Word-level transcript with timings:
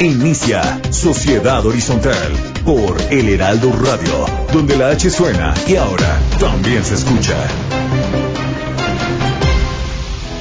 Inicia 0.00 0.80
Sociedad 0.90 1.66
Horizontal 1.66 2.32
por 2.64 2.96
El 3.10 3.28
Heraldo 3.28 3.72
Radio, 3.72 4.26
donde 4.52 4.76
la 4.76 4.90
H 4.90 5.10
suena 5.10 5.52
y 5.66 5.74
ahora 5.74 6.20
también 6.38 6.84
se 6.84 6.94
escucha. 6.94 7.34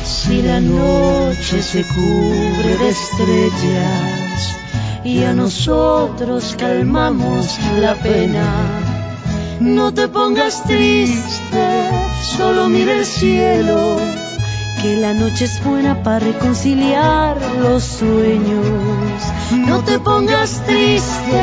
Si 0.06 0.44
la 0.44 0.60
noche 0.60 1.64
se 1.64 1.84
cubre 1.84 2.78
de 2.78 2.90
estrellas 2.90 4.56
y 5.04 5.24
a 5.24 5.34
nosotros 5.34 6.56
calmamos 6.56 7.58
la 7.80 7.96
pena, 7.96 8.46
no 9.60 9.92
te 9.92 10.08
pongas 10.08 10.64
triste, 10.66 11.90
solo 12.38 12.70
mira 12.70 12.94
el 12.94 13.06
cielo, 13.08 13.98
que 14.82 14.96
la 14.96 15.14
noche 15.14 15.46
es 15.46 15.64
buena 15.64 16.04
para 16.04 16.20
reconciliar 16.20 17.42
los 17.60 17.84
sueños. 17.84 18.66
No 19.52 19.84
te 19.84 20.00
pongas 20.00 20.64
triste, 20.66 21.42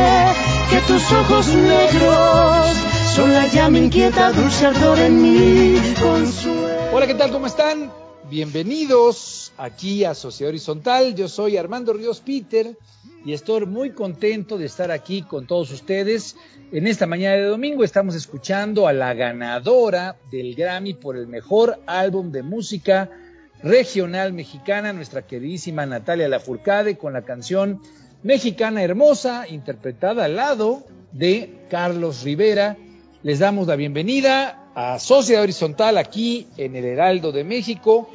que 0.70 0.78
tus 0.86 1.02
ojos 1.12 1.48
negros 1.48 2.76
son 3.14 3.32
la 3.32 3.46
llama 3.48 3.78
inquieta, 3.78 4.32
dulce 4.32 4.66
ardor 4.66 4.98
en 4.98 5.82
consuelo. 6.00 6.90
Hola, 6.92 7.06
¿qué 7.06 7.14
tal? 7.14 7.32
¿Cómo 7.32 7.46
están? 7.46 7.92
Bienvenidos 8.30 9.52
aquí 9.56 10.04
a 10.04 10.14
Sociedad 10.14 10.50
Horizontal. 10.50 11.14
Yo 11.14 11.28
soy 11.28 11.56
Armando 11.56 11.92
Ríos 11.92 12.20
Peter 12.20 12.76
y 13.24 13.32
estoy 13.32 13.66
muy 13.66 13.90
contento 13.90 14.58
de 14.58 14.66
estar 14.66 14.90
aquí 14.90 15.22
con 15.22 15.46
todos 15.46 15.72
ustedes. 15.72 16.36
En 16.72 16.86
esta 16.86 17.06
mañana 17.06 17.36
de 17.36 17.44
domingo 17.44 17.84
estamos 17.84 18.14
escuchando 18.14 18.86
a 18.86 18.92
la 18.92 19.12
ganadora 19.14 20.16
del 20.30 20.54
Grammy 20.54 20.94
por 20.94 21.16
el 21.16 21.26
mejor 21.26 21.80
álbum 21.86 22.30
de 22.30 22.42
música 22.42 23.10
regional 23.64 24.34
mexicana, 24.34 24.92
nuestra 24.92 25.22
queridísima 25.22 25.86
Natalia 25.86 26.28
Lafourcade, 26.28 26.98
con 26.98 27.14
la 27.14 27.22
canción 27.22 27.80
Mexicana 28.22 28.82
Hermosa, 28.82 29.48
interpretada 29.48 30.26
al 30.26 30.36
lado 30.36 30.84
de 31.12 31.64
Carlos 31.70 32.22
Rivera. 32.24 32.76
Les 33.22 33.38
damos 33.38 33.66
la 33.66 33.76
bienvenida 33.76 34.68
a 34.74 34.98
Sociedad 34.98 35.42
Horizontal 35.42 35.96
aquí 35.96 36.46
en 36.58 36.76
el 36.76 36.84
Heraldo 36.84 37.32
de 37.32 37.42
México. 37.42 38.10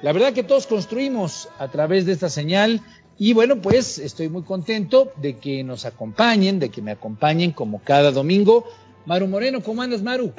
La 0.00 0.12
verdad 0.12 0.32
que 0.32 0.42
todos 0.42 0.66
construimos 0.66 1.50
a 1.58 1.68
través 1.68 2.06
de 2.06 2.12
esta 2.12 2.30
señal 2.30 2.80
y 3.18 3.34
bueno, 3.34 3.56
pues 3.60 3.98
estoy 3.98 4.30
muy 4.30 4.42
contento 4.42 5.12
de 5.16 5.36
que 5.36 5.62
nos 5.64 5.84
acompañen, 5.84 6.58
de 6.58 6.70
que 6.70 6.80
me 6.80 6.92
acompañen 6.92 7.52
como 7.52 7.82
cada 7.82 8.10
domingo. 8.10 8.64
Maru 9.04 9.28
Moreno, 9.28 9.60
¿cómo 9.62 9.82
andas, 9.82 10.02
Maru? 10.02 10.32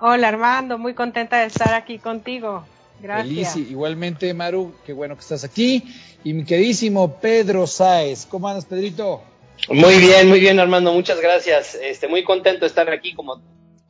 Hola, 0.00 0.28
Armando, 0.28 0.78
muy 0.78 0.94
contenta 0.94 1.40
de 1.40 1.46
estar 1.46 1.74
aquí 1.74 1.98
contigo. 1.98 2.64
Gracias. 3.00 3.52
Feliz, 3.54 3.70
igualmente, 3.70 4.32
Maru, 4.34 4.74
qué 4.86 4.92
bueno 4.92 5.14
que 5.14 5.20
estás 5.20 5.44
aquí. 5.44 5.84
Y 6.22 6.32
mi 6.32 6.44
queridísimo 6.44 7.20
Pedro 7.20 7.66
Sáez, 7.66 8.26
¿cómo 8.26 8.48
andas, 8.48 8.64
Pedrito? 8.64 9.22
Muy 9.68 9.98
bien, 9.98 10.28
muy 10.28 10.40
bien, 10.40 10.58
Armando, 10.60 10.92
muchas 10.92 11.20
gracias. 11.20 11.74
Este, 11.74 12.08
muy 12.08 12.24
contento 12.24 12.60
de 12.60 12.66
estar 12.66 12.88
aquí 12.90 13.14
como 13.14 13.40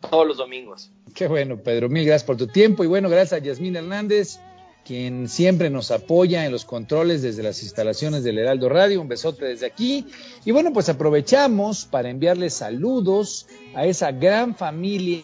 todos 0.00 0.27
los 0.27 0.36
domingos. 0.36 0.91
Qué 1.14 1.28
bueno, 1.28 1.56
Pedro, 1.58 1.88
mil 1.88 2.05
gracias 2.05 2.25
por 2.25 2.36
tu 2.36 2.47
tiempo 2.47 2.84
y 2.84 2.86
bueno, 2.86 3.08
gracias 3.08 3.41
a 3.41 3.44
Yasmín 3.44 3.77
Hernández, 3.77 4.41
quien 4.84 5.28
siempre 5.28 5.70
nos 5.70 5.91
apoya 5.91 6.44
en 6.44 6.52
los 6.52 6.64
controles 6.64 7.22
desde 7.22 7.42
las 7.42 7.62
instalaciones 7.62 8.25
del 8.25 8.38
Heraldo 8.38 8.69
Radio. 8.69 9.00
Un 9.00 9.09
besote 9.09 9.47
desde 9.47 9.66
aquí. 9.66 10.06
Y 10.44 10.50
bueno, 10.50 10.72
pues 10.72 10.88
aprovechamos 10.88 11.87
para 11.87 12.10
enviarles 12.10 12.54
saludos 12.54 13.47
a 13.75 13.87
esa 13.87 14.12
gran 14.12 14.54
familia 14.54 15.22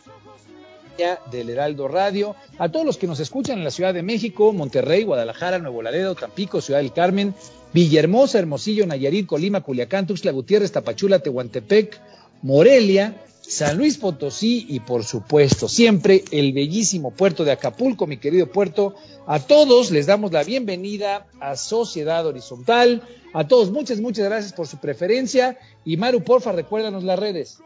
del 1.31 1.49
Heraldo 1.49 1.88
Radio, 1.88 2.37
a 2.59 2.69
todos 2.69 2.84
los 2.84 2.99
que 2.99 3.06
nos 3.06 3.21
escuchan 3.21 3.59
en 3.59 3.65
la 3.65 3.71
Ciudad 3.71 3.94
de 3.94 4.03
México, 4.03 4.53
Monterrey, 4.53 5.05
Guadalajara, 5.05 5.59
Nuevo 5.59 5.81
Laredo, 5.81 6.15
Tampico, 6.15 6.61
Ciudad 6.61 6.81
del 6.81 6.93
Carmen, 6.93 7.34
Villahermosa, 7.72 8.38
Hermosillo, 8.38 8.87
Nayarit, 8.87 9.27
Colima, 9.27 9.62
Culiacán, 9.62 10.06
Tuxtla 10.06 10.33
Gutiérrez, 10.33 10.72
Tapachula, 10.72 11.21
Tehuantepec, 11.21 11.99
Morelia, 12.43 13.25
San 13.41 13.78
Luis 13.78 13.97
Potosí 13.97 14.66
y 14.69 14.81
por 14.81 15.05
supuesto 15.05 15.69
siempre 15.69 16.22
el 16.31 16.53
bellísimo 16.53 17.12
puerto 17.12 17.44
de 17.44 17.53
Acapulco, 17.53 18.06
mi 18.06 18.19
querido 18.19 18.47
puerto. 18.47 18.94
A 19.27 19.41
todos 19.41 19.91
les 19.91 20.06
damos 20.06 20.32
la 20.32 20.44
bienvenida 20.44 21.27
a 21.41 21.56
Sociedad 21.56 22.27
Horizontal. 22.27 23.03
A 23.32 23.49
todos 23.49 23.71
muchas, 23.71 24.00
muchas 24.00 24.27
gracias 24.27 24.53
por 24.53 24.67
su 24.67 24.77
preferencia. 24.77 25.59
Y 25.84 25.97
Maru, 25.97 26.22
porfa, 26.22 26.53
recuérdanos 26.53 27.05
las 27.05 27.19
redes. 27.19 27.59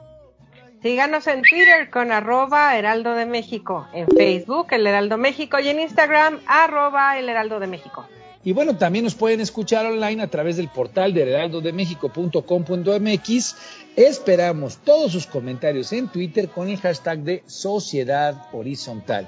Síganos 0.84 1.26
en 1.28 1.40
Twitter 1.40 1.88
con 1.88 2.12
arroba 2.12 2.76
Heraldo 2.76 3.14
de 3.14 3.24
México, 3.24 3.88
en 3.94 4.06
Facebook 4.06 4.66
El 4.70 4.86
Heraldo 4.86 5.16
México 5.16 5.58
y 5.58 5.68
en 5.68 5.80
Instagram 5.80 6.40
arroba 6.46 7.18
El 7.18 7.30
Heraldo 7.30 7.58
de 7.58 7.66
México. 7.66 8.06
Y 8.44 8.52
bueno, 8.52 8.76
también 8.76 9.06
nos 9.06 9.14
pueden 9.14 9.40
escuchar 9.40 9.86
online 9.86 10.22
a 10.22 10.26
través 10.26 10.58
del 10.58 10.68
portal 10.68 11.14
de 11.14 11.22
heraldodemexico.com.mx. 11.22 13.56
Esperamos 13.96 14.76
todos 14.76 15.12
sus 15.12 15.26
comentarios 15.26 15.90
en 15.94 16.08
Twitter 16.08 16.50
con 16.50 16.68
el 16.68 16.78
hashtag 16.78 17.20
de 17.20 17.42
Sociedad 17.46 18.48
Horizontal. 18.52 19.26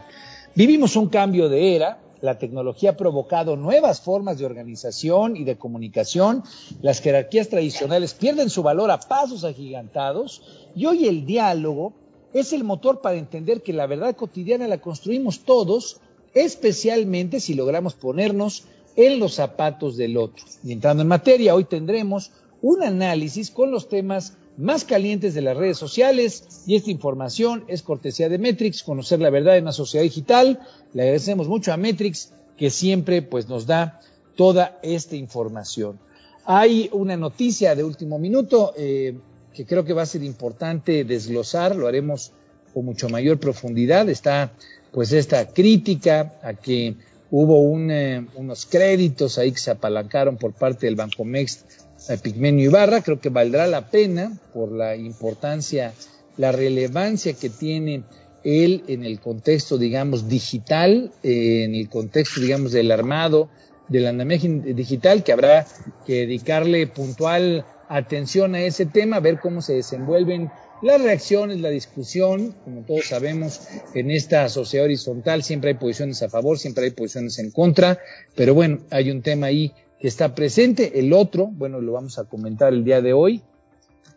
Vivimos 0.55 0.95
un 0.95 1.09
cambio 1.09 1.49
de 1.49 1.75
era, 1.75 2.01
la 2.21 2.39
tecnología 2.39 2.91
ha 2.91 2.97
provocado 2.97 3.57
nuevas 3.57 4.01
formas 4.01 4.39
de 4.39 4.47
organización 4.47 5.37
y 5.37 5.45
de 5.45 5.57
comunicación. 5.57 6.43
Las 6.83 7.01
jerarquías 7.01 7.49
tradicionales 7.49 8.15
pierden 8.15 8.51
su 8.51 8.63
valor 8.63 8.91
a 8.91 9.01
pasos 9.01 9.45
agigantados 9.45 10.43
y 10.75 10.87
hoy 10.87 11.07
el 11.07 11.27
diálogo 11.27 11.93
es 12.33 12.53
el 12.53 12.65
motor 12.65 13.01
para 13.01 13.17
entender 13.17 13.63
que 13.63 13.73
la 13.73 13.87
verdad 13.87 14.17
cotidiana 14.17 14.69
la 14.69 14.81
construimos 14.81 15.41
todos, 15.41 16.01
especialmente 16.35 17.41
si 17.41 17.55
logramos 17.55 17.95
ponernos 17.95 18.65
en 18.97 19.19
los 19.21 19.35
zapatos 19.35 19.97
del 19.97 20.17
otro. 20.17 20.45
Y 20.65 20.73
entrando 20.73 21.03
en 21.03 21.09
materia, 21.09 21.55
hoy 21.55 21.65
tendremos 21.65 22.33
un 22.63 22.83
análisis 22.83 23.51
con 23.51 23.71
los 23.71 23.89
temas 23.89 24.37
más 24.57 24.85
calientes 24.85 25.35
de 25.35 25.43
las 25.43 25.57
redes 25.57 25.77
sociales 25.77 26.63
y 26.67 26.77
esta 26.77 26.91
información 26.91 27.65
es 27.69 27.83
cortesía 27.83 28.29
de 28.29 28.39
Metrix, 28.39 28.83
conocer 28.83 29.21
la 29.21 29.31
verdad 29.31 29.57
en 29.57 29.65
una 29.65 29.73
sociedad 29.73 30.05
digital. 30.05 30.61
Le 30.93 31.03
agradecemos 31.03 31.49
mucho 31.49 31.73
a 31.73 31.77
Metrix 31.77 32.33
que 32.57 32.71
siempre 32.71 33.23
pues 33.23 33.49
nos 33.49 33.67
da 33.67 34.01
toda 34.35 34.79
esta 34.83 35.17
información. 35.17 35.99
Hay 36.45 36.89
una 36.93 37.17
noticia 37.17 37.75
de 37.75 37.85
último 37.85 38.19
minuto 38.19 38.73
eh, 38.77 39.17
que 39.53 39.67
creo 39.67 39.85
que 39.85 39.93
va 39.93 40.03
a 40.03 40.07
ser 40.07 40.23
importante 40.23 41.05
desglosar, 41.05 41.75
lo 41.75 41.87
haremos 41.87 42.33
con 42.73 42.85
mucho 42.85 43.09
mayor 43.09 43.39
profundidad. 43.39 44.09
Está 44.09 44.53
pues 44.93 45.13
esta 45.13 45.49
crítica 45.49 46.39
a 46.43 46.55
que 46.55 46.95
hubo 47.31 47.77
eh, 47.91 48.25
unos 48.37 48.67
créditos 48.67 49.39
ahí 49.39 49.53
que 49.53 49.59
se 49.59 49.71
apalancaron 49.71 50.37
por 50.37 50.53
parte 50.53 50.87
del 50.87 50.97
Bancomex 50.97 51.86
a 52.09 52.17
Pigmenio 52.17 52.67
Ibarra. 52.67 53.03
Creo 53.03 53.21
que 53.21 53.29
valdrá 53.29 53.67
la 53.67 53.91
pena 53.91 54.33
por 54.53 54.73
la 54.73 54.97
importancia, 54.97 55.93
la 56.37 56.53
relevancia 56.53 57.35
que 57.35 57.51
tiene 57.51 58.05
él 58.45 58.85
en 58.89 59.05
el 59.05 59.21
contexto, 59.21 59.79
digamos, 59.79 60.29
digital, 60.29 61.13
eh, 61.23 61.65
en 61.65 61.75
el 61.75 61.89
contexto, 61.89 62.41
digamos, 62.41 62.73
del 62.73 62.93
armado, 62.93 63.49
del 63.89 64.07
andamiaje 64.07 64.49
digital, 64.49 65.23
que 65.23 65.33
habrá 65.33 65.67
que 66.07 66.21
dedicarle 66.21 66.87
puntual 66.87 67.65
atención 67.89 68.55
a 68.55 68.63
ese 68.63 68.87
tema, 68.87 69.21
ver 69.21 69.39
cómo 69.41 69.63
se 69.63 69.75
desenvuelven 69.75 70.51
las 70.83 71.01
reacciones, 71.01 71.61
la 71.61 71.71
discusión, 71.71 72.55
como 72.65 72.83
todos 72.83 73.07
sabemos, 73.07 73.63
en 73.95 74.11
esta 74.11 74.49
sociedad 74.49 74.85
horizontal 74.85 75.43
siempre 75.43 75.71
hay 75.71 75.77
posiciones 75.77 76.23
a 76.23 76.29
favor, 76.29 76.59
siempre 76.59 76.85
hay 76.85 76.91
posiciones 76.91 77.39
en 77.39 77.51
contra, 77.51 77.99
pero 78.35 78.55
bueno, 78.55 78.81
hay 78.91 79.11
un 79.11 79.23
tema 79.23 79.47
ahí 79.47 79.73
está 80.09 80.35
presente. 80.35 80.99
El 80.99 81.13
otro, 81.13 81.47
bueno, 81.47 81.81
lo 81.81 81.93
vamos 81.93 82.19
a 82.19 82.25
comentar 82.25 82.73
el 82.73 82.85
día 82.85 83.01
de 83.01 83.13
hoy. 83.13 83.43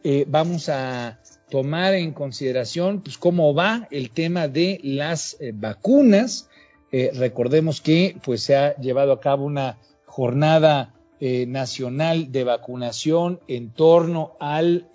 Eh, 0.03 0.25
vamos 0.27 0.69
a 0.69 1.19
tomar 1.49 1.93
en 1.93 2.13
consideración 2.13 3.01
pues, 3.01 3.17
cómo 3.17 3.53
va 3.53 3.87
el 3.91 4.11
tema 4.11 4.47
de 4.47 4.79
las 4.83 5.35
eh, 5.39 5.51
vacunas. 5.53 6.49
Eh, 6.91 7.11
recordemos 7.13 7.81
que 7.81 8.17
pues, 8.23 8.43
se 8.43 8.55
ha 8.55 8.75
llevado 8.77 9.11
a 9.11 9.19
cabo 9.19 9.45
una 9.45 9.77
jornada 10.05 10.93
nacional 11.21 12.31
de 12.31 12.45
vacunación 12.45 13.41
en 13.49 13.71
torno 13.71 14.37
al 14.39 14.87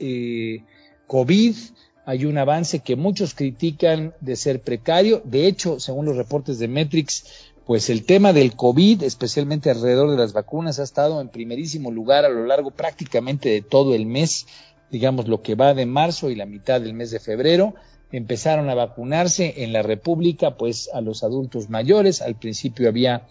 COVID. 1.07 1.55
Hay 2.07 2.25
un 2.25 2.39
avance 2.39 2.79
que 2.79 2.97
muchos 2.97 3.35
critican 3.35 4.15
de 4.23 4.35
ser 4.35 4.63
precario. 4.63 5.21
De 5.25 5.47
hecho, 5.47 5.79
según 5.81 6.07
los 6.07 6.17
reportes 6.17 6.59
de 6.59 6.67
Metrix, 6.67 7.44
pues 7.67 7.89
el 7.89 8.05
tema 8.05 8.33
del 8.33 8.55
COVID, 8.55 9.03
especialmente 9.03 9.71
alrededor 9.71 10.11
de 10.11 10.19
las 10.19 10.33
vacunas, 10.33 10.79
ha 10.79 10.83
estado 10.83 11.21
en 11.21 11.29
primerísimo 11.29 11.91
lugar 11.91 12.25
a 12.25 12.29
lo 12.29 12.45
largo 12.45 12.71
prácticamente 12.71 13.49
de 13.49 13.63
todo 13.63 13.95
el 13.95 14.07
mes, 14.07 14.47
digamos 14.91 15.29
lo 15.29 15.41
que 15.41 15.55
va 15.55 15.73
de 15.73 15.87
marzo 15.87 16.31
y 16.31 16.35
la 16.35 16.47
mitad 16.47 16.81
del 16.81 16.95
mes 16.95 17.11
de 17.11 17.21
febrero. 17.21 17.75
empezaron 18.13 18.71
a 18.71 18.75
vacunarse 18.75 19.65
en 19.65 19.73
la 19.73 19.83
República, 19.83 20.57
pues 20.57 20.89
a 20.93 21.01
los 21.01 21.25
adultos 21.25 21.69
mayores. 21.69 22.23
Al 22.23 22.37
principio 22.37 22.89
había 22.89 23.27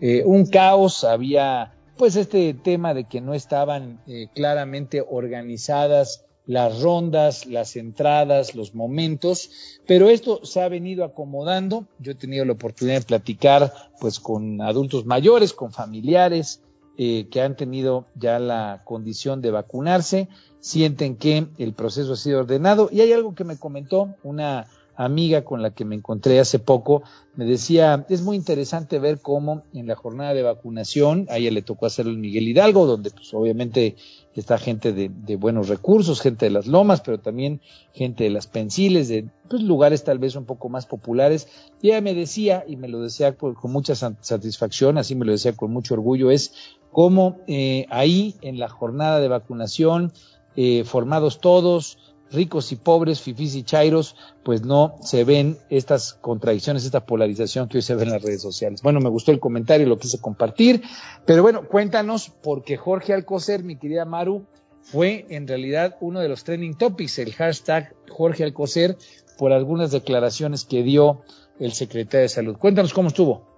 eh, 0.00 0.24
un 0.26 0.46
caos, 0.46 1.04
había 1.04 1.72
pues 1.96 2.16
este 2.16 2.52
tema 2.52 2.92
de 2.92 3.04
que 3.04 3.22
no 3.22 3.32
estaban 3.32 4.02
eh, 4.06 4.28
claramente 4.34 5.02
organizadas 5.08 6.25
las 6.46 6.80
rondas, 6.80 7.46
las 7.46 7.76
entradas, 7.76 8.54
los 8.54 8.74
momentos, 8.74 9.50
pero 9.86 10.08
esto 10.08 10.44
se 10.44 10.62
ha 10.62 10.68
venido 10.68 11.04
acomodando. 11.04 11.86
Yo 11.98 12.12
he 12.12 12.14
tenido 12.14 12.44
la 12.44 12.52
oportunidad 12.52 13.00
de 13.00 13.06
platicar 13.06 13.72
pues 14.00 14.20
con 14.20 14.60
adultos 14.60 15.06
mayores, 15.06 15.52
con 15.52 15.72
familiares 15.72 16.60
eh, 16.98 17.28
que 17.30 17.42
han 17.42 17.56
tenido 17.56 18.06
ya 18.14 18.38
la 18.38 18.80
condición 18.84 19.42
de 19.42 19.50
vacunarse, 19.50 20.28
sienten 20.60 21.16
que 21.16 21.46
el 21.58 21.74
proceso 21.74 22.14
ha 22.14 22.16
sido 22.16 22.40
ordenado 22.40 22.88
y 22.90 23.02
hay 23.02 23.12
algo 23.12 23.34
que 23.34 23.44
me 23.44 23.58
comentó 23.58 24.14
una 24.22 24.66
amiga 24.96 25.44
con 25.44 25.62
la 25.62 25.70
que 25.70 25.84
me 25.84 25.94
encontré 25.94 26.40
hace 26.40 26.58
poco, 26.58 27.02
me 27.34 27.44
decía, 27.44 28.06
es 28.08 28.22
muy 28.22 28.36
interesante 28.36 28.98
ver 28.98 29.20
cómo 29.20 29.62
en 29.74 29.86
la 29.86 29.94
jornada 29.94 30.34
de 30.34 30.42
vacunación, 30.42 31.26
a 31.30 31.36
ella 31.36 31.50
le 31.50 31.62
tocó 31.62 31.86
hacerlo 31.86 32.12
en 32.12 32.20
Miguel 32.20 32.48
Hidalgo, 32.48 32.86
donde 32.86 33.10
pues 33.10 33.32
obviamente 33.34 33.96
está 34.40 34.58
gente 34.58 34.92
de, 34.92 35.36
buenos 35.36 35.68
recursos, 35.68 36.20
gente 36.20 36.46
de 36.46 36.50
las 36.50 36.66
lomas, 36.66 37.00
pero 37.00 37.18
también 37.18 37.60
gente 37.92 38.24
de 38.24 38.30
las 38.30 38.46
pensiles, 38.46 39.08
de 39.08 39.28
pues, 39.48 39.62
lugares 39.62 40.04
tal 40.04 40.18
vez 40.18 40.36
un 40.36 40.44
poco 40.44 40.68
más 40.68 40.86
populares. 40.86 41.48
Y 41.80 41.88
ella 41.88 42.00
me 42.00 42.14
decía, 42.14 42.64
y 42.66 42.76
me 42.76 42.88
lo 42.88 43.00
decía 43.00 43.36
con, 43.36 43.56
mucha 43.64 43.94
satisfacción, 43.94 44.98
así 44.98 45.14
me 45.14 45.24
lo 45.24 45.32
decía 45.32 45.54
con 45.54 45.72
mucho 45.72 45.94
orgullo, 45.94 46.30
es 46.30 46.52
cómo 46.90 47.38
eh, 47.46 47.86
ahí 47.90 48.34
en 48.42 48.58
la 48.58 48.68
jornada 48.68 49.20
de 49.20 49.28
vacunación, 49.28 50.12
eh, 50.54 50.84
formados 50.84 51.40
todos, 51.40 51.98
ricos 52.30 52.72
y 52.72 52.76
pobres, 52.76 53.20
fifís 53.20 53.54
y 53.54 53.62
chairos, 53.62 54.16
pues 54.44 54.62
no 54.62 54.96
se 55.00 55.24
ven 55.24 55.58
estas 55.70 56.14
contradicciones, 56.14 56.84
esta 56.84 57.06
polarización 57.06 57.68
que 57.68 57.78
hoy 57.78 57.82
se 57.82 57.94
ve 57.94 58.04
en 58.04 58.10
las 58.10 58.22
redes 58.22 58.42
sociales. 58.42 58.82
Bueno, 58.82 59.00
me 59.00 59.08
gustó 59.08 59.32
el 59.32 59.40
comentario, 59.40 59.86
lo 59.86 59.98
quise 59.98 60.20
compartir, 60.20 60.82
pero 61.24 61.42
bueno, 61.42 61.66
cuéntanos, 61.66 62.32
porque 62.42 62.76
Jorge 62.76 63.12
Alcocer, 63.12 63.64
mi 63.64 63.76
querida 63.76 64.04
Maru, 64.04 64.46
fue 64.82 65.26
en 65.30 65.48
realidad 65.48 65.96
uno 66.00 66.20
de 66.20 66.28
los 66.28 66.44
trending 66.44 66.76
topics, 66.76 67.18
el 67.18 67.32
hashtag 67.32 67.94
Jorge 68.08 68.44
Alcocer, 68.44 68.96
por 69.36 69.52
algunas 69.52 69.90
declaraciones 69.90 70.64
que 70.64 70.82
dio 70.82 71.22
el 71.58 71.72
secretario 71.72 72.22
de 72.22 72.28
Salud. 72.28 72.56
Cuéntanos 72.56 72.92
cómo 72.92 73.08
estuvo. 73.08 73.55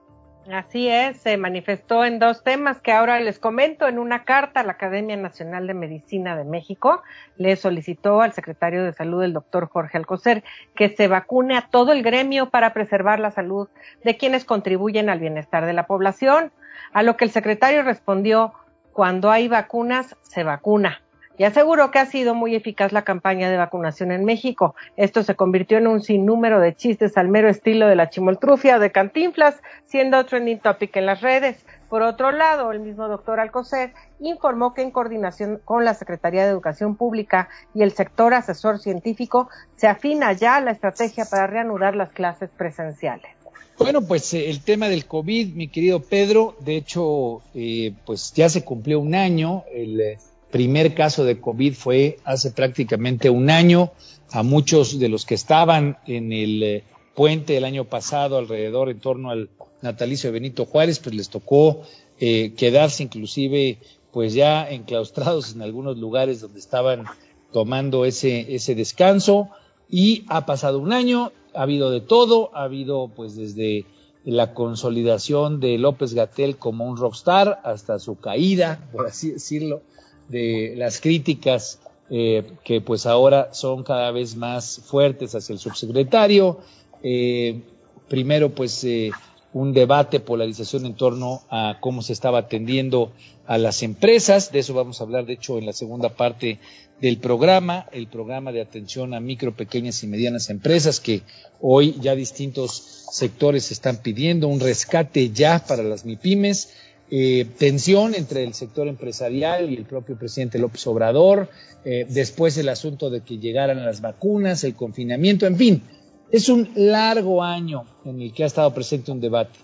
Así 0.52 0.88
es, 0.88 1.18
se 1.18 1.36
manifestó 1.36 2.06
en 2.06 2.18
dos 2.18 2.42
temas 2.42 2.80
que 2.80 2.92
ahora 2.92 3.20
les 3.20 3.38
comento. 3.38 3.86
En 3.86 3.98
una 3.98 4.24
carta, 4.24 4.62
la 4.62 4.72
Academia 4.72 5.16
Nacional 5.16 5.66
de 5.66 5.74
Medicina 5.74 6.36
de 6.36 6.44
México 6.44 7.02
le 7.36 7.54
solicitó 7.56 8.22
al 8.22 8.32
secretario 8.32 8.82
de 8.82 8.94
Salud, 8.94 9.22
el 9.22 9.34
doctor 9.34 9.68
Jorge 9.68 9.98
Alcocer, 9.98 10.42
que 10.74 10.88
se 10.88 11.06
vacune 11.06 11.56
a 11.56 11.68
todo 11.68 11.92
el 11.92 12.02
gremio 12.02 12.48
para 12.48 12.72
preservar 12.72 13.20
la 13.20 13.30
salud 13.30 13.68
de 14.04 14.16
quienes 14.16 14.46
contribuyen 14.46 15.10
al 15.10 15.20
bienestar 15.20 15.66
de 15.66 15.74
la 15.74 15.86
población. 15.86 16.50
A 16.92 17.02
lo 17.02 17.18
que 17.18 17.26
el 17.26 17.30
secretario 17.30 17.82
respondió, 17.82 18.54
cuando 18.94 19.30
hay 19.30 19.48
vacunas, 19.48 20.16
se 20.22 20.44
vacuna 20.44 21.02
y 21.38 21.44
aseguró 21.44 21.90
que 21.90 22.00
ha 22.00 22.06
sido 22.06 22.35
muy 22.35 22.55
eficaz 22.55 22.93
la 22.93 23.02
campaña 23.02 23.49
de 23.49 23.56
vacunación 23.56 24.12
en 24.12 24.25
México. 24.25 24.75
Esto 24.96 25.23
se 25.23 25.37
convirtió 25.37 25.79
en 25.79 25.87
un 25.87 26.02
sinnúmero 26.02 26.61
de 26.61 26.75
chistes 26.75 27.17
al 27.17 27.29
mero 27.29 27.49
estilo 27.49 27.87
de 27.87 27.96
la 27.96 28.11
chimoltrufia 28.11 28.79
de 28.79 28.93
Cantinflas, 28.93 29.55
siendo 29.87 30.26
trending 30.26 30.58
topic 30.58 30.96
en 30.96 31.06
las 31.06 31.20
redes. 31.23 31.64
Por 31.88 32.02
otro 32.02 32.32
lado, 32.32 32.70
el 32.73 32.81
mismo 32.81 33.08
doctor 33.08 33.40
Alcocer 33.40 33.94
informó 34.20 34.75
que 34.75 34.82
en 34.82 34.90
coordinación 34.90 35.61
con 35.64 35.85
la 35.85 35.94
Secretaría 35.94 36.44
de 36.44 36.50
Educación 36.50 36.96
Pública 36.96 37.49
y 37.73 37.82
el 37.82 37.93
sector 37.93 38.35
asesor 38.35 38.79
científico 38.79 39.49
se 39.76 39.87
afina 39.87 40.32
ya 40.32 40.61
la 40.61 40.73
estrategia 40.73 41.25
para 41.25 41.46
reanudar 41.46 41.96
las 41.96 42.11
clases 42.11 42.50
presenciales. 42.50 43.38
Bueno, 43.79 44.02
pues 44.02 44.35
eh, 44.35 44.50
el 44.50 44.61
tema 44.61 44.88
del 44.88 45.06
COVID, 45.06 45.55
mi 45.55 45.69
querido 45.69 46.02
Pedro, 46.02 46.56
de 46.61 46.76
hecho, 46.76 47.43
eh, 47.55 47.94
pues 48.05 48.32
ya 48.35 48.49
se 48.49 48.64
cumplió 48.64 48.99
un 48.99 49.14
año, 49.14 49.62
el 49.73 50.00
eh, 50.00 50.19
primer 50.50 50.94
caso 50.94 51.24
de 51.24 51.40
COVID 51.40 51.74
fue 51.74 52.18
hace 52.24 52.50
prácticamente 52.50 53.30
un 53.30 53.50
año. 53.50 53.92
A 54.30 54.42
muchos 54.42 54.98
de 54.98 55.08
los 55.08 55.24
que 55.24 55.34
estaban 55.34 55.96
en 56.06 56.32
el 56.34 56.62
eh, 56.62 56.84
puente 57.14 57.56
el 57.56 57.64
año 57.64 57.84
pasado, 57.84 58.36
alrededor 58.36 58.90
en 58.90 59.00
torno 59.00 59.30
al 59.30 59.48
natalicio 59.80 60.28
de 60.28 60.34
Benito 60.34 60.66
Juárez, 60.66 60.98
pues 60.98 61.14
les 61.14 61.30
tocó 61.30 61.82
eh, 62.20 62.52
quedarse 62.56 63.02
inclusive 63.02 63.78
pues 64.12 64.34
ya 64.34 64.68
enclaustrados 64.68 65.54
en 65.54 65.62
algunos 65.62 65.96
lugares 65.96 66.40
donde 66.40 66.58
estaban 66.58 67.04
tomando 67.52 68.04
ese, 68.04 68.54
ese 68.54 68.74
descanso. 68.74 69.48
Y 69.88 70.24
ha 70.28 70.44
pasado 70.44 70.78
un 70.78 70.92
año, 70.92 71.32
ha 71.54 71.62
habido 71.62 71.90
de 71.90 72.02
todo, 72.02 72.50
ha 72.54 72.64
habido 72.64 73.10
pues 73.14 73.34
desde 73.34 73.86
la 74.24 74.52
consolidación 74.52 75.58
de 75.58 75.78
López 75.78 76.12
Gatel 76.12 76.58
como 76.58 76.86
un 76.86 76.98
rockstar 76.98 77.60
hasta 77.64 77.98
su 77.98 78.18
caída, 78.18 78.86
por 78.92 79.06
así 79.06 79.30
decirlo 79.30 79.80
de 80.28 80.75
las 80.76 81.00
críticas 81.00 81.80
eh, 82.10 82.44
que 82.64 82.80
pues 82.80 83.04
ahora 83.04 83.52
son 83.52 83.82
cada 83.82 84.10
vez 84.12 84.36
más 84.36 84.80
fuertes 84.84 85.34
hacia 85.34 85.52
el 85.52 85.58
subsecretario. 85.58 86.60
Eh, 87.02 87.60
primero 88.08 88.50
pues 88.54 88.82
eh, 88.84 89.10
un 89.52 89.72
debate, 89.72 90.20
polarización 90.20 90.86
en 90.86 90.94
torno 90.94 91.42
a 91.50 91.76
cómo 91.80 92.02
se 92.02 92.12
estaba 92.12 92.38
atendiendo 92.38 93.12
a 93.46 93.58
las 93.58 93.82
empresas. 93.82 94.52
De 94.52 94.60
eso 94.60 94.75
vamos 94.75 95.00
a 95.00 95.04
hablar, 95.04 95.26
de 95.26 95.34
hecho, 95.34 95.58
en 95.58 95.66
la 95.66 95.72
segunda 95.72 96.10
parte 96.10 96.58
del 97.00 97.19
programa, 97.19 97.86
el 97.92 98.08
programa 98.08 98.52
de 98.52 98.60
atención 98.60 99.14
a 99.14 99.20
micro, 99.20 99.54
pequeñas 99.54 100.02
y 100.02 100.06
medianas 100.06 100.50
empresas, 100.50 101.00
que 101.00 101.22
hoy 101.60 101.96
ya 102.00 102.14
distintos 102.14 103.06
sectores 103.10 103.70
están 103.70 103.98
pidiendo 103.98 104.48
un 104.48 104.60
rescate 104.60 105.30
ya 105.30 105.64
para 105.66 105.82
las 105.82 106.04
MIPIMES 106.04 106.70
eh, 107.10 107.46
tensión 107.58 108.14
entre 108.14 108.44
el 108.44 108.52
sector 108.52 108.87
empresarial 108.87 109.70
y 109.70 109.76
el 109.76 109.84
propio 109.84 110.19
presidente 110.19 110.58
López 110.58 110.87
Obrador, 110.87 111.49
eh, 111.84 112.06
después 112.08 112.58
el 112.58 112.69
asunto 112.69 113.08
de 113.08 113.22
que 113.22 113.38
llegaran 113.38 113.84
las 113.84 114.00
vacunas, 114.00 114.62
el 114.64 114.75
confinamiento, 114.75 115.46
en 115.46 115.56
fin, 115.56 115.82
es 116.31 116.49
un 116.50 116.70
largo 116.75 117.43
año 117.43 117.84
en 118.05 118.20
el 118.20 118.32
que 118.34 118.44
ha 118.44 118.46
estado 118.46 118.75
presente 118.75 119.10
un 119.10 119.20
debate. 119.20 119.58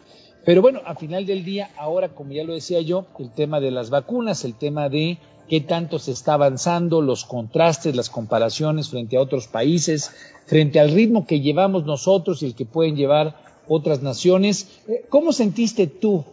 Pero 0.44 0.62
bueno, 0.62 0.81
a 0.87 0.94
final 0.94 1.26
del 1.26 1.44
día, 1.44 1.70
ahora, 1.76 2.11
como 2.11 2.32
ya 2.32 2.44
lo 2.44 2.55
decía 2.55 2.81
yo, 2.81 3.06
el 3.19 3.31
tema 3.31 3.61
de 3.61 3.70
las 3.70 3.90
vacunas, 3.90 4.44
el 4.44 4.55
tema 4.55 4.88
de 4.88 5.19
qué 5.49 5.61
tanto 5.61 5.99
se 5.99 6.12
está 6.12 6.35
avanzando, 6.35 7.02
los 7.02 7.25
contrastes, 7.25 7.97
las 7.97 8.11
comparaciones 8.11 8.88
frente 8.88 9.17
a 9.17 9.20
otros 9.20 9.49
países, 9.49 10.11
frente 10.47 10.81
al 10.81 10.93
ritmo 10.93 11.26
que 11.26 11.40
llevamos 11.40 11.85
nosotros 11.85 12.43
y 12.43 12.47
el 12.47 12.55
que 12.55 12.64
pueden 12.64 12.97
llevar 12.97 13.37
otras 13.68 14.02
naciones. 14.02 14.68
Eh, 14.88 15.04
¿Cómo 15.09 15.33
sentiste 15.33 15.87
tú 15.87 16.25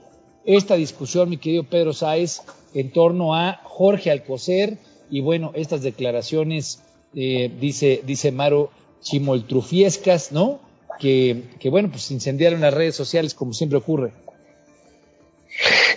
esta 0.45 0.75
discusión, 0.75 1.29
mi 1.29 1.37
querido 1.37 1.63
Pedro 1.63 1.93
Sáez, 1.93 2.41
en 2.73 2.91
torno 2.91 3.35
a 3.35 3.61
Jorge 3.63 4.11
Alcocer 4.11 4.77
y 5.09 5.21
bueno, 5.21 5.51
estas 5.55 5.83
declaraciones, 5.83 6.81
eh, 7.15 7.51
dice, 7.59 8.01
dice 8.03 8.31
Maro 8.31 8.71
Chimoltrufiescas, 9.01 10.31
¿no? 10.31 10.59
Que, 10.99 11.43
que 11.59 11.69
bueno, 11.69 11.89
pues 11.89 12.11
incendiaron 12.11 12.61
las 12.61 12.73
redes 12.73 12.95
sociales 12.95 13.33
como 13.33 13.53
siempre 13.53 13.77
ocurre. 13.77 14.11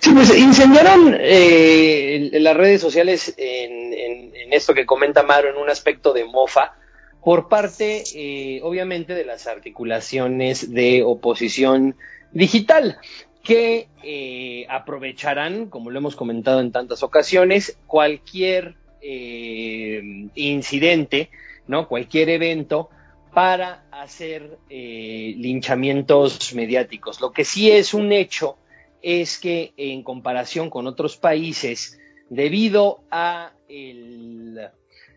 Sí, 0.01 0.11
pues 0.13 0.37
incendiaron 0.37 1.17
eh, 1.21 2.31
las 2.33 2.57
redes 2.57 2.81
sociales 2.81 3.35
en, 3.37 3.93
en, 3.95 4.53
esto 4.53 4.75
que 4.75 4.87
comenta 4.87 5.23
Maro, 5.23 5.49
en 5.49 5.57
un 5.57 5.71
aspecto 5.71 6.13
de 6.13 6.25
mofa, 6.25 6.75
por 7.23 7.49
parte, 7.49 8.05
eh, 8.15 8.61
obviamente, 8.63 9.15
de 9.15 9.25
las 9.25 9.47
articulaciones 9.47 10.73
de 10.73 11.03
oposición 11.03 11.97
digital 12.33 12.99
que 13.45 13.89
eh, 14.03 14.67
aprovecharán, 14.71 15.67
como 15.67 15.91
lo 15.91 15.99
hemos 15.99 16.17
comentado 16.17 16.61
en 16.61 16.73
tantas 16.73 17.03
ocasiones, 17.03 17.79
cualquier 17.87 18.75
eh, 19.03 20.29
incidente, 20.35 21.31
¿no? 21.69 21.87
Cualquier 21.87 22.31
evento 22.31 22.89
para 23.35 23.85
hacer 23.91 24.59
eh, 24.71 25.35
linchamientos 25.37 26.55
mediáticos. 26.55 27.21
Lo 27.21 27.33
que 27.33 27.45
sí 27.45 27.71
es 27.71 27.93
un 27.93 28.13
hecho 28.13 28.57
es 29.03 29.39
que 29.39 29.75
en 29.77 30.03
comparación 30.03 30.71
con 30.71 30.87
otros 30.87 31.19
países, 31.19 32.01
debido 32.31 33.05
a 33.11 33.53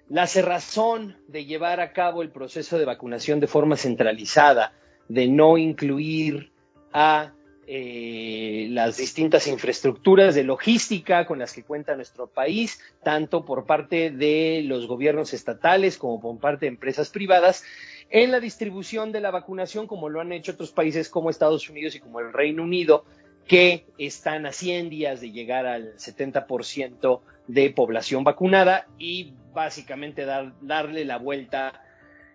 la 0.10 0.28
cerrazón 0.28 1.16
de 1.28 1.46
llevar 1.46 1.80
a 1.80 1.94
cabo 1.94 2.22
el 2.22 2.32
proceso 2.32 2.78
de 2.78 2.84
vacunación 2.84 3.40
de 3.40 3.48
forma 3.48 3.78
centralizada, 3.78 4.74
de 5.08 5.28
no 5.28 5.58
incluir 5.58 6.52
a 6.92 7.32
eh, 7.70 8.68
las 8.72 8.96
distintas 8.96 9.46
infraestructuras 9.46 10.36
de 10.36 10.46
logística 10.46 11.26
con 11.26 11.40
las 11.40 11.52
que 11.52 11.64
cuenta 11.64 11.98
nuestro 11.98 12.28
país, 12.28 12.80
tanto 13.04 13.44
por 13.44 13.66
parte 13.66 14.10
de 14.10 14.62
los 14.66 14.88
gobiernos 14.88 15.34
estatales 15.34 15.98
como 15.98 16.22
por 16.22 16.40
parte 16.40 16.66
de 16.66 16.70
empresas 16.70 17.10
privadas, 17.10 17.66
en 18.10 18.32
la 18.32 18.40
distribución 18.40 19.12
de 19.12 19.20
la 19.20 19.32
vacunación, 19.32 19.86
como 19.86 20.08
lo 20.08 20.22
han 20.22 20.32
hecho 20.32 20.54
otros 20.54 20.72
países 20.72 21.10
como 21.10 21.30
Estados 21.30 21.70
Unidos 21.70 21.94
y 21.96 22.00
como 22.00 22.22
el 22.22 22.32
Reino 22.32 22.64
Unido, 22.64 23.04
que 23.48 23.86
están 23.98 24.46
a 24.46 24.54
100 24.54 24.90
días 24.90 25.20
de 25.20 25.32
llegar 25.32 25.66
al 25.66 25.94
70% 25.96 27.20
de 27.48 27.70
población 27.72 28.24
vacunada 28.24 28.88
y 28.98 29.34
básicamente 29.54 30.24
dar, 30.24 30.54
darle 30.62 31.04
la 31.04 31.18
vuelta 31.18 31.82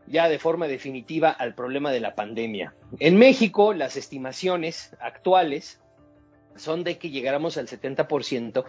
ya 0.06 0.28
de 0.28 0.38
forma 0.38 0.66
definitiva 0.68 1.30
al 1.30 1.54
problema 1.54 1.92
de 1.92 2.00
la 2.00 2.14
pandemia. 2.14 2.74
En 2.98 3.16
México, 3.16 3.74
las 3.74 3.96
estimaciones 3.96 4.96
actuales 5.00 5.80
son 6.56 6.84
de 6.84 6.98
que 6.98 7.10
llegáramos 7.10 7.56
al 7.56 7.68
70% 7.68 8.64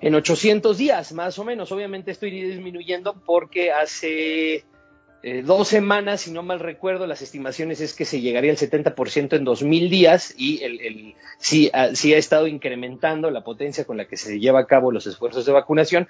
en 0.00 0.14
800 0.14 0.76
días, 0.76 1.12
más 1.12 1.38
o 1.38 1.44
menos. 1.44 1.70
Obviamente 1.72 2.10
estoy 2.10 2.30
disminuyendo 2.30 3.14
porque 3.24 3.72
hace 3.72 4.64
eh, 5.20 5.42
dos 5.42 5.66
semanas, 5.66 6.20
si 6.20 6.30
no 6.30 6.44
mal 6.44 6.60
recuerdo, 6.60 7.06
las 7.08 7.22
estimaciones 7.22 7.80
es 7.80 7.92
que 7.92 8.04
se 8.04 8.20
llegaría 8.20 8.52
al 8.52 8.56
70% 8.56 9.36
en 9.36 9.44
2000 9.44 9.90
días 9.90 10.32
y 10.36 10.62
el, 10.62 11.14
sí, 11.38 11.70
ha, 11.72 11.94
sí, 11.96 12.14
ha, 12.14 12.18
estado 12.18 12.46
incrementando 12.46 13.28
la 13.32 13.42
potencia 13.42 13.84
con 13.84 13.96
la 13.96 14.06
que 14.06 14.16
se 14.16 14.38
lleva 14.38 14.60
a 14.60 14.66
cabo 14.66 14.92
los 14.92 15.08
esfuerzos 15.08 15.44
de 15.44 15.52
vacunación, 15.52 16.06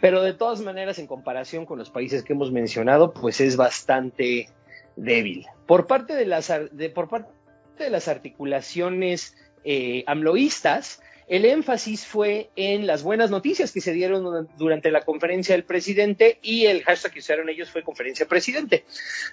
pero 0.00 0.22
de 0.22 0.32
todas 0.32 0.60
maneras, 0.60 1.00
en 1.00 1.08
comparación 1.08 1.66
con 1.66 1.78
los 1.78 1.90
países 1.90 2.22
que 2.22 2.34
hemos 2.34 2.52
mencionado, 2.52 3.12
pues 3.12 3.40
es 3.40 3.56
bastante 3.56 4.48
débil. 4.94 5.46
Por 5.66 5.88
parte 5.88 6.14
de 6.14 6.26
las, 6.26 6.52
de, 6.70 6.88
por 6.88 7.08
parte 7.08 7.32
de 7.78 7.90
las 7.90 8.06
articulaciones 8.06 9.34
eh, 9.64 10.04
amloístas, 10.06 11.02
el 11.28 11.44
énfasis 11.44 12.06
fue 12.06 12.50
en 12.56 12.86
las 12.86 13.02
buenas 13.02 13.30
noticias 13.30 13.72
que 13.72 13.80
se 13.80 13.92
dieron 13.92 14.48
durante 14.56 14.90
la 14.90 15.02
conferencia 15.02 15.54
del 15.54 15.64
presidente 15.64 16.38
y 16.42 16.66
el 16.66 16.82
hashtag 16.82 17.12
que 17.12 17.18
usaron 17.20 17.48
ellos 17.48 17.70
fue 17.70 17.82
conferencia 17.82 18.26
presidente, 18.26 18.84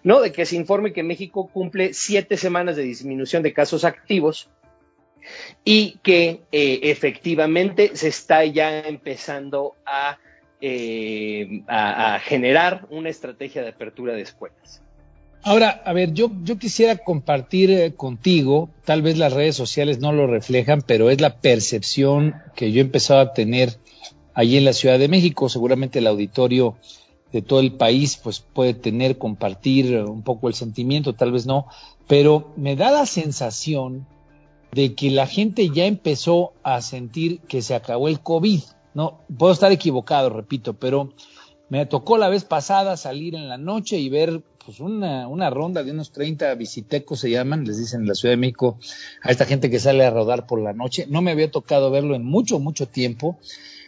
¿no? 0.04 0.22
De 0.22 0.32
que 0.32 0.46
se 0.46 0.56
informe 0.56 0.94
que 0.94 1.04
México 1.04 1.50
cumple 1.52 1.94
siete 1.94 2.38
semanas 2.38 2.76
de 2.76 2.84
disminución 2.84 3.44
de 3.44 3.54
casos 3.54 3.84
activos 3.84 4.50
y 5.64 6.00
que 6.04 6.42
eh, 6.52 6.80
efectivamente 6.84 7.92
se 7.96 8.08
está 8.08 8.46
ya 8.46 8.80
empezando 8.80 9.76
eh, 10.62 11.64
a 11.68 12.20
generar 12.20 12.88
una 12.90 13.10
estrategia 13.10 13.62
de 13.62 13.70
apertura 13.70 14.14
de 14.14 14.22
escuelas. 14.22 14.82
Ahora, 15.42 15.82
a 15.86 15.94
ver, 15.94 16.14
yo, 16.14 16.32
yo 16.44 16.58
quisiera 16.58 16.98
compartir 16.98 17.72
eh, 17.72 17.94
contigo, 17.96 18.70
tal 18.84 19.02
vez 19.02 19.18
las 19.18 19.34
redes 19.34 19.56
sociales 19.56 20.00
no 20.00 20.12
lo 20.12 20.28
reflejan, 20.28 20.82
pero 20.82 21.10
es 21.10 21.22
la 21.22 21.38
percepción 21.38 22.36
que 22.56 22.72
yo 22.72 22.80
he 22.80 22.86
empezado 22.86 23.22
a 23.22 23.34
tener 23.34 23.80
allí 24.34 24.58
en 24.58 24.66
la 24.66 24.74
Ciudad 24.74 25.00
de 25.00 25.08
México. 25.08 25.48
Seguramente 25.48 26.00
el 26.00 26.08
auditorio 26.08 26.76
de 27.32 27.42
todo 27.42 27.62
el 27.62 27.74
país 27.74 28.20
pues 28.22 28.40
puede 28.42 28.74
tener, 28.74 29.18
compartir 29.18 29.96
un 29.98 30.24
poco 30.24 30.48
el 30.50 30.56
sentimiento, 30.56 31.14
tal 31.14 31.32
vez 31.32 31.46
no, 31.46 31.68
pero 32.08 32.52
me 32.58 32.76
da 32.76 32.92
la 32.92 33.06
sensación 33.06 34.08
de 34.72 34.94
que 34.94 35.10
la 35.10 35.28
gente 35.28 35.70
ya 35.70 35.86
empezó 35.86 36.54
a 36.64 36.82
sentir 36.82 37.40
que 37.42 37.62
se 37.62 37.76
acabó 37.76 38.08
el 38.08 38.20
COVID. 38.20 38.62
No, 38.94 39.22
puedo 39.38 39.54
estar 39.54 39.72
equivocado, 39.72 40.30
repito, 40.30 40.74
pero 40.74 41.14
me 41.70 41.86
tocó 41.86 42.18
la 42.18 42.30
vez 42.30 42.44
pasada 42.44 42.98
salir 42.98 43.36
en 43.36 43.48
la 43.48 43.58
noche 43.58 43.98
y 43.98 44.10
ver 44.10 44.42
pues 44.66 44.80
una, 44.80 45.28
una 45.28 45.50
ronda 45.50 45.84
de 45.84 45.92
unos 45.92 46.12
30 46.12 46.54
visitecos 46.56 47.20
se 47.20 47.30
llaman, 47.30 47.66
les 47.66 47.78
dicen 47.78 48.02
en 48.02 48.08
la 48.08 48.16
Ciudad 48.16 48.34
de 48.34 48.38
México, 48.38 48.78
a 49.24 49.32
esta 49.32 49.46
gente 49.46 49.70
que 49.70 49.80
sale 49.80 50.06
a 50.06 50.12
rodar 50.12 50.46
por 50.46 50.62
la 50.62 50.74
noche. 50.74 51.06
No 51.10 51.22
me 51.22 51.32
había 51.32 51.50
tocado 51.50 51.92
verlo 51.92 52.16
en 52.16 52.26
mucho, 52.26 52.60
mucho 52.60 52.88
tiempo. 52.88 53.38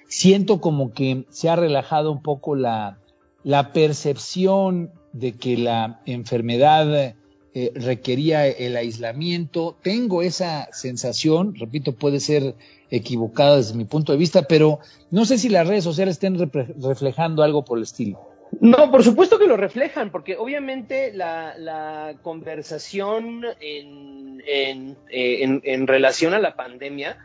Siento 0.07 0.61
como 0.61 0.93
que 0.93 1.25
se 1.29 1.49
ha 1.49 1.55
relajado 1.55 2.11
un 2.11 2.21
poco 2.21 2.55
la, 2.55 2.97
la 3.43 3.73
percepción 3.73 4.91
de 5.13 5.33
que 5.33 5.57
la 5.57 6.01
enfermedad 6.05 7.15
eh, 7.53 7.71
requería 7.75 8.47
el 8.47 8.77
aislamiento. 8.77 9.75
Tengo 9.81 10.21
esa 10.21 10.69
sensación, 10.71 11.53
repito, 11.55 11.93
puede 11.93 12.19
ser 12.19 12.55
equivocada 12.89 13.57
desde 13.57 13.75
mi 13.75 13.85
punto 13.85 14.11
de 14.11 14.17
vista, 14.17 14.43
pero 14.43 14.79
no 15.09 15.25
sé 15.25 15.37
si 15.37 15.49
las 15.49 15.67
redes 15.67 15.83
sociales 15.83 16.13
estén 16.15 16.37
reflejando 16.81 17.43
algo 17.43 17.65
por 17.65 17.77
el 17.77 17.83
estilo. 17.83 18.19
No, 18.59 18.91
por 18.91 19.03
supuesto 19.03 19.39
que 19.39 19.47
lo 19.47 19.55
reflejan, 19.55 20.11
porque 20.11 20.35
obviamente 20.35 21.13
la, 21.13 22.15
conversación 22.21 23.43
en, 23.61 24.43
en, 24.45 24.97
en, 25.09 25.61
en, 25.63 25.87
relación 25.87 26.33
a 26.33 26.39
la 26.39 26.55
pandemia 26.55 27.17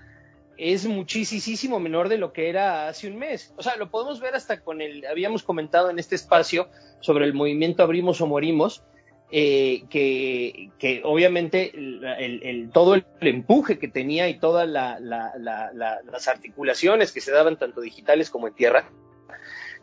es 0.56 0.86
muchísimo 0.86 1.80
menor 1.80 2.08
de 2.08 2.18
lo 2.18 2.32
que 2.32 2.48
era 2.48 2.88
hace 2.88 3.08
un 3.08 3.16
mes. 3.16 3.52
O 3.56 3.62
sea, 3.62 3.76
lo 3.76 3.90
podemos 3.90 4.20
ver 4.20 4.34
hasta 4.34 4.60
con 4.60 4.80
el, 4.80 5.04
habíamos 5.06 5.42
comentado 5.42 5.90
en 5.90 5.98
este 5.98 6.14
espacio 6.14 6.68
sobre 7.00 7.24
el 7.26 7.34
movimiento 7.34 7.82
Abrimos 7.82 8.20
o 8.20 8.26
Morimos, 8.26 8.84
eh, 9.30 9.84
que, 9.90 10.70
que, 10.78 11.00
obviamente 11.04 11.72
el, 11.74 12.04
el, 12.04 12.70
todo 12.70 12.94
el 12.94 13.04
empuje 13.20 13.78
que 13.78 13.88
tenía 13.88 14.28
y 14.28 14.38
todas 14.38 14.68
la, 14.68 15.00
la, 15.00 15.32
las 15.36 16.28
articulaciones 16.28 17.12
que 17.12 17.20
se 17.20 17.32
daban 17.32 17.56
tanto 17.56 17.80
digitales 17.80 18.30
como 18.30 18.46
en 18.46 18.54
tierra, 18.54 18.88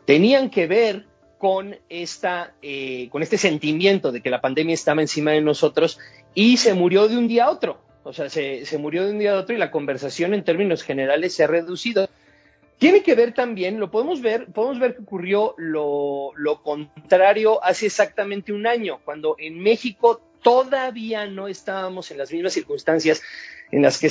tenían 0.06 0.50
que 0.50 0.66
ver 0.66 1.06
con, 1.38 1.76
esta, 1.90 2.54
eh, 2.62 3.08
con 3.10 3.22
este 3.22 3.36
sentimiento 3.36 4.12
de 4.12 4.22
que 4.22 4.30
la 4.30 4.40
pandemia 4.40 4.72
estaba 4.72 5.02
encima 5.02 5.32
de 5.32 5.42
nosotros 5.42 5.98
y 6.34 6.56
se 6.56 6.72
murió 6.72 7.06
de 7.06 7.18
un 7.18 7.28
día 7.28 7.44
a 7.44 7.50
otro. 7.50 7.82
O 8.02 8.12
sea, 8.12 8.30
se, 8.30 8.64
se 8.64 8.78
murió 8.78 9.04
de 9.04 9.12
un 9.12 9.18
día 9.18 9.34
a 9.34 9.40
otro 9.40 9.54
y 9.54 9.58
la 9.58 9.70
conversación 9.70 10.32
en 10.32 10.44
términos 10.44 10.82
generales 10.82 11.34
se 11.34 11.44
ha 11.44 11.46
reducido. 11.46 12.08
Tiene 12.78 13.02
que 13.02 13.14
ver 13.14 13.32
también, 13.32 13.78
lo 13.80 13.90
podemos 13.90 14.20
ver, 14.20 14.46
podemos 14.46 14.78
ver 14.78 14.96
que 14.96 15.02
ocurrió 15.02 15.54
lo, 15.56 16.32
contrario 16.62 17.62
hace 17.62 17.86
exactamente 17.86 18.52
un 18.52 18.66
año, 18.66 19.00
cuando 19.04 19.36
en 19.38 19.60
México 19.60 20.20
todavía 20.42 21.26
no 21.26 21.48
estábamos 21.48 22.10
en 22.10 22.18
las 22.18 22.32
mismas 22.32 22.52
circunstancias 22.52 23.22
en 23.70 23.82
las 23.82 23.98
que 23.98 24.10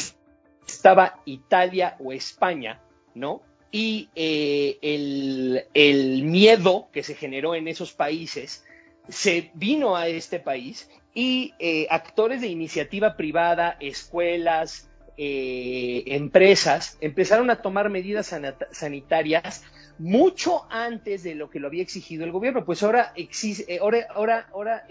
estaba 0.67 1.19
Italia 1.25 1.97
o 1.99 2.11
España, 2.13 2.81
¿no? 3.13 3.41
y 3.71 4.09
eh, 4.15 4.77
el, 4.83 5.65
el, 5.73 6.23
miedo 6.23 6.89
que 6.93 7.01
se 7.01 7.15
generó 7.15 7.55
en 7.55 7.67
esos 7.67 7.91
países 7.91 8.63
se 9.09 9.49
vino 9.55 9.95
a 9.95 10.07
este 10.07 10.39
país 10.39 10.89
y 11.13 11.53
eh, 11.59 11.87
actores 11.89 12.41
de 12.41 12.47
iniciativa 12.47 13.15
privada, 13.17 13.77
escuelas, 13.79 14.89
eh, 15.17 16.03
empresas 16.07 16.97
empezaron 17.01 17.49
a 17.49 17.61
tomar 17.61 17.89
medidas 17.89 18.35
sanitarias 18.71 19.63
mucho 19.99 20.65
antes 20.69 21.23
de 21.23 21.35
lo 21.35 21.49
que 21.49 21.59
lo 21.59 21.67
había 21.67 21.83
exigido 21.83 22.23
el 22.25 22.31
gobierno. 22.31 22.65
Pues 22.65 22.81
ahora, 22.83 23.13
existe, 23.15 23.77
ahora, 23.79 24.07
ahora, 24.13 24.47
ahora 24.53 24.85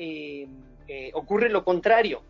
ocurre 1.15 1.49
lo 1.49 1.65
contrario. 1.65 2.23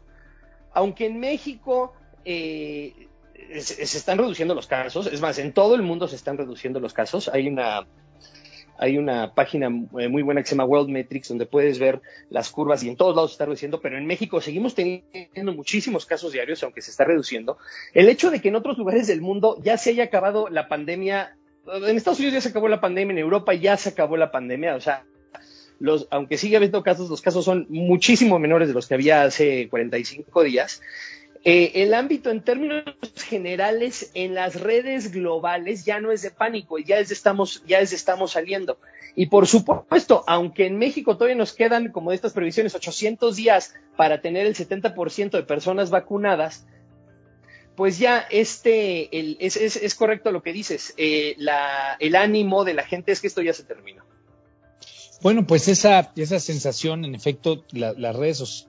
Aunque 0.73 1.07
en 1.07 1.21
México 1.21 1.95
se, 2.25 3.83
están 3.83 4.19
reduciendo 4.19 4.55
los 4.55 4.67
casos, 4.67 5.07
es 5.07 5.21
más, 5.21 5.39
en 5.39 5.53
todo 5.53 5.75
el 5.75 5.83
mundo 5.83 6.09
se 6.09 6.17
están 6.17 6.39
reduciendo 6.39 6.81
los 6.81 6.95
casos. 6.95 7.29
Hay 7.29 7.47
una, 7.49 7.87
hay 8.83 8.99
una 8.99 9.33
página 9.33 9.69
eh, 9.69 10.09
muy 10.09 10.23
buena 10.23 10.43
que 10.43 10.49
se 10.49 10.57
llama 10.57 10.65
World 10.65 10.89
Metrics 10.89 11.29
donde 11.29 11.47
puedes 11.47 11.79
ver 11.79 12.03
las 12.31 12.51
curvas 12.51 12.83
y 12.83 12.89
en 12.89 12.97
todos 12.97 13.15
lados 13.15 13.31
se 13.31 13.35
está 13.35 13.45
reduciendo, 13.45 13.81
pero 13.81 13.97
en 13.97 14.07
México 14.07 14.41
seguimos 14.41 14.75
teniendo 14.75 15.53
muchísimos 15.55 16.05
casos 16.05 16.33
diarios, 16.33 16.65
aunque 16.65 16.83
se 16.83 16.91
está 16.91 17.05
reduciendo. 17.05 17.59
El 17.95 18.09
hecho 18.09 18.33
de 18.33 18.41
que 18.41 18.49
en 18.49 18.57
otros 18.57 18.77
lugares 18.79 19.07
del 19.07 19.21
mundo 19.21 19.57
ya 19.63 19.77
se 19.79 19.91
haya 19.91 20.03
acabado 20.03 20.49
la 20.49 20.67
pandemia, 20.67 21.37
en 21.65 21.97
Estados 21.97 22.19
Unidos 22.19 22.35
ya 22.35 22.41
se 22.41 22.49
acabó 22.49 22.67
la 22.67 22.81
pandemia, 22.81 23.13
en 23.13 23.19
Europa 23.19 23.55
ya 23.55 23.77
se 23.77 23.91
acabó 23.91 24.17
la 24.17 24.33
pandemia, 24.33 24.75
o 24.75 24.81
sea, 24.81 25.05
los, 25.79 26.09
aunque 26.11 26.37
sigue 26.37 26.57
habiendo 26.57 26.83
casos, 26.83 27.09
los 27.09 27.23
casos 27.23 27.45
son 27.45 27.67
muchísimo 27.69 28.41
menores 28.41 28.67
de 28.67 28.75
los 28.75 28.89
que 28.89 28.95
había 28.95 29.23
hace 29.23 29.69
45 29.69 30.43
días. 30.43 30.83
Eh, 31.45 31.83
el 31.83 31.93
ámbito 31.93 32.31
en 32.31 32.41
términos 32.41 32.85
generales 33.27 34.13
en 34.15 34.35
las 34.35 34.61
redes 34.61 35.11
globales 35.11 35.85
ya 35.85 36.01
no 36.01 36.13
es 36.13 36.23
de 36.23 36.31
pánico, 36.31 36.79
ya 36.79 36.99
es 36.99 37.11
estamos, 37.11 37.65
ya 37.67 37.81
es 37.81 37.91
de 37.91 37.97
estamos 37.97 38.33
saliendo. 38.33 38.79
Y 39.17 39.27
por 39.27 39.49
supuesto, 39.49 40.23
aunque 40.29 40.67
en 40.67 40.79
México 40.79 41.17
todavía 41.17 41.37
nos 41.37 41.53
quedan, 41.53 41.91
como 41.91 42.11
de 42.11 42.17
estas 42.17 42.33
previsiones, 42.33 42.77
800 42.77 43.35
días 43.35 43.75
para 43.97 44.21
tener 44.21 44.47
el 44.47 44.55
70% 44.55 45.31
de 45.31 45.43
personas 45.43 45.91
vacunadas, 45.91 46.65
pues 47.75 47.99
ya 47.99 48.19
este, 48.31 49.09
es, 49.45 49.57
es, 49.57 49.77
es, 49.77 49.95
correcto 49.97 50.31
lo 50.31 50.43
que 50.43 50.53
dices, 50.53 50.95
eh, 50.97 51.37
el 51.99 52.17
ánimo 52.17 52.65
de 52.65 52.75
la 52.75 52.85
gente 52.85 53.11
es 53.11 53.21
que 53.21 53.27
esto 53.27 53.43
ya 53.43 53.53
se 53.53 53.65
terminó. 53.65 54.05
Bueno, 55.23 55.47
pues 55.47 55.67
esa, 55.67 56.13
esa 56.15 56.39
sensación, 56.39 57.05
en 57.05 57.15
efecto, 57.15 57.65
la, 57.73 57.95
las 57.95 58.15
redes 58.15 58.69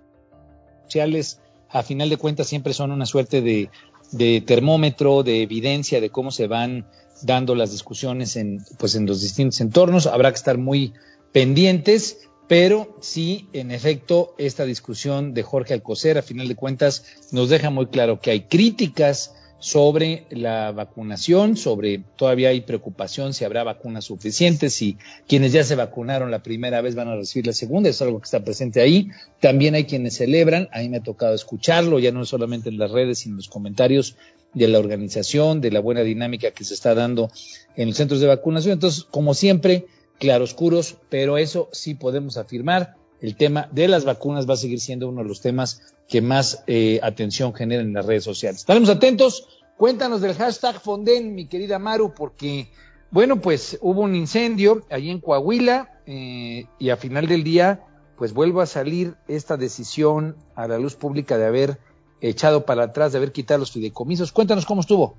sociales 0.88 1.43
a 1.74 1.84
final 1.84 2.10
de 2.10 2.18
cuentas 2.18 2.48
siempre 2.48 2.74
son 2.74 2.92
una 2.92 3.06
suerte 3.06 3.42
de, 3.42 4.42
termómetro, 4.42 5.24
de 5.24 5.42
evidencia 5.42 6.00
de 6.00 6.12
cómo 6.12 6.32
se 6.32 6.48
van 6.48 6.86
dando 7.24 7.56
las 7.56 7.72
discusiones 7.72 8.36
en, 8.36 8.64
pues 8.78 8.96
en 8.96 9.08
los 9.08 9.22
distintos 9.22 9.60
entornos. 9.60 10.06
Habrá 10.06 10.32
que 10.32 10.38
estar 10.38 10.60
muy 10.60 10.94
pendientes, 11.32 12.30
pero 12.48 12.96
sí, 13.02 13.50
en 13.54 13.72
efecto, 13.72 14.36
esta 14.38 14.66
discusión 14.66 15.34
de 15.34 15.42
Jorge 15.42 15.74
Alcocer, 15.74 16.20
a 16.20 16.22
final 16.22 16.48
de 16.48 16.56
cuentas, 16.56 17.06
nos 17.32 17.50
deja 17.50 17.72
muy 17.72 17.88
claro 17.88 18.20
que 18.22 18.30
hay 18.30 18.42
críticas 18.42 19.34
sobre 19.64 20.26
la 20.30 20.74
vacunación, 20.74 21.56
sobre 21.56 22.04
todavía 22.18 22.50
hay 22.50 22.60
preocupación 22.60 23.34
si 23.34 23.46
habrá 23.46 23.64
vacunas 23.64 24.04
suficientes, 24.04 24.74
si 24.74 24.98
quienes 25.26 25.54
ya 25.54 25.64
se 25.64 25.76
vacunaron 25.76 26.32
la 26.32 26.44
primera 26.44 26.82
vez 26.82 26.96
van 26.96 27.08
a 27.08 27.16
recibir 27.16 27.48
la 27.48 27.54
segunda, 27.54 27.90
es 27.90 28.02
algo 28.02 28.20
que 28.20 28.26
está 28.26 28.44
presente 28.44 28.82
ahí. 28.82 29.08
También 29.40 29.74
hay 29.74 29.86
quienes 29.86 30.18
celebran, 30.18 30.68
a 30.74 30.82
me 30.82 30.98
ha 30.98 31.02
tocado 31.02 31.34
escucharlo, 31.34 32.00
ya 32.00 32.12
no 32.12 32.26
solamente 32.26 32.68
en 32.68 32.78
las 32.78 32.92
redes, 32.92 33.20
sino 33.20 33.36
en 33.36 33.38
los 33.38 33.48
comentarios 33.48 34.18
de 34.54 34.68
la 34.68 34.80
organización, 34.80 35.62
de 35.62 35.72
la 35.72 35.80
buena 35.80 36.02
dinámica 36.02 36.52
que 36.52 36.66
se 36.66 36.74
está 36.74 36.94
dando 36.94 37.32
en 37.78 37.88
los 37.88 37.96
centros 37.96 38.20
de 38.20 38.28
vacunación. 38.28 38.74
Entonces, 38.74 39.06
como 39.06 39.34
siempre, 39.34 39.86
claroscuros, 40.20 40.98
pero 41.08 41.38
eso 41.38 41.70
sí 41.72 41.96
podemos 41.96 42.36
afirmar, 42.36 42.98
el 43.24 43.38
tema 43.38 43.70
de 43.72 43.88
las 43.88 44.04
vacunas 44.04 44.48
va 44.48 44.56
a 44.56 44.58
seguir 44.58 44.82
siendo 44.82 45.08
uno 45.08 45.24
de 45.24 45.30
los 45.30 45.40
temas 45.40 45.82
que 46.10 46.22
más 46.22 46.62
eh, 46.68 47.00
atención 47.02 47.54
generan 47.54 47.88
en 47.88 47.94
las 47.94 48.06
redes 48.06 48.26
sociales. 48.26 48.60
Estaremos 48.60 48.90
atentos. 48.90 49.62
Cuéntanos 49.78 50.20
del 50.20 50.36
hashtag 50.36 50.82
Fonden, 50.82 51.34
mi 51.34 51.48
querida 51.48 51.80
Maru, 51.80 52.14
porque, 52.14 52.68
bueno, 53.12 53.40
pues 53.40 53.80
hubo 53.82 54.02
un 54.02 54.14
incendio 54.14 54.86
allí 54.90 55.10
en 55.10 55.22
Coahuila 55.22 56.02
eh, 56.06 56.66
y 56.78 56.90
a 56.90 56.98
final 56.98 57.28
del 57.28 57.46
día, 57.46 57.86
pues 58.18 58.34
vuelvo 58.34 58.60
a 58.60 58.66
salir 58.66 59.16
esta 59.30 59.56
decisión 59.56 60.36
a 60.56 60.68
la 60.68 60.78
luz 60.78 60.96
pública 60.96 61.38
de 61.38 61.46
haber 61.46 61.78
echado 62.20 62.66
para 62.66 62.84
atrás, 62.84 63.14
de 63.14 63.20
haber 63.20 63.32
quitado 63.32 63.62
los 63.62 63.72
fideicomisos. 63.72 64.34
Cuéntanos 64.34 64.66
cómo 64.66 64.82
estuvo. 64.82 65.16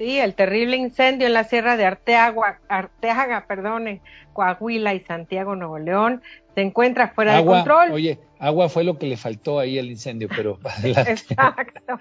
Sí, 0.00 0.18
el 0.18 0.34
terrible 0.34 0.76
incendio 0.78 1.26
en 1.26 1.34
la 1.34 1.44
sierra 1.44 1.76
de 1.76 1.84
Arteaga, 1.84 2.58
Arteaga, 2.68 3.44
perdone, 3.46 4.00
Coahuila 4.32 4.94
y 4.94 5.00
Santiago, 5.00 5.56
Nuevo 5.56 5.78
León, 5.78 6.22
se 6.54 6.62
encuentra 6.62 7.08
fuera 7.08 7.36
de 7.36 7.44
control. 7.44 7.92
Oye, 7.92 8.18
agua 8.38 8.68
fue 8.68 8.84
lo 8.84 8.98
que 8.98 9.06
le 9.06 9.16
faltó 9.16 9.58
ahí 9.58 9.78
al 9.78 9.86
incendio, 9.86 10.28
pero 10.34 10.58
Exacto. 10.84 11.98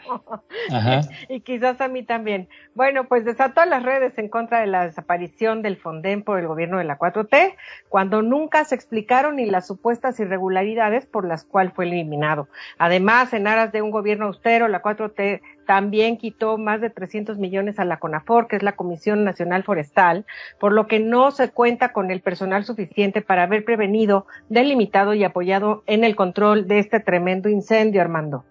Y 1.29 1.41
quizás 1.41 1.81
a 1.81 1.87
mí 1.87 2.03
también. 2.03 2.47
Bueno, 2.73 3.07
pues 3.07 3.25
desató 3.25 3.63
las 3.65 3.83
redes 3.83 4.17
en 4.17 4.29
contra 4.29 4.61
de 4.61 4.67
la 4.67 4.85
desaparición 4.85 5.61
del 5.61 5.77
Fonden 5.77 6.23
por 6.23 6.39
el 6.39 6.47
gobierno 6.47 6.77
de 6.77 6.85
la 6.85 6.97
4T, 6.97 7.55
cuando 7.89 8.21
nunca 8.21 8.63
se 8.65 8.75
explicaron 8.75 9.35
ni 9.35 9.45
las 9.45 9.67
supuestas 9.67 10.19
irregularidades 10.19 11.05
por 11.05 11.27
las 11.27 11.43
cuales 11.43 11.73
fue 11.73 11.85
eliminado. 11.85 12.47
Además, 12.77 13.33
en 13.33 13.47
aras 13.47 13.71
de 13.71 13.81
un 13.81 13.91
gobierno 13.91 14.27
austero, 14.27 14.67
la 14.67 14.81
4T 14.81 15.41
también 15.69 16.17
quitó 16.17 16.57
más 16.57 16.81
de 16.81 16.89
300 16.89 17.37
millones 17.37 17.77
a 17.77 17.85
la 17.85 17.99
CONAFOR, 17.99 18.47
que 18.47 18.55
es 18.55 18.63
la 18.63 18.75
Comisión 18.75 19.23
Nacional 19.23 19.63
Forestal, 19.63 20.25
por 20.59 20.71
lo 20.71 20.87
que 20.87 20.99
no 20.99 21.29
se 21.29 21.49
cuenta 21.49 21.93
con 21.93 22.09
el 22.09 22.21
personal 22.21 22.65
suficiente 22.65 23.21
para 23.21 23.43
haber 23.43 23.63
prevenido, 23.63 24.25
delimitado 24.49 25.13
y 25.13 25.23
apoyado 25.23 25.83
en 25.87 26.03
el 26.03 26.15
control 26.15 26.67
de 26.67 26.79
este 26.79 26.99
tremendo 26.99 27.49
incendio, 27.49 28.01
Armando. 28.01 28.43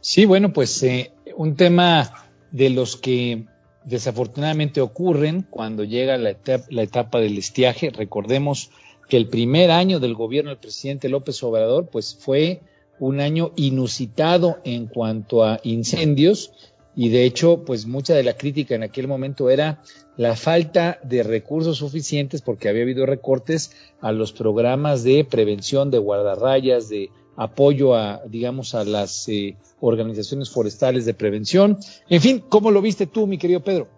Sí, 0.00 0.24
bueno, 0.24 0.52
pues 0.52 0.82
eh, 0.82 1.12
un 1.36 1.56
tema 1.56 2.26
de 2.50 2.70
los 2.70 2.96
que 2.96 3.44
desafortunadamente 3.84 4.80
ocurren 4.80 5.42
cuando 5.42 5.84
llega 5.84 6.16
la 6.16 6.30
etapa, 6.30 6.64
la 6.70 6.82
etapa 6.82 7.20
del 7.20 7.38
estiaje. 7.38 7.90
Recordemos 7.90 8.70
que 9.08 9.16
el 9.16 9.28
primer 9.28 9.70
año 9.70 10.00
del 10.00 10.14
gobierno 10.14 10.50
del 10.50 10.58
presidente 10.58 11.08
López 11.08 11.42
Obrador, 11.42 11.88
pues 11.88 12.16
fue 12.18 12.60
un 12.98 13.20
año 13.20 13.52
inusitado 13.56 14.58
en 14.64 14.86
cuanto 14.86 15.44
a 15.44 15.60
incendios 15.62 16.52
y 16.96 17.10
de 17.10 17.24
hecho, 17.24 17.62
pues 17.64 17.86
mucha 17.86 18.14
de 18.14 18.22
la 18.22 18.38
crítica 18.38 18.74
en 18.74 18.82
aquel 18.82 19.06
momento 19.06 19.50
era 19.50 19.82
la 20.16 20.34
falta 20.34 20.98
de 21.02 21.22
recursos 21.22 21.76
suficientes 21.76 22.40
porque 22.40 22.70
había 22.70 22.82
habido 22.82 23.04
recortes 23.04 23.70
a 24.00 24.12
los 24.12 24.32
programas 24.32 25.04
de 25.04 25.22
prevención, 25.24 25.90
de 25.90 25.98
guardarrayas, 25.98 26.88
de 26.88 27.10
apoyo 27.36 27.94
a, 27.94 28.22
digamos, 28.26 28.74
a 28.74 28.84
las 28.84 29.28
eh, 29.28 29.56
organizaciones 29.80 30.48
forestales 30.48 31.04
de 31.04 31.12
prevención. 31.12 31.78
En 32.08 32.22
fin, 32.22 32.42
¿cómo 32.48 32.70
lo 32.70 32.80
viste 32.80 33.06
tú, 33.06 33.26
mi 33.26 33.36
querido 33.36 33.60
Pedro? 33.60 33.88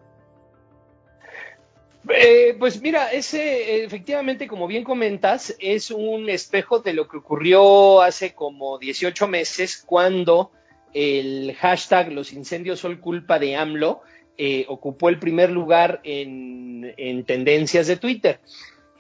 Eh, 2.11 2.57
pues 2.59 2.83
mira, 2.83 3.13
ese 3.13 3.85
efectivamente, 3.85 4.49
como 4.49 4.67
bien 4.67 4.83
comentas, 4.83 5.55
es 5.61 5.93
un 5.93 6.29
espejo 6.29 6.81
de 6.81 6.95
lo 6.95 7.07
que 7.07 7.19
ocurrió 7.19 8.03
hace 8.03 8.35
como 8.35 8.79
18 8.79 9.29
meses 9.29 9.85
cuando 9.87 10.51
el 10.95 11.55
hashtag 11.55 12.13
los 12.13 12.33
incendios 12.33 12.81
son 12.81 12.97
culpa 12.97 13.39
de 13.39 13.57
AMLO 13.57 14.03
eh, 14.37 14.65
ocupó 14.69 15.09
el 15.09 15.19
primer 15.19 15.51
lugar 15.51 16.01
en, 16.05 16.95
tendencias 17.27 17.87
de 17.87 17.97
Twitter. 17.97 18.41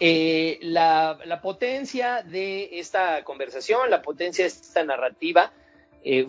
Eh, 0.00 0.58
la, 0.62 1.40
potencia 1.42 2.22
de 2.22 2.78
esta 2.78 3.22
conversación, 3.24 3.90
la 3.90 4.02
potencia 4.02 4.44
de 4.44 4.48
esta 4.48 4.84
narrativa 4.84 5.52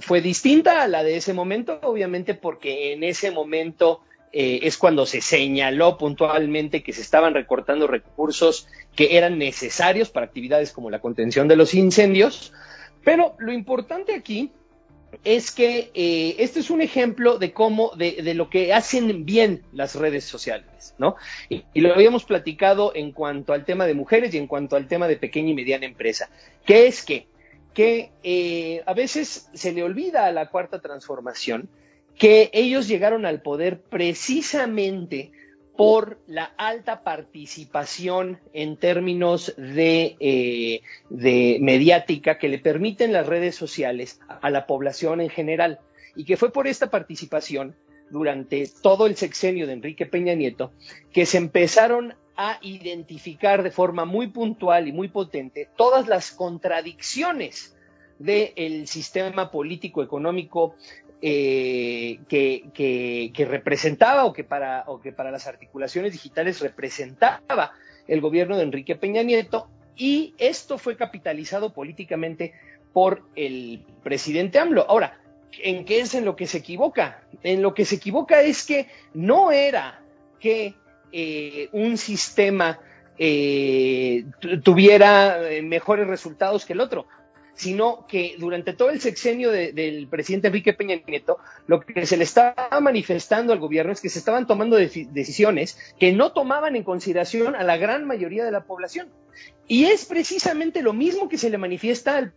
fue 0.01 0.20
distinta 0.20 0.82
a 0.82 0.88
la 0.88 1.04
de 1.04 1.16
ese 1.16 1.34
momento, 1.34 1.80
obviamente 1.84 2.34
porque 2.34 2.92
en 2.92 3.03
ese 3.03 3.31
momento 3.31 4.01
eh, 4.31 4.60
es 4.64 4.77
cuando 4.77 5.07
se 5.07 5.22
señaló 5.22 5.98
puntualmente 5.98 6.83
que 6.83 6.94
se 6.94 7.01
estaban 7.01 7.33
recortando 7.33 7.88
recursos 7.88 8.68
que 8.96 9.18
eran 9.18 9.40
necesarios 9.40 10.12
para 10.12 10.27
actividades 10.27 10.72
como 10.72 10.92
la 10.92 11.00
contención 11.00 11.48
de 11.48 11.55
los 11.55 11.74
incendios. 11.74 12.53
Pero 13.03 13.36
lo 13.40 13.51
importante 13.51 14.14
aquí 14.14 14.51
es 15.24 15.51
que 15.51 15.91
eh, 15.93 16.35
este 16.39 16.59
es 16.59 16.69
un 16.69 16.81
ejemplo 16.81 17.37
de 17.37 17.51
cómo, 17.51 17.91
de, 17.95 18.33
lo 18.33 18.50
que 18.50 18.74
hacen 18.74 19.25
bien 19.25 19.63
las 19.74 19.95
redes 19.95 20.24
sociales, 20.24 20.95
¿no? 20.98 21.15
Y, 21.50 21.63
lo 21.75 21.93
habíamos 21.93 22.24
platicado 22.25 22.91
en 22.95 23.11
cuanto 23.11 23.53
al 23.53 23.65
tema 23.65 23.85
de 23.85 23.93
mujeres 23.93 24.33
y 24.33 24.37
en 24.37 24.48
cuanto 24.48 24.75
al 24.75 24.87
tema 24.87 25.07
de 25.07 25.17
pequeña 25.17 25.50
y 25.50 25.55
mediana 25.55 25.85
empresa, 25.85 26.29
que 26.65 26.87
es 26.87 27.03
que, 27.03 27.27
que 27.74 28.11
eh, 28.24 28.83
a 28.85 28.93
veces 28.93 29.50
se 29.53 29.72
le 29.74 29.83
olvida 29.83 30.25
a 30.25 30.31
la 30.31 30.50
cuarta 30.50 30.79
transformación 30.79 31.69
que 32.17 32.50
ellos 32.53 32.87
llegaron 32.87 33.25
al 33.25 33.41
poder 33.41 33.81
precisamente 33.81 35.31
por 35.79 36.20
la 36.27 36.51
alta 36.57 37.03
participación 37.03 38.42
en 38.51 38.75
términos 38.75 39.53
de, 39.55 40.18
eh, 40.20 40.81
de, 41.09 41.57
mediática 41.61 42.37
que 42.37 42.50
le 42.50 42.59
permiten 42.59 43.13
las 43.13 43.25
redes 43.25 43.55
sociales 43.55 44.20
a 44.27 44.50
la 44.50 44.68
población 44.68 45.22
en 45.22 45.29
general. 45.29 45.79
Y 46.18 46.25
que 46.25 46.35
fue 46.35 46.51
por 46.51 46.68
esta 46.68 46.92
participación 46.92 47.77
durante 48.09 48.70
todo 48.81 49.07
el 49.07 49.15
sexenio 49.15 49.68
de 49.68 49.72
Enrique 49.72 50.05
Peña 50.05 50.33
Nieto 50.33 50.74
que 51.13 51.25
se 51.25 51.37
empezaron 51.37 52.13
a 52.35 52.59
identificar 52.61 53.63
de 53.63 53.72
forma 53.72 54.03
muy 54.03 54.27
puntual 54.27 54.85
y 54.89 54.92
muy 54.92 55.07
potente 55.07 55.70
todas 55.77 56.09
las 56.09 56.31
contradicciones 56.31 57.77
del 58.18 58.85
sistema 58.85 59.50
político 59.50 60.03
económico 60.03 60.75
eh, 61.22 62.20
que, 62.29 63.46
representaba 63.46 64.24
o 64.24 64.32
que, 64.32 64.46
para, 64.46 64.86
o 64.88 65.01
que 65.01 65.12
para 65.12 65.32
las 65.32 65.48
articulaciones 65.48 66.14
digitales 66.14 66.62
representaba 66.62 67.74
el 68.08 68.22
gobierno 68.22 68.55
de 68.55 68.64
Enrique 68.64 68.96
Peña 68.96 69.22
Nieto 69.22 69.68
y 69.98 70.34
esto 70.38 70.77
fue 70.77 70.96
capitalizado 70.96 71.74
políticamente 71.74 72.53
por 72.94 73.24
el 73.36 73.84
presidente 74.01 74.60
AMLO. 74.60 74.86
Ahora, 74.88 75.20
¿en 75.62 75.84
qué 75.84 76.00
es 76.00 76.16
en 76.16 76.24
lo 76.24 76.38
que 76.38 76.48
se 76.48 76.60
equivoca? 76.60 77.22
En 77.44 77.62
lo 77.62 77.74
que 77.74 77.84
se 77.84 77.96
equivoca 77.96 78.42
es 78.42 78.66
que 78.66 78.88
no 79.14 79.51
era 79.51 80.01
que 80.40 80.75
eh, 81.12 81.68
un 81.74 81.98
sistema 81.98 82.79
eh, 83.18 84.24
tuviera 84.64 85.40
mejores 85.64 86.08
resultados 86.08 86.66
que 86.66 86.72
el 86.72 86.79
otro 86.79 87.08
sino 87.59 88.07
que 88.07 88.35
durante 88.37 88.72
todo 88.72 88.89
el 88.89 89.01
sexenio 89.01 89.51
del 89.51 90.07
presidente 90.07 90.48
Enrique 90.48 90.74
Peña 90.74 90.95
Nieto, 91.05 91.39
lo 91.67 91.81
que 91.81 92.05
se 92.05 92.15
le 92.15 92.24
estaba 92.24 92.69
manifestando 92.79 93.51
al 93.51 93.59
gobierno 93.59 93.91
es 93.91 94.00
que 94.00 94.07
se 94.07 94.19
estaban 94.19 94.48
tomando 94.48 94.77
decisiones 94.77 95.77
que 96.00 96.13
no 96.13 96.31
tomaban 96.31 96.77
en 96.77 96.85
consideración 96.85 97.57
a 97.57 97.63
la 97.63 97.75
gran 97.75 98.05
mayoría 98.07 98.45
de 98.45 98.51
la 98.51 98.63
población. 98.63 99.09
Y 99.67 99.87
es 99.87 100.05
precisamente 100.05 100.81
lo 100.81 100.93
mismo 100.93 101.27
que 101.27 101.37
se 101.37 101.50
le 101.50 101.57
manifiesta 101.57 102.15
al 102.15 102.33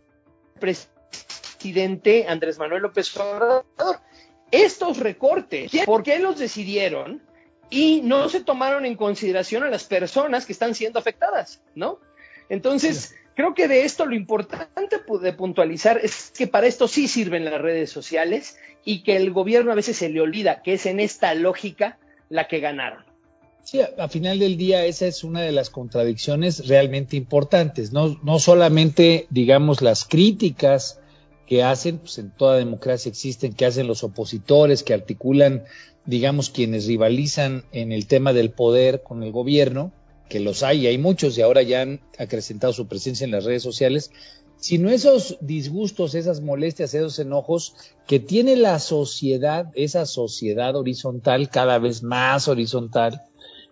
presidente 0.59 2.25
Andrés 2.27 2.59
Manuel 2.59 2.81
López 2.81 3.15
Obrador. 3.15 4.01
Estos 4.51 4.97
recortes, 4.97 5.71
¿por 5.85 6.03
qué 6.03 6.19
los 6.19 6.37
decidieron? 6.37 7.21
Y 7.69 8.01
no 8.01 8.27
se 8.27 8.41
tomaron 8.41 8.85
en 8.85 8.97
consideración 8.97 9.63
a 9.63 9.69
las 9.69 9.85
personas 9.85 10.45
que 10.45 10.51
están 10.51 10.75
siendo 10.75 10.99
afectadas, 10.99 11.63
¿no? 11.75 12.01
Entonces, 12.49 13.15
Creo 13.35 13.55
que 13.55 13.67
de 13.67 13.83
esto 13.83 14.05
lo 14.05 14.15
importante 14.15 14.97
de 15.21 15.33
puntualizar 15.33 15.99
es 16.03 16.31
que 16.37 16.47
para 16.47 16.67
esto 16.67 16.87
sí 16.87 17.07
sirven 17.07 17.45
las 17.45 17.59
redes 17.59 17.89
sociales 17.89 18.57
y 18.85 19.03
que 19.03 19.15
el 19.15 19.31
gobierno 19.31 19.71
a 19.71 19.75
veces 19.75 19.97
se 19.97 20.09
le 20.09 20.21
olvida 20.21 20.61
que 20.61 20.73
es 20.73 20.85
en 20.85 20.99
esta 20.99 21.33
lógica 21.33 21.97
la 22.29 22.47
que 22.47 22.59
ganaron. 22.59 23.03
Sí, 23.63 23.79
a, 23.81 24.09
final 24.09 24.39
del 24.39 24.57
día 24.57 24.85
esa 24.85 25.07
es 25.07 25.23
una 25.23 25.41
de 25.41 25.53
las 25.53 25.69
contradicciones 25.69 26.67
realmente 26.67 27.15
importantes, 27.15 27.93
no, 27.93 28.19
no 28.21 28.37
solamente 28.39 29.25
digamos 29.29 29.81
las 29.81 30.03
críticas 30.03 30.99
que 31.47 31.63
hacen, 31.63 31.99
pues 31.99 32.17
en 32.17 32.31
toda 32.31 32.57
democracia 32.57 33.09
existen, 33.09 33.53
que 33.53 33.65
hacen 33.65 33.87
los 33.87 34.03
opositores, 34.03 34.83
que 34.83 34.93
articulan, 34.93 35.63
digamos, 36.05 36.49
quienes 36.49 36.87
rivalizan 36.87 37.63
en 37.71 37.91
el 37.91 38.07
tema 38.07 38.33
del 38.33 38.51
poder 38.51 39.03
con 39.03 39.23
el 39.23 39.31
gobierno, 39.31 39.91
que 40.33 40.39
los 40.39 40.63
hay, 40.63 40.79
y 40.79 40.87
hay 40.87 40.97
muchos 40.97 41.37
y 41.37 41.43
ahora 41.43 41.61
ya 41.61 41.83
han 41.83 42.01
acrecentado 42.17 42.73
su 42.73 42.87
presencia 42.87 43.23
en 43.23 43.29
las 43.29 43.43
redes 43.43 43.61
sociales, 43.61 44.09
sino 44.57 44.89
esos 44.89 45.37
disgustos, 45.41 46.15
esas 46.15 46.41
molestias, 46.41 46.95
esos 46.95 47.19
enojos 47.19 47.75
que 48.07 48.19
tiene 48.19 48.55
la 48.55 48.79
sociedad, 48.79 49.67
esa 49.75 50.07
sociedad 50.07 50.75
horizontal, 50.75 51.51
cada 51.51 51.77
vez 51.77 52.01
más 52.01 52.47
horizontal, 52.47 53.21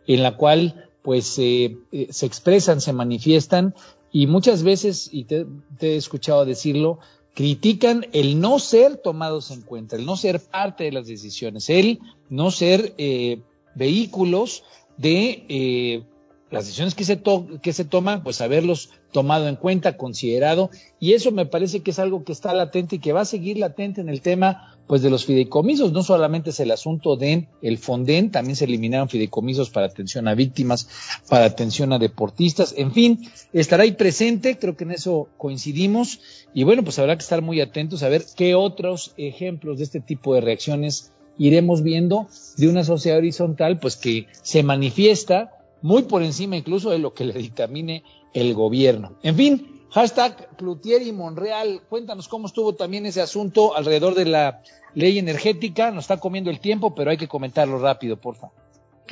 en 0.06 0.21
la 0.21 0.38
cual 0.38 0.88
pues 1.02 1.34
eh, 1.39 1.78
se 2.12 2.28
expresan, 2.28 2.80
se 2.80 2.93
manifiestan 2.93 3.74
y 4.12 4.28
muchas 4.28 4.62
veces, 4.62 5.10
y 5.12 5.24
te, 5.24 5.47
he 5.80 5.95
escuchado 5.95 6.45
decirlo, 6.45 7.00
critican 7.34 8.06
el 8.13 8.39
no 8.39 8.60
ser 8.60 8.97
tomados 8.97 9.50
en 9.50 9.62
cuenta, 9.62 9.95
el 9.95 10.06
no 10.06 10.15
ser 10.15 10.39
parte 10.39 10.84
de 10.84 10.91
las 10.91 11.08
decisiones, 11.08 11.71
el 11.71 12.02
no 12.30 12.52
ser 12.52 12.93
eh, 13.00 13.41
vehículos 13.74 14.63
de 14.97 15.43
eh, 15.50 16.04
las 16.51 16.65
decisiones 16.65 16.95
que 16.95 17.05
se, 17.05 17.21
que 17.61 17.73
se 17.73 17.85
toman, 17.85 18.23
pues 18.23 18.41
haberlos 18.41 18.89
tomado 19.11 19.47
en 19.47 19.55
cuenta, 19.55 19.97
considerado, 19.97 20.69
y 20.99 21.13
eso 21.13 21.31
me 21.31 21.45
parece 21.45 21.79
que 21.79 21.91
es 21.91 21.99
algo 21.99 22.23
que 22.23 22.33
está 22.33 22.53
latente 22.53 22.97
y 22.97 22.99
que 22.99 23.13
va 23.13 23.21
a 23.21 23.25
seguir 23.25 23.57
latente 23.57 24.01
en 24.01 24.09
el 24.09 24.21
tema 24.21 24.77
pues 24.87 25.01
de 25.01 25.09
los 25.09 25.25
fideicomisos, 25.25 25.93
no 25.93 26.03
solamente 26.03 26.49
es 26.49 26.59
el 26.59 26.71
asunto 26.71 27.15
de 27.15 27.47
el 27.61 27.77
Fonden, 27.77 28.29
también 28.29 28.57
se 28.57 28.65
eliminaron 28.65 29.07
fideicomisos 29.07 29.69
para 29.69 29.85
atención 29.85 30.27
a 30.27 30.35
víctimas, 30.35 30.89
para 31.29 31.45
atención 31.45 31.93
a 31.93 31.99
deportistas, 31.99 32.73
en 32.77 32.91
fin, 32.91 33.29
estará 33.53 33.83
ahí 33.83 33.93
presente, 33.93 34.57
creo 34.59 34.75
que 34.75 34.83
en 34.83 34.91
eso 34.91 35.29
coincidimos, 35.37 36.19
y 36.53 36.65
bueno, 36.65 36.83
pues 36.83 36.99
habrá 36.99 37.15
que 37.15 37.23
estar 37.23 37.41
muy 37.41 37.61
atentos 37.61 38.03
a 38.03 38.09
ver 38.09 38.25
qué 38.35 38.53
otros 38.53 39.13
ejemplos 39.15 39.77
de 39.77 39.85
este 39.85 40.01
tipo 40.01 40.35
de 40.35 40.41
reacciones 40.41 41.13
iremos 41.37 41.81
viendo 41.81 42.27
de 42.57 42.67
una 42.67 42.83
sociedad 42.83 43.19
horizontal, 43.19 43.79
pues 43.79 43.95
que 43.95 44.27
se 44.41 44.63
manifiesta 44.63 45.61
muy 45.82 46.04
por 46.04 46.24
encima 46.24 46.56
incluso 46.56 46.89
de 46.89 47.00
lo 47.00 47.13
que 47.13 47.26
le 47.26 47.34
dictamine 47.34 48.04
el 48.34 48.54
gobierno. 48.54 49.13
En 49.24 49.36
fin, 49.36 49.82
hashtag 49.91 50.56
Cloutier 50.58 51.02
y 51.02 51.12
Monreal, 51.12 51.82
cuéntanos 51.89 52.28
cómo 52.28 52.48
estuvo 52.48 52.74
también 52.76 53.06
ese 53.06 53.22
asunto 53.22 53.76
alrededor 53.76 54.15
de 54.15 54.26
la 54.26 54.63
ley 54.94 55.20
energética, 55.20 55.91
nos 55.91 56.06
está 56.06 56.17
comiendo 56.17 56.50
el 56.50 56.60
tiempo, 56.60 56.94
pero 56.96 57.12
hay 57.12 57.17
que 57.17 57.28
comentarlo 57.28 57.80
rápido, 57.80 58.17
por 58.17 58.36
favor. 58.36 58.61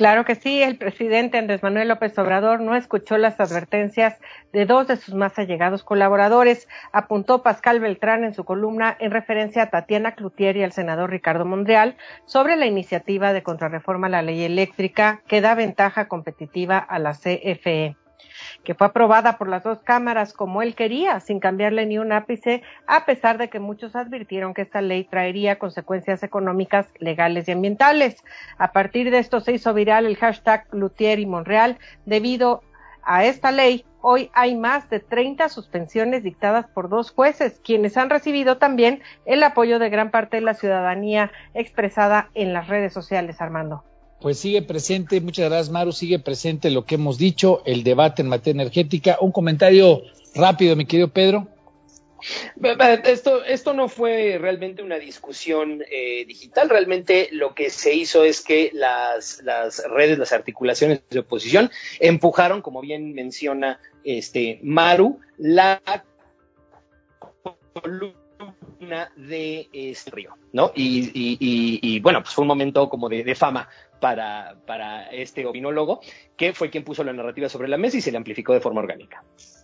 Claro 0.00 0.24
que 0.24 0.34
sí, 0.34 0.62
el 0.62 0.78
presidente 0.78 1.36
Andrés 1.36 1.62
Manuel 1.62 1.88
López 1.88 2.18
Obrador 2.18 2.62
no 2.62 2.74
escuchó 2.74 3.18
las 3.18 3.38
advertencias 3.38 4.18
de 4.50 4.64
dos 4.64 4.88
de 4.88 4.96
sus 4.96 5.12
más 5.12 5.38
allegados 5.38 5.84
colaboradores, 5.84 6.68
apuntó 6.90 7.42
Pascal 7.42 7.80
Beltrán 7.80 8.24
en 8.24 8.32
su 8.32 8.44
columna 8.44 8.96
en 8.98 9.10
referencia 9.10 9.64
a 9.64 9.68
Tatiana 9.68 10.14
Cloutier 10.14 10.56
y 10.56 10.62
al 10.62 10.72
senador 10.72 11.10
Ricardo 11.10 11.44
Monreal 11.44 11.98
sobre 12.24 12.56
la 12.56 12.64
iniciativa 12.64 13.34
de 13.34 13.42
contrarreforma 13.42 14.06
a 14.06 14.10
la 14.10 14.22
ley 14.22 14.42
eléctrica 14.42 15.20
que 15.28 15.42
da 15.42 15.54
ventaja 15.54 16.08
competitiva 16.08 16.78
a 16.78 16.98
la 16.98 17.12
CFE 17.12 17.99
que 18.64 18.74
fue 18.74 18.88
aprobada 18.88 19.38
por 19.38 19.48
las 19.48 19.64
dos 19.64 19.80
cámaras 19.82 20.32
como 20.32 20.62
él 20.62 20.74
quería, 20.74 21.20
sin 21.20 21.40
cambiarle 21.40 21.86
ni 21.86 21.98
un 21.98 22.12
ápice, 22.12 22.62
a 22.86 23.04
pesar 23.04 23.38
de 23.38 23.48
que 23.48 23.60
muchos 23.60 23.96
advirtieron 23.96 24.54
que 24.54 24.62
esta 24.62 24.82
ley 24.82 25.04
traería 25.04 25.58
consecuencias 25.58 26.22
económicas, 26.22 26.86
legales 26.98 27.48
y 27.48 27.52
ambientales. 27.52 28.22
A 28.58 28.72
partir 28.72 29.10
de 29.10 29.18
esto 29.18 29.40
se 29.40 29.52
hizo 29.52 29.72
viral 29.74 30.06
el 30.06 30.16
hashtag 30.16 30.66
Lutier 30.72 31.18
y 31.18 31.26
Monreal 31.26 31.78
debido 32.04 32.62
a 33.02 33.24
esta 33.24 33.50
ley, 33.50 33.84
hoy 34.02 34.30
hay 34.34 34.54
más 34.54 34.90
de 34.90 35.00
30 35.00 35.48
suspensiones 35.48 36.22
dictadas 36.22 36.66
por 36.66 36.88
dos 36.88 37.10
jueces, 37.10 37.60
quienes 37.64 37.96
han 37.96 38.10
recibido 38.10 38.58
también 38.58 39.02
el 39.24 39.42
apoyo 39.42 39.78
de 39.78 39.88
gran 39.88 40.10
parte 40.10 40.36
de 40.36 40.42
la 40.42 40.54
ciudadanía 40.54 41.32
expresada 41.54 42.28
en 42.34 42.52
las 42.52 42.68
redes 42.68 42.92
sociales, 42.92 43.40
Armando 43.40 43.84
pues 44.20 44.38
sigue 44.38 44.62
presente, 44.62 45.20
muchas 45.20 45.48
gracias 45.48 45.70
Maru, 45.70 45.92
sigue 45.92 46.18
presente 46.18 46.70
lo 46.70 46.84
que 46.84 46.96
hemos 46.96 47.18
dicho, 47.18 47.62
el 47.64 47.82
debate 47.82 48.22
en 48.22 48.28
materia 48.28 48.62
energética. 48.62 49.16
Un 49.20 49.32
comentario 49.32 50.02
rápido, 50.34 50.76
mi 50.76 50.84
querido 50.84 51.08
Pedro. 51.08 51.48
Esto, 53.04 53.44
esto 53.44 53.72
no 53.72 53.88
fue 53.88 54.36
realmente 54.38 54.82
una 54.82 54.98
discusión 54.98 55.82
eh, 55.90 56.26
digital, 56.26 56.68
realmente 56.68 57.30
lo 57.32 57.54
que 57.54 57.70
se 57.70 57.94
hizo 57.94 58.24
es 58.24 58.42
que 58.42 58.70
las, 58.74 59.42
redes, 59.88 60.18
las 60.18 60.32
articulaciones 60.32 61.00
de 61.08 61.20
oposición 61.20 61.70
empujaron, 61.98 62.60
como 62.60 62.82
bien 62.82 63.14
menciona 63.14 63.80
este 64.04 64.60
Maru, 64.62 65.18
la 65.38 65.80
de 69.16 69.68
este 69.72 70.10
río, 70.10 70.30
¿no? 70.52 70.72
Y, 70.74 72.00
bueno, 72.00 72.22
pues 72.22 72.34
fue 72.34 72.42
un 72.42 72.48
momento 72.48 72.88
como 72.88 73.08
de 73.08 73.34
fama 73.34 73.68
para, 74.00 75.08
este 75.12 75.46
opinólogo, 75.46 76.00
que 76.36 76.52
fue 76.52 76.70
quien 76.70 76.84
puso 76.84 77.04
la 77.04 77.12
narrativa 77.12 77.48
sobre 77.48 77.68
la 77.68 77.76
mesa 77.76 77.98
y 77.98 78.00
se 78.00 78.10
le 78.10 78.16
amplificó 78.16 78.54
de 78.54 78.60
forma 78.60 78.80
orgánica. 78.80 79.22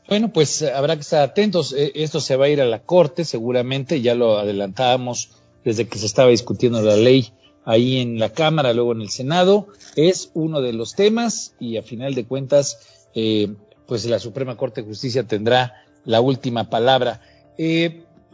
Bueno, 0.09 0.33
pues 0.33 0.63
eh, 0.63 0.73
habrá 0.73 0.95
que 0.95 1.01
estar 1.01 1.23
atentos. 1.23 1.73
Eh, 1.73 1.93
esto 1.97 2.21
se 2.21 2.37
va 2.37 2.45
a 2.45 2.49
ir 2.49 2.61
a 2.61 2.67
la 2.67 2.83
Corte, 2.83 3.25
seguramente, 3.25 4.01
ya 4.03 4.15
lo 4.15 4.39
adelantábamos 4.39 5.43
desde 5.65 5.89
que 5.89 5.99
se 5.99 6.07
estaba 6.07 6.29
discutiendo 6.29 6.81
la 6.81 6.97
ley 6.97 7.33
ahí 7.65 7.99
en 7.99 8.21
la 8.21 8.29
Cámara, 8.33 8.73
luego 8.73 8.93
en 8.93 9.01
el 9.01 9.11
Senado. 9.11 9.67
Es 9.97 10.31
uno 10.35 10.61
de 10.61 10.73
los 10.73 10.95
temas 10.95 11.57
y 11.59 11.77
a 11.77 11.83
final 11.83 12.15
de 12.15 12.25
cuentas, 12.25 13.09
eh, 13.15 13.49
pues 13.89 14.05
la 14.05 14.21
Suprema 14.21 14.57
Corte 14.57 14.83
de 14.83 14.87
Justicia 14.87 15.25
tendrá 15.25 15.85
la 16.05 16.21
última 16.21 16.71
palabra. 16.71 17.21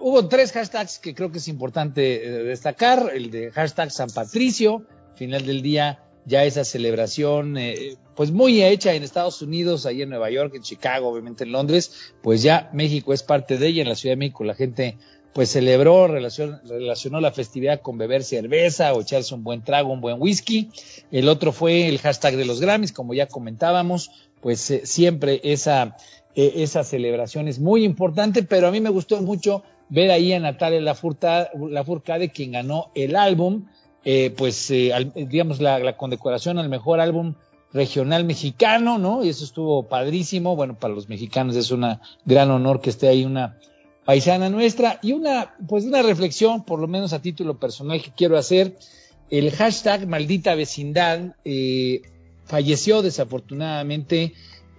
Hubo 0.02 0.28
tres 0.28 0.52
hashtags 0.52 0.98
que 0.98 1.14
creo 1.14 1.32
que 1.32 1.38
es 1.38 1.48
importante 1.48 2.02
destacar. 2.44 3.10
El 3.14 3.30
de 3.30 3.50
hashtag 3.50 3.90
San 3.90 4.10
Patricio, 4.10 4.84
final 5.14 5.46
del 5.46 5.62
día 5.62 6.00
ya 6.24 6.44
esa 6.44 6.64
celebración, 6.64 7.56
eh, 7.58 7.96
pues 8.14 8.30
muy 8.30 8.62
hecha 8.62 8.94
en 8.94 9.02
Estados 9.02 9.42
Unidos, 9.42 9.86
ahí 9.86 10.02
en 10.02 10.10
Nueva 10.10 10.30
York, 10.30 10.54
en 10.54 10.62
Chicago, 10.62 11.08
obviamente 11.08 11.44
en 11.44 11.52
Londres, 11.52 12.12
pues 12.22 12.42
ya 12.42 12.70
México 12.72 13.12
es 13.12 13.22
parte 13.22 13.58
de 13.58 13.66
ella, 13.66 13.82
en 13.82 13.88
la 13.88 13.96
Ciudad 13.96 14.12
de 14.12 14.18
México 14.18 14.44
la 14.44 14.54
gente 14.54 14.96
pues 15.32 15.48
celebró, 15.48 16.08
relacionó 16.08 17.20
la 17.20 17.32
festividad 17.32 17.80
con 17.80 17.96
beber 17.96 18.22
cerveza 18.22 18.92
o 18.92 19.00
echarse 19.00 19.34
un 19.34 19.42
buen 19.42 19.62
trago, 19.62 19.90
un 19.90 20.02
buen 20.02 20.20
whisky. 20.20 20.68
El 21.10 21.26
otro 21.26 21.52
fue 21.52 21.88
el 21.88 21.98
hashtag 22.00 22.36
de 22.36 22.44
los 22.44 22.60
Grammys, 22.60 22.92
como 22.92 23.14
ya 23.14 23.28
comentábamos, 23.28 24.10
pues 24.42 24.70
eh, 24.70 24.82
siempre 24.84 25.40
esa, 25.42 25.96
eh, 26.34 26.52
esa 26.56 26.84
celebración 26.84 27.48
es 27.48 27.60
muy 27.60 27.82
importante, 27.82 28.42
pero 28.42 28.68
a 28.68 28.70
mí 28.70 28.82
me 28.82 28.90
gustó 28.90 29.22
mucho 29.22 29.62
ver 29.92 30.10
ahí 30.10 30.32
a 30.32 30.40
Natalia 30.40 30.80
Lafourcade, 30.80 32.30
quien 32.30 32.52
ganó 32.52 32.90
el 32.94 33.14
álbum 33.14 33.66
eh, 34.04 34.34
pues, 34.36 34.70
eh, 34.70 34.92
digamos, 35.14 35.60
la, 35.60 35.96
condecoración 35.96 36.58
al 36.58 36.68
mejor 36.68 37.00
álbum 37.00 37.34
regional 37.72 38.24
mexicano, 38.24 38.98
¿no? 38.98 39.22
Y 39.22 39.28
eso 39.28 39.44
estuvo 39.44 39.88
padrísimo. 39.88 40.56
Bueno, 40.56 40.78
para 40.78 40.94
los 40.94 41.08
mexicanos 41.08 41.56
es 41.56 41.70
un 41.70 41.86
gran 42.24 42.50
honor 42.50 42.80
que 42.80 42.90
esté 42.90 43.08
ahí 43.08 43.24
una 43.24 43.58
paisana 44.04 44.48
nuestra. 44.48 44.98
Y 45.02 45.12
una, 45.12 45.54
pues, 45.68 45.84
una 45.84 46.02
reflexión, 46.02 46.64
por 46.64 46.80
lo 46.80 46.88
menos 46.88 47.12
a 47.12 47.22
título 47.22 47.58
personal, 47.58 48.02
que 48.02 48.12
quiero 48.16 48.36
hacer. 48.36 48.76
El 49.30 49.50
hashtag 49.52 50.06
maldita 50.08 50.54
vecindad 50.54 51.36
eh, 51.44 52.02
falleció 52.44 53.02
desafortunadamente 53.02 54.34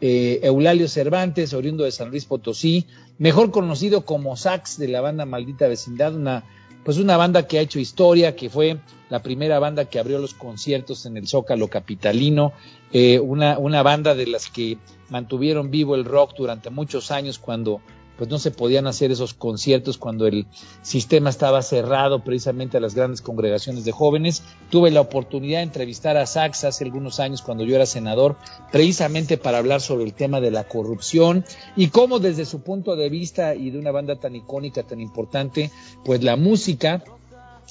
Eulalio 0.05 0.87
Cervantes, 0.87 1.53
oriundo 1.53 1.85
de 1.85 1.91
San 1.91 2.09
Luis 2.09 2.25
Potosí, 2.25 2.87
mejor 3.17 3.51
conocido 3.51 4.05
como 4.05 4.35
Sax 4.35 4.77
de 4.77 4.89
la 4.89 5.01
banda 5.01 5.25
Maldita 5.25 5.67
Vecindad, 5.67 6.13
una 6.15 6.43
pues 6.83 6.97
una 6.97 7.17
banda 7.17 7.47
que 7.47 7.57
ha 7.57 7.61
hecho 7.61 7.79
historia, 7.79 8.35
que 8.35 8.49
fue 8.49 8.77
la 9.09 9.23
primera 9.23 9.59
banda 9.59 9.85
que 9.85 9.99
abrió 9.99 10.19
los 10.19 10.33
conciertos 10.33 11.05
en 11.05 11.17
el 11.17 11.27
Zócalo 11.27 11.69
Capitalino, 11.69 12.53
eh, 12.91 13.19
una, 13.19 13.57
una 13.57 13.83
banda 13.83 14.15
de 14.15 14.27
las 14.27 14.49
que 14.49 14.77
mantuvieron 15.09 15.71
vivo 15.71 15.95
el 15.95 16.05
rock 16.05 16.35
durante 16.35 16.69
muchos 16.69 17.11
años 17.11 17.39
cuando 17.39 17.81
pues 18.17 18.29
no 18.29 18.39
se 18.39 18.51
podían 18.51 18.87
hacer 18.87 19.11
esos 19.11 19.33
conciertos 19.33 19.97
cuando 19.97 20.27
el 20.27 20.45
sistema 20.81 21.29
estaba 21.29 21.61
cerrado 21.61 22.23
precisamente 22.23 22.77
a 22.77 22.79
las 22.79 22.95
grandes 22.95 23.21
congregaciones 23.21 23.85
de 23.85 23.91
jóvenes. 23.91 24.43
Tuve 24.69 24.91
la 24.91 25.01
oportunidad 25.01 25.59
de 25.59 25.63
entrevistar 25.63 26.17
a 26.17 26.25
Sax 26.25 26.63
hace 26.63 26.83
algunos 26.83 27.19
años 27.19 27.41
cuando 27.41 27.63
yo 27.63 27.75
era 27.75 27.85
senador, 27.85 28.35
precisamente 28.71 29.37
para 29.37 29.57
hablar 29.57 29.81
sobre 29.81 30.05
el 30.05 30.13
tema 30.13 30.41
de 30.41 30.51
la 30.51 30.65
corrupción 30.65 31.45
y 31.75 31.87
cómo 31.87 32.19
desde 32.19 32.45
su 32.45 32.61
punto 32.61 32.95
de 32.95 33.09
vista 33.09 33.55
y 33.55 33.71
de 33.71 33.79
una 33.79 33.91
banda 33.91 34.15
tan 34.15 34.35
icónica, 34.35 34.83
tan 34.83 34.99
importante, 34.99 35.71
pues 36.05 36.23
la 36.23 36.35
música 36.35 37.03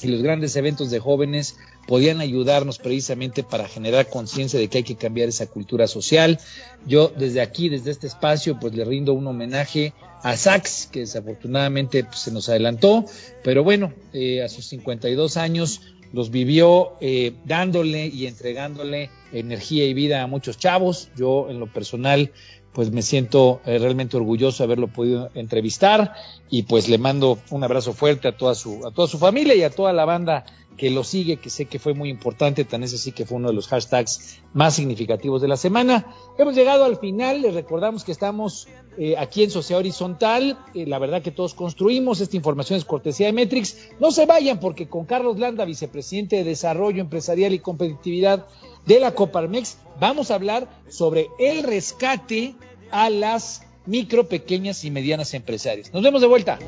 y 0.03 0.09
los 0.09 0.23
grandes 0.23 0.57
eventos 0.57 0.91
de 0.91 0.99
jóvenes 0.99 1.57
podían 1.87 2.21
ayudarnos 2.21 2.79
precisamente 2.79 3.43
para 3.43 3.69
generar 3.69 4.09
conciencia 4.09 4.59
de 4.59 4.69
que 4.69 4.79
hay 4.79 4.85
que 4.85 4.97
cambiar 4.97 5.29
esa 5.29 5.47
cultura 5.47 5.87
social. 5.87 6.39
Yo 6.87 7.09
desde 7.09 7.41
aquí, 7.41 7.69
desde 7.69 7.91
este 7.91 8.07
espacio, 8.07 8.59
pues 8.61 8.75
le 8.75 8.85
rindo 8.85 9.13
un 9.13 9.27
homenaje 9.27 9.93
a 10.23 10.37
Sax, 10.37 10.89
que 10.91 11.01
desafortunadamente 11.01 12.05
pues, 12.05 12.21
se 12.21 12.31
nos 12.31 12.49
adelantó, 12.49 13.05
pero 13.43 13.65
bueno, 13.65 13.93
eh, 14.13 14.43
a 14.43 14.49
sus 14.49 14.67
52 14.67 15.37
años 15.37 15.81
los 16.13 16.31
vivió 16.31 16.93
eh, 17.01 17.33
dándole 17.45 18.07
y 18.07 18.27
entregándole 18.27 19.11
energía 19.33 19.87
y 19.87 19.95
vida 19.95 20.23
a 20.23 20.27
muchos 20.27 20.59
chavos. 20.59 21.09
Yo 21.17 21.49
en 21.49 21.59
lo 21.59 21.73
personal 21.73 22.33
pues 22.73 22.91
me 22.91 23.03
siento 23.03 23.61
eh, 23.67 23.79
realmente 23.79 24.17
orgulloso 24.17 24.63
de 24.63 24.65
haberlo 24.65 24.89
podido 24.89 25.31
entrevistar 25.35 26.15
y 26.49 26.63
pues 26.65 26.89
le 26.89 26.99
mando 26.99 27.39
un 27.51 27.65
abrazo 27.65 27.93
fuerte 27.93 28.29
a 28.29 28.37
toda 28.37 28.55
su 28.55 28.87
a 28.87 28.91
toda 28.91 29.09
su 29.09 29.19
familia 29.19 29.55
y 29.55 29.63
a 29.63 29.71
toda 29.71 29.93
la 29.93 30.05
banda 30.05 30.45
que 30.77 30.91
lo 30.91 31.05
sigue, 31.05 31.37
que 31.37 31.51
sé 31.51 31.67
que 31.67 31.79
fue 31.79 31.95
muy 31.95 32.09
importante, 32.09 32.65
tan 32.65 32.83
es 32.83 32.95
así 32.95 33.13
que 33.13 33.27
fue 33.27 33.37
uno 33.37 33.49
de 33.49 33.55
los 33.55 33.69
hashtags 33.69 34.41
más 34.53 34.75
significativos 34.75 35.43
de 35.43 35.49
la 35.49 35.57
semana. 35.57 36.07
Hemos 36.39 36.55
llegado 36.55 36.85
al 36.85 36.97
final, 36.97 37.43
les 37.43 37.55
recordamos 37.55 38.05
que 38.05 38.13
estamos 38.13 38.69
eh, 38.99 39.15
aquí 39.19 39.43
en 39.43 39.51
Sociedad 39.51 39.81
Horizontal, 39.81 40.59
eh, 40.75 40.87
la 40.87 40.99
verdad 40.99 41.23
que 41.23 41.31
todos 41.31 41.55
construimos, 41.55 42.21
esta 42.21 42.37
información 42.37 42.79
es 42.79 42.85
cortesía 42.85 43.27
de 43.27 43.33
Metrix, 43.33 43.91
no 44.01 44.11
se 44.11 44.27
vayan 44.27 44.61
porque 44.61 44.89
con 44.89 45.05
Carlos 45.05 45.39
Landa, 45.39 45.65
vicepresidente 45.65 46.37
de 46.37 46.45
Desarrollo 46.45 47.01
Empresarial 47.01 47.53
y 47.53 47.59
Competitividad 47.59 48.47
de 48.87 49.01
la 49.01 49.13
Coparmex, 49.13 49.77
vamos 50.01 50.31
a 50.31 50.35
hablar 50.35 50.69
sobre 50.89 51.29
el 51.39 51.63
rescate 51.63 52.55
a 52.91 53.11
las 53.11 53.63
micro, 53.87 54.29
pequeñas 54.29 54.85
y 54.85 54.91
medianas 54.91 55.35
empresarias. 55.35 55.93
Nos 55.93 56.03
vemos 56.03 56.21
de 56.21 56.27
vuelta. 56.27 56.59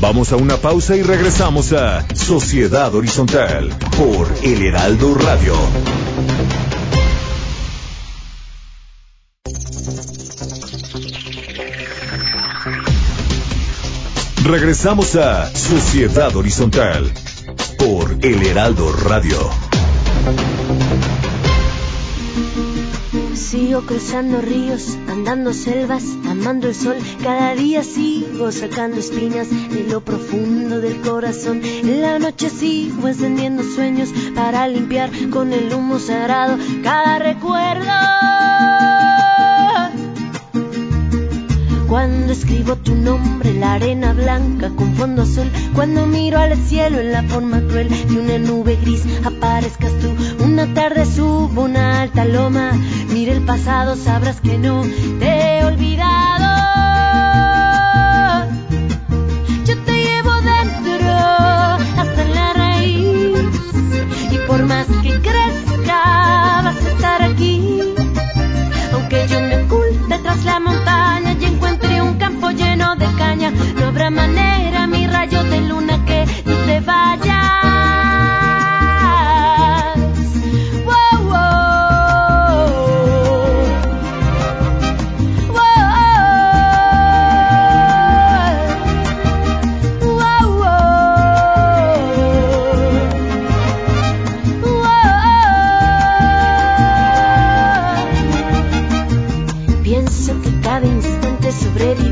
Vamos 0.00 0.32
a 0.32 0.36
una 0.36 0.58
pausa 0.58 0.96
y 0.96 1.02
regresamos 1.02 1.72
a 1.72 2.06
Sociedad 2.14 2.94
Horizontal 2.94 3.70
por 3.96 4.28
El 4.42 4.62
Heraldo 4.62 5.14
Radio. 5.14 5.54
Regresamos 14.44 15.16
a 15.16 15.46
Sociedad 15.56 16.36
Horizontal 16.36 17.10
por 17.78 18.18
El 18.20 18.44
Heraldo 18.44 18.92
Radio. 18.92 19.38
Sigo 23.34 23.86
cruzando 23.86 24.42
ríos, 24.42 24.98
andando 25.08 25.54
selvas, 25.54 26.04
amando 26.28 26.68
el 26.68 26.74
sol. 26.74 26.96
Cada 27.22 27.54
día 27.54 27.82
sigo 27.82 28.52
sacando 28.52 28.98
espinas 28.98 29.48
de 29.48 29.84
lo 29.84 30.02
profundo 30.02 30.78
del 30.78 31.00
corazón. 31.00 31.62
En 31.64 32.02
la 32.02 32.18
noche 32.18 32.50
sigo 32.50 33.08
encendiendo 33.08 33.62
sueños 33.62 34.10
para 34.34 34.68
limpiar 34.68 35.10
con 35.30 35.54
el 35.54 35.72
humo 35.72 35.98
sagrado 35.98 36.58
cada 36.82 37.18
recuerdo. 37.18 38.33
Cuando 41.94 42.32
escribo 42.32 42.74
tu 42.74 42.96
nombre 42.96 43.50
en 43.50 43.60
la 43.60 43.74
arena 43.74 44.12
blanca 44.14 44.68
con 44.70 44.96
fondo 44.96 45.22
azul, 45.22 45.48
cuando 45.74 46.06
miro 46.06 46.40
al 46.40 46.56
cielo 46.56 46.98
en 46.98 47.12
la 47.12 47.22
forma 47.22 47.60
cruel 47.68 47.88
de 47.88 48.18
una 48.18 48.36
nube 48.36 48.76
gris, 48.82 49.04
aparezcas 49.24 49.92
tú. 50.00 50.12
Una 50.44 50.74
tarde 50.74 51.06
subo 51.06 51.62
una 51.62 52.02
alta 52.02 52.24
loma, 52.24 52.72
mire 53.12 53.30
el 53.30 53.42
pasado, 53.42 53.94
sabrás 53.94 54.40
que 54.40 54.58
no 54.58 54.82
te 55.20 55.26
he 55.28 55.64
No 74.04 74.08
habrá 74.08 74.26
manera, 74.26 74.43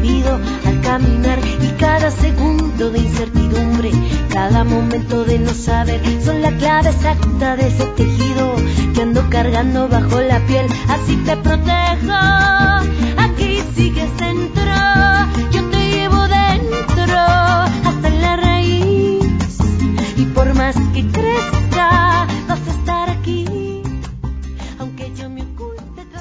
al 0.05 0.81
caminar 0.81 1.39
y 1.61 1.69
cada 1.79 2.11
segundo 2.11 2.91
de 2.91 2.99
incertidumbre, 2.99 3.93
cada 4.33 4.65
momento 4.65 5.25
de 5.25 5.39
no 5.39 5.55
saber 5.55 6.01
son 6.25 6.43
la 6.43 6.51
clave 6.57 6.91
exacta 6.91 7.55
de 7.55 7.69
ese 7.69 7.85
tejido 7.97 8.57
que 8.95 9.03
ando 9.03 9.23
cargando 9.31 9.89
bajo 9.89 10.21
la 10.21 10.41
piel, 10.47 10.67
así 10.89 11.17
te 11.25 11.37
protejo. 11.37 12.13
Aquí 13.17 13.63
sigues 13.77 14.11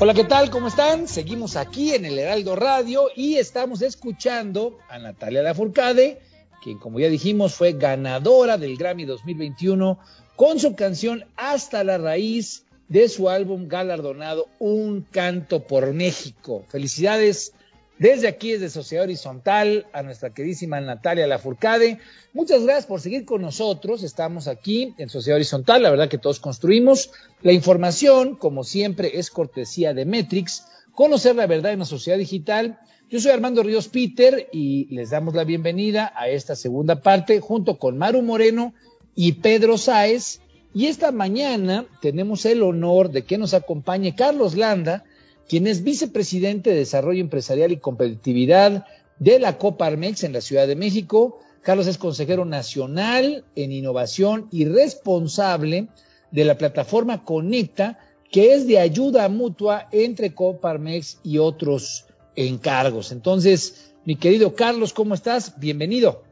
Hola, 0.04 0.16
¿qué 0.16 0.24
tal? 0.24 0.50
¿Cómo 0.50 0.68
están? 0.68 1.08
Seguimos 1.08 1.56
aquí 1.56 1.94
en 1.94 2.06
el 2.06 2.18
Heraldo 2.18 2.56
Radio 2.56 3.10
y 3.16 3.36
estamos 3.36 3.84
escuchando 3.84 4.80
a 4.90 4.98
Natalia 4.98 5.44
Lafourcade, 5.44 6.20
quien 6.64 6.80
como 6.80 7.00
ya 7.00 7.08
dijimos 7.08 7.54
fue 7.54 7.74
ganadora 7.74 8.58
del 8.58 8.78
Grammy 8.78 9.06
2021 9.06 10.00
con 10.36 10.60
su 10.60 10.76
canción 10.76 11.26
Hasta 11.36 11.84
la 11.84 12.00
raíz 12.00 12.66
de 12.88 13.10
su 13.10 13.30
álbum 13.30 13.68
galardonado 13.68 14.48
Un 14.58 15.02
canto 15.02 15.68
por 15.68 15.94
México. 15.94 16.66
Felicidades 16.70 17.54
desde 18.02 18.28
aquí, 18.28 18.54
desde 18.54 18.72
Sociedad 18.72 19.04
Horizontal, 19.04 19.86
a 19.94 20.02
nuestra 20.02 20.34
queridísima 20.34 20.82
Natalia 20.82 21.28
Lafourcade. 21.28 22.00
Muchas 22.34 22.64
gracias 22.64 22.88
por 22.88 23.00
seguir 23.00 23.26
con 23.26 23.44
nosotros. 23.44 24.02
Estamos 24.02 24.48
aquí 24.48 24.96
en 24.98 25.08
Sociedad 25.08 25.36
Horizontal, 25.36 25.84
la 25.84 25.92
verdad 25.92 26.10
que 26.10 26.18
todos 26.18 26.40
construimos. 26.40 27.12
La 27.44 27.52
información, 27.52 28.36
como 28.38 28.64
siempre, 28.64 29.20
es 29.20 29.30
cortesía 29.30 29.94
de 29.94 30.06
Metrix. 30.06 30.66
Conocer 30.96 31.36
la 31.36 31.46
verdad 31.46 31.74
en 31.74 31.80
la 31.80 31.86
sociedad 31.86 32.18
digital. 32.18 32.80
Yo 33.08 33.20
soy 33.20 33.34
Armando 33.34 33.62
Ríos 33.62 33.88
Peter 33.88 34.50
y 34.52 34.88
les 34.96 35.12
damos 35.12 35.36
la 35.36 35.44
bienvenida 35.44 36.12
a 36.16 36.28
esta 36.28 36.56
segunda 36.56 37.04
parte 37.04 37.40
junto 37.40 37.78
con 37.78 38.00
Maru 38.00 38.24
Moreno 38.24 38.74
y 39.14 39.34
Pedro 39.34 39.78
Sáez. 39.78 40.42
Y 40.74 40.88
esta 40.88 41.12
mañana 41.12 41.86
tenemos 42.02 42.48
el 42.48 42.64
honor 42.64 43.12
de 43.12 43.26
que 43.26 43.38
nos 43.38 43.54
acompañe 43.54 44.16
Carlos 44.16 44.56
Landa, 44.56 45.04
quien 45.52 45.68
es 45.68 45.84
vicepresidente 45.84 46.70
de 46.70 46.78
Desarrollo 46.78 47.20
Empresarial 47.20 47.74
y 47.74 47.78
Competitividad 47.78 48.86
de 49.20 49.38
la 49.38 49.58
Coparmex 49.58 50.24
en 50.24 50.32
la 50.32 50.40
Ciudad 50.40 50.66
de 50.66 50.78
México. 50.78 51.40
Carlos 51.62 51.88
es 51.88 51.98
consejero 51.98 52.46
nacional 52.46 53.44
en 53.58 53.74
innovación 53.74 54.48
y 54.50 54.64
responsable 54.64 55.90
de 56.32 56.46
la 56.46 56.58
plataforma 56.58 57.26
Conecta, 57.26 58.00
que 58.32 58.54
es 58.54 58.66
de 58.66 58.80
ayuda 58.80 59.28
mutua 59.28 59.90
entre 59.92 60.34
Coparmex 60.34 61.20
y 61.22 61.38
otros 61.38 62.06
encargos. 62.38 63.12
Entonces, 63.12 63.92
mi 64.06 64.16
querido 64.16 64.56
Carlos, 64.56 64.94
¿cómo 64.94 65.16
estás? 65.16 65.60
Bienvenido. 65.60 66.24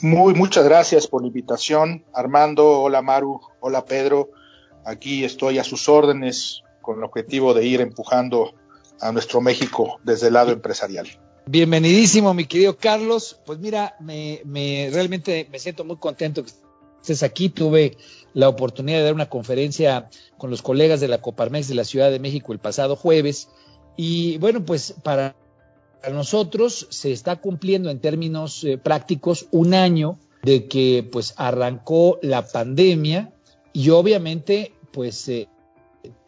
Muy, 0.00 0.34
muchas 0.34 0.64
gracias 0.64 1.06
por 1.06 1.22
la 1.22 1.28
invitación. 1.28 2.04
Armando, 2.12 2.80
hola 2.80 3.00
Maru, 3.00 3.40
hola 3.60 3.84
Pedro. 3.84 4.30
Aquí 4.84 5.22
estoy 5.22 5.60
a 5.60 5.62
sus 5.62 5.88
órdenes 5.88 6.64
con 6.82 6.98
el 6.98 7.04
objetivo 7.04 7.54
de 7.54 7.64
ir 7.64 7.80
empujando 7.80 8.54
a 9.00 9.12
nuestro 9.12 9.40
México 9.40 10.00
desde 10.04 10.26
el 10.28 10.34
lado 10.34 10.52
empresarial. 10.52 11.08
Bienvenidísimo, 11.46 12.34
mi 12.34 12.44
querido 12.44 12.76
Carlos. 12.76 13.40
Pues 13.46 13.58
mira, 13.58 13.96
me, 14.00 14.42
me, 14.44 14.90
realmente 14.92 15.48
me 15.50 15.58
siento 15.58 15.84
muy 15.84 15.96
contento 15.96 16.44
que 16.44 16.50
estés 17.00 17.22
aquí. 17.22 17.48
Tuve 17.48 17.96
la 18.34 18.48
oportunidad 18.48 18.98
de 18.98 19.04
dar 19.04 19.14
una 19.14 19.28
conferencia 19.28 20.08
con 20.38 20.50
los 20.50 20.62
colegas 20.62 21.00
de 21.00 21.08
la 21.08 21.20
Coparmex 21.20 21.68
de 21.68 21.74
la 21.74 21.84
Ciudad 21.84 22.10
de 22.10 22.20
México 22.20 22.52
el 22.52 22.58
pasado 22.58 22.96
jueves. 22.96 23.48
Y 23.96 24.38
bueno, 24.38 24.64
pues 24.64 24.94
para 25.02 25.34
nosotros 26.10 26.86
se 26.90 27.12
está 27.12 27.36
cumpliendo 27.36 27.90
en 27.90 28.00
términos 28.00 28.64
eh, 28.64 28.78
prácticos 28.78 29.46
un 29.50 29.74
año 29.74 30.18
de 30.42 30.66
que 30.66 31.08
pues 31.10 31.34
arrancó 31.36 32.18
la 32.22 32.46
pandemia 32.46 33.32
y 33.72 33.90
obviamente 33.90 34.72
pues 34.92 35.28
eh, 35.28 35.48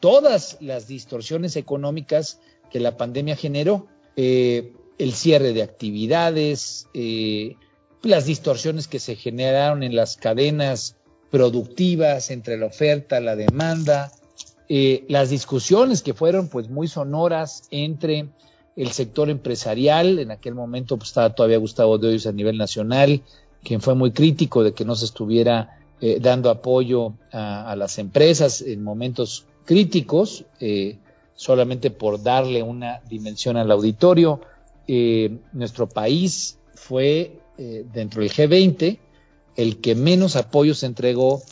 todas 0.01 0.59
las 0.61 0.87
distorsiones 0.87 1.57
económicas 1.57 2.41
que 2.71 2.81
la 2.81 2.97
pandemia 2.97 3.37
generó, 3.37 3.87
eh, 4.17 4.73
el 4.99 5.13
cierre 5.13 5.53
de 5.53 5.63
actividades, 5.63 6.89
eh, 6.95 7.57
las 8.03 8.27
distorsiones 8.27 8.87
que 8.87 8.99
se 8.99 9.17
generaron 9.17 9.83
en 9.83 9.97
las 9.97 10.17
cadenas 10.17 10.97
productivas 11.31 12.31
entre 12.31 12.57
la 12.57 12.67
oferta, 12.67 13.21
la 13.21 13.35
demanda, 13.35 14.13
eh, 14.69 15.05
las 15.09 15.31
discusiones 15.31 16.03
que 16.03 16.15
fueron 16.15 16.49
pues 16.49 16.69
muy 16.69 16.87
sonoras 16.87 17.65
entre 17.71 18.29
el 18.77 18.93
sector 18.93 19.31
empresarial, 19.31 20.19
en 20.19 20.31
aquel 20.31 20.55
momento 20.55 20.97
pues, 20.97 21.11
estaba 21.11 21.35
todavía 21.35 21.59
Gustavo 21.59 21.99
de 21.99 22.21
a 22.25 22.33
nivel 22.33 22.59
nacional, 22.59 23.23
quien 23.63 23.81
fue 23.81 23.95
muy 23.95 24.13
crítico 24.13 24.63
de 24.63 24.75
que 24.75 24.85
no 24.85 24.95
se 24.95 25.07
estuviera 25.07 25.81
dando 26.21 26.51
apoyo 26.51 27.15
a, 27.33 27.75
las 27.77 27.99
empresas 27.99 28.61
en 28.61 28.85
momentos 28.85 29.47
críticos, 29.65 30.45
eh, 30.61 30.99
solamente 31.35 31.91
por 31.91 32.23
darle 32.23 32.63
una 32.63 33.01
dimensión 33.09 33.57
al 33.57 33.71
auditorio. 33.71 34.41
Eh, 34.87 35.39
nuestro 35.53 35.89
país 35.89 36.59
fue 36.75 37.39
eh, 37.59 37.85
dentro 37.93 38.23
del 38.23 38.31
G20 38.31 38.99
el 39.57 39.81
que 39.81 39.95
menos 39.95 40.37
apoyo 40.37 40.75
se 40.75 40.87
entregó 40.87 41.43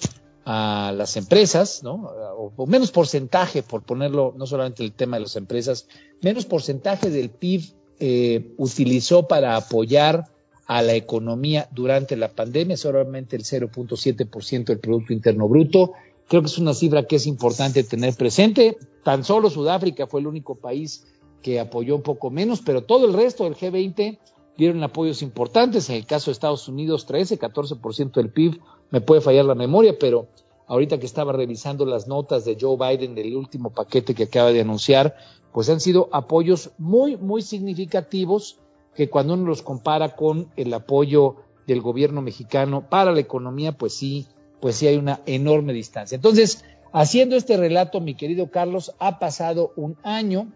a 0.44 0.92
las 0.96 1.16
empresas, 1.16 1.84
¿no? 1.84 1.94
O, 2.36 2.52
o, 2.56 2.66
menos 2.66 2.90
porcentaje, 2.90 3.62
por 3.62 3.82
ponerlo, 3.84 4.34
no 4.36 4.44
solamente 4.46 4.82
el 4.82 4.92
tema 4.92 5.16
de 5.16 5.22
las 5.22 5.36
empresas, 5.36 5.86
menos 6.20 6.46
porcentaje 6.46 7.10
del 7.10 7.30
PIB 7.30 7.62
eh, 8.04 8.52
utilizó 8.56 9.28
para 9.28 9.54
apoyar 9.54 10.26
a 10.66 10.82
la 10.82 10.94
economía 10.94 11.68
durante 11.70 12.16
la 12.16 12.32
pandemia, 12.32 12.76
solamente 12.76 13.36
el 13.36 13.44
0.7% 13.44 14.64
del 14.64 14.80
Producto 14.80 15.12
Interno 15.12 15.46
Bruto. 15.46 15.92
Creo 16.32 16.40
que 16.40 16.48
es 16.48 16.56
una 16.56 16.72
cifra 16.72 17.02
que 17.02 17.16
es 17.16 17.26
importante 17.26 17.84
tener 17.84 18.14
presente. 18.14 18.78
Tan 19.04 19.22
solo 19.22 19.50
Sudáfrica 19.50 20.06
fue 20.06 20.20
el 20.20 20.26
único 20.26 20.54
país 20.54 21.04
que 21.42 21.60
apoyó 21.60 21.94
un 21.94 22.00
poco 22.00 22.30
menos, 22.30 22.62
pero 22.62 22.84
todo 22.84 23.04
el 23.04 23.12
resto 23.12 23.44
del 23.44 23.54
G20 23.54 24.18
dieron 24.56 24.82
apoyos 24.82 25.20
importantes, 25.20 25.90
en 25.90 25.96
el 25.96 26.06
caso 26.06 26.30
de 26.30 26.32
Estados 26.32 26.68
Unidos 26.68 27.04
13, 27.04 27.38
14% 27.38 28.12
del 28.12 28.30
PIB, 28.30 28.58
me 28.90 29.02
puede 29.02 29.20
fallar 29.20 29.44
la 29.44 29.54
memoria, 29.54 29.98
pero 30.00 30.28
ahorita 30.68 30.98
que 30.98 31.04
estaba 31.04 31.34
revisando 31.34 31.84
las 31.84 32.08
notas 32.08 32.46
de 32.46 32.56
Joe 32.58 32.78
Biden 32.78 33.14
del 33.14 33.36
último 33.36 33.68
paquete 33.68 34.14
que 34.14 34.22
acaba 34.22 34.52
de 34.52 34.62
anunciar, 34.62 35.14
pues 35.52 35.68
han 35.68 35.80
sido 35.80 36.08
apoyos 36.12 36.70
muy, 36.78 37.18
muy 37.18 37.42
significativos 37.42 38.58
que 38.94 39.10
cuando 39.10 39.34
uno 39.34 39.44
los 39.44 39.60
compara 39.60 40.16
con 40.16 40.50
el 40.56 40.72
apoyo 40.72 41.36
del 41.66 41.82
gobierno 41.82 42.22
mexicano 42.22 42.88
para 42.88 43.12
la 43.12 43.20
economía, 43.20 43.72
pues 43.72 43.92
sí, 43.92 44.26
pues 44.62 44.76
sí 44.76 44.86
hay 44.86 44.96
una 44.96 45.20
enorme 45.26 45.72
distancia. 45.72 46.14
Entonces, 46.14 46.64
haciendo 46.92 47.34
este 47.34 47.56
relato, 47.56 48.00
mi 48.00 48.14
querido 48.14 48.48
Carlos, 48.48 48.94
ha 49.00 49.18
pasado 49.18 49.72
un 49.74 49.96
año, 50.04 50.52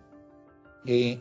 eh, 0.86 1.18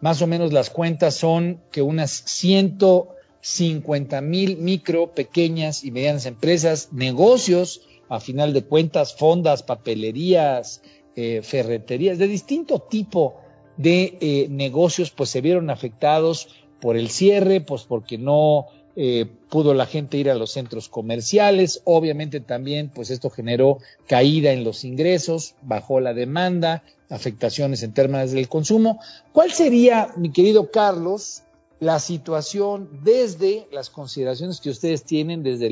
más 0.00 0.22
o 0.22 0.28
menos 0.28 0.52
las 0.52 0.70
cuentas 0.70 1.16
son 1.16 1.60
que 1.72 1.82
unas 1.82 2.12
150 2.12 4.20
mil 4.20 4.58
micro, 4.58 5.12
pequeñas 5.12 5.82
y 5.82 5.90
medianas 5.90 6.26
empresas, 6.26 6.90
negocios, 6.92 7.80
a 8.08 8.20
final 8.20 8.52
de 8.52 8.62
cuentas, 8.62 9.16
fondas, 9.16 9.64
papelerías, 9.64 10.82
eh, 11.16 11.40
ferreterías, 11.42 12.18
de 12.18 12.28
distinto 12.28 12.78
tipo 12.78 13.40
de 13.76 14.18
eh, 14.20 14.46
negocios, 14.50 15.10
pues 15.10 15.30
se 15.30 15.40
vieron 15.40 15.68
afectados 15.68 16.46
por 16.80 16.96
el 16.96 17.08
cierre, 17.08 17.60
pues 17.60 17.82
porque 17.82 18.18
no 18.18 18.68
eh, 18.96 19.26
pudo 19.50 19.74
la 19.74 19.86
gente 19.86 20.18
ir 20.18 20.30
a 20.30 20.36
los 20.36 20.52
centros 20.52 20.88
comerciales, 20.88 21.82
obviamente 21.84 22.38
también 22.38 22.90
pues 22.94 23.10
esto 23.10 23.28
generó 23.28 23.78
caída 24.06 24.52
en 24.52 24.62
los 24.62 24.84
ingresos, 24.84 25.56
bajó 25.62 25.98
la 25.98 26.14
demanda, 26.14 26.84
afectaciones 27.10 27.82
en 27.82 27.92
términos 27.92 28.30
del 28.30 28.48
consumo. 28.48 29.00
¿Cuál 29.32 29.52
sería, 29.52 30.12
mi 30.16 30.30
querido 30.30 30.70
Carlos, 30.70 31.42
la 31.80 31.98
situación 31.98 32.88
desde 33.02 33.66
las 33.72 33.90
consideraciones 33.90 34.60
que 34.60 34.70
ustedes 34.70 35.02
tienen, 35.02 35.42
desde 35.42 35.70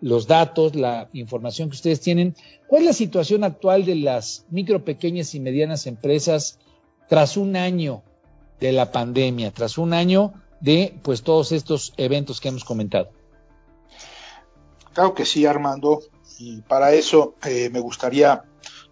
los 0.00 0.26
datos, 0.26 0.74
la 0.74 1.08
información 1.12 1.68
que 1.70 1.76
ustedes 1.76 2.00
tienen? 2.00 2.34
¿Cuál 2.66 2.82
es 2.82 2.86
la 2.86 2.92
situación 2.94 3.44
actual 3.44 3.84
de 3.84 3.94
las 3.94 4.44
micro, 4.50 4.84
pequeñas 4.84 5.34
y 5.36 5.40
medianas 5.40 5.86
empresas 5.86 6.58
tras 7.08 7.36
un 7.36 7.54
año 7.54 8.02
de 8.58 8.72
la 8.72 8.90
pandemia, 8.90 9.52
tras 9.52 9.78
un 9.78 9.92
año 9.92 10.34
de 10.60 10.98
pues 11.02 11.22
todos 11.22 11.52
estos 11.52 11.92
eventos 11.96 12.40
que 12.40 12.48
hemos 12.48 12.64
comentado. 12.64 13.10
Claro 14.92 15.14
que 15.14 15.26
sí, 15.26 15.44
Armando, 15.44 16.00
y 16.38 16.62
para 16.62 16.92
eso 16.92 17.34
eh, 17.44 17.68
me 17.70 17.80
gustaría 17.80 18.44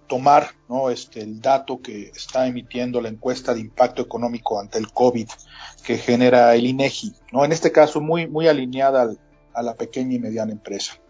tomar 0.06 0.50
¿no? 0.68 0.90
este, 0.90 1.20
el 1.22 1.40
dato 1.40 1.80
que 1.80 2.08
está 2.14 2.46
emitiendo 2.46 3.00
la 3.00 3.08
encuesta 3.08 3.54
de 3.54 3.60
impacto 3.60 4.02
económico 4.02 4.60
ante 4.60 4.78
el 4.78 4.92
COVID 4.92 5.28
que 5.82 5.98
genera 5.98 6.54
el 6.54 6.66
INEGI, 6.66 7.12
¿no? 7.32 7.44
en 7.44 7.52
este 7.52 7.72
caso 7.72 8.00
muy, 8.00 8.26
muy 8.26 8.48
alineada 8.48 9.14
a 9.54 9.62
la 9.62 9.74
pequeña 9.74 10.14
y 10.14 10.18
mediana 10.18 10.52
empresa. 10.52 11.00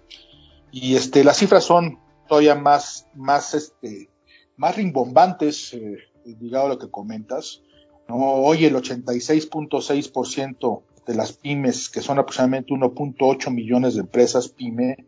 Y 0.70 0.96
este, 0.96 1.24
las 1.24 1.38
cifras 1.38 1.64
son 1.64 1.98
todavía 2.28 2.54
más, 2.54 3.06
más, 3.14 3.54
este, 3.54 4.10
más 4.56 4.76
rimbombantes, 4.76 5.72
eh, 5.74 5.98
digado 6.24 6.68
lo 6.68 6.78
que 6.78 6.90
comentas. 6.90 7.62
Hoy 8.08 8.64
el 8.64 8.74
86.6% 8.74 10.82
de 11.06 11.14
las 11.14 11.32
pymes, 11.32 11.88
que 11.88 12.00
son 12.00 12.18
aproximadamente 12.18 12.72
1.8 12.72 13.50
millones 13.50 13.94
de 13.94 14.00
empresas 14.00 14.48
pyme, 14.48 15.06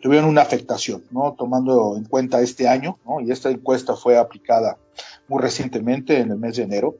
tuvieron 0.00 0.28
una 0.28 0.42
afectación, 0.42 1.04
¿no? 1.10 1.34
Tomando 1.38 1.96
en 1.96 2.04
cuenta 2.04 2.42
este 2.42 2.68
año, 2.68 2.98
¿no? 3.06 3.20
Y 3.20 3.30
esta 3.30 3.50
encuesta 3.50 3.96
fue 3.96 4.18
aplicada 4.18 4.78
muy 5.28 5.40
recientemente, 5.40 6.18
en 6.18 6.30
el 6.30 6.38
mes 6.38 6.56
de 6.56 6.64
enero. 6.64 6.96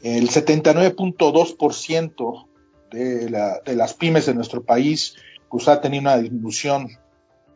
El 0.00 0.30
79.2% 0.30 2.46
de, 2.90 3.30
la, 3.30 3.60
de 3.64 3.76
las 3.76 3.94
pymes 3.94 4.26
de 4.26 4.34
nuestro 4.34 4.64
país 4.64 5.14
pues 5.48 5.68
ha 5.68 5.80
tenido 5.80 6.02
una 6.02 6.18
disminución 6.18 6.88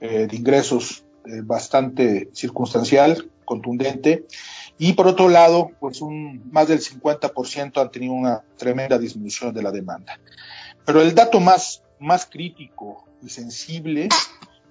eh, 0.00 0.26
de 0.26 0.36
ingresos 0.36 1.04
eh, 1.26 1.42
bastante 1.42 2.30
circunstancial, 2.32 3.30
contundente, 3.44 4.24
y 4.78 4.94
por 4.94 5.06
otro 5.06 5.28
lado, 5.28 5.70
pues 5.78 6.00
un, 6.00 6.50
más 6.50 6.68
del 6.68 6.80
50% 6.80 7.80
han 7.80 7.90
tenido 7.90 8.12
una 8.12 8.42
tremenda 8.56 8.98
disminución 8.98 9.54
de 9.54 9.62
la 9.62 9.70
demanda. 9.70 10.18
Pero 10.84 11.00
el 11.00 11.14
dato 11.14 11.40
más, 11.40 11.82
más 12.00 12.26
crítico 12.26 13.04
y 13.22 13.28
sensible, 13.28 14.08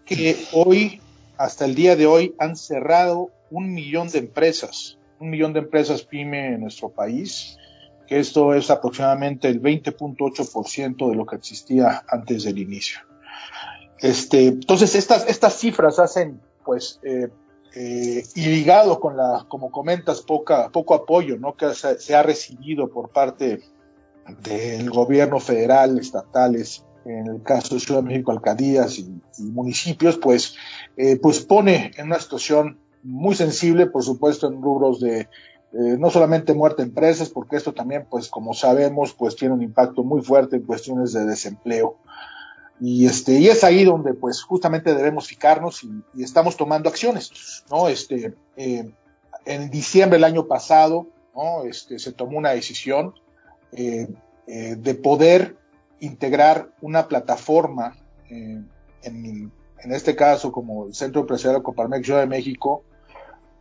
que 0.05 0.37
hoy, 0.51 1.01
hasta 1.37 1.65
el 1.65 1.75
día 1.75 1.95
de 1.95 2.05
hoy, 2.05 2.35
han 2.37 2.55
cerrado 2.55 3.29
un 3.49 3.73
millón 3.73 4.09
de 4.09 4.19
empresas, 4.19 4.97
un 5.19 5.29
millón 5.29 5.53
de 5.53 5.59
empresas 5.59 6.03
pyme 6.03 6.55
en 6.55 6.61
nuestro 6.61 6.89
país, 6.89 7.57
que 8.05 8.19
esto 8.19 8.53
es 8.53 8.69
aproximadamente 8.69 9.47
el 9.47 9.61
20.8% 9.61 11.09
de 11.09 11.15
lo 11.15 11.25
que 11.25 11.37
existía 11.37 12.03
antes 12.09 12.43
del 12.43 12.57
inicio. 12.57 12.99
Este, 13.99 14.47
entonces, 14.47 14.95
estas, 14.95 15.25
estas 15.29 15.57
cifras 15.57 15.97
hacen, 15.97 16.41
pues, 16.65 16.99
eh, 17.03 17.29
eh, 17.75 18.23
y 18.35 18.45
ligado 18.45 18.99
con 18.99 19.17
la, 19.17 19.45
como 19.47 19.71
comentas, 19.71 20.21
poca, 20.21 20.69
poco 20.69 20.93
apoyo 20.93 21.37
¿no? 21.37 21.55
que 21.55 21.73
se, 21.73 22.15
ha 22.15 22.21
recibido 22.21 22.89
por 22.89 23.09
parte 23.09 23.61
del 24.43 24.89
gobierno 24.91 25.39
federal, 25.39 25.97
estatales, 25.97 26.85
en 27.05 27.27
el 27.27 27.41
caso 27.41 27.75
de 27.75 27.81
Ciudad 27.81 28.01
de 28.01 28.09
México, 28.09 28.31
alcaldías 28.31 28.99
y, 28.99 29.19
municipios, 29.39 30.17
pues, 30.17 30.55
eh, 30.95 31.17
pues 31.21 31.41
pone 31.41 31.91
en 31.97 32.05
una 32.07 32.19
situación 32.19 32.77
muy 33.01 33.35
sensible, 33.35 33.87
por 33.87 34.03
supuesto, 34.03 34.47
en 34.47 34.61
rubros 34.61 34.99
de 35.01 35.21
eh, 35.21 35.97
no 35.97 36.11
solamente 36.11 36.53
muerte 36.53 36.83
de 36.83 36.89
empresas, 36.89 37.29
porque 37.29 37.55
esto 37.55 37.73
también, 37.73 38.05
pues, 38.07 38.29
como 38.29 38.53
sabemos, 38.53 39.13
pues 39.13 39.35
tiene 39.35 39.55
un 39.55 39.63
impacto 39.63 40.03
muy 40.03 40.21
fuerte 40.21 40.57
en 40.57 40.63
cuestiones 40.63 41.13
de 41.13 41.25
desempleo. 41.25 41.97
Y, 42.85 43.05
este, 43.05 43.39
y 43.39 43.47
es 43.47 43.63
ahí 43.63 43.85
donde 43.85 44.13
pues 44.13 44.43
justamente 44.43 44.93
debemos 44.93 45.27
fijarnos 45.27 45.85
y, 45.85 46.03
estamos 46.21 46.57
tomando 46.57 46.89
acciones, 46.89 47.63
¿no? 47.71 47.87
Este, 47.87 48.33
eh, 48.57 48.91
en 49.45 49.69
diciembre 49.69 50.17
del 50.17 50.25
año 50.25 50.47
pasado, 50.47 51.07
¿no? 51.33 51.63
Este, 51.63 51.97
se 51.97 52.11
tomó 52.11 52.37
una 52.37 52.49
decisión 52.49 53.13
eh, 53.71 54.09
eh, 54.47 54.75
de 54.77 54.95
poder 54.95 55.55
integrar 56.01 56.71
una 56.81 57.07
plataforma, 57.07 57.95
en, 58.29 58.69
en, 59.01 59.51
este 59.85 60.13
caso 60.17 60.51
como 60.51 60.87
el 60.87 60.93
Centro 60.93 61.21
Empresarial 61.21 61.63
Coparmex 61.63 62.05
de 62.05 62.25
México, 62.25 62.83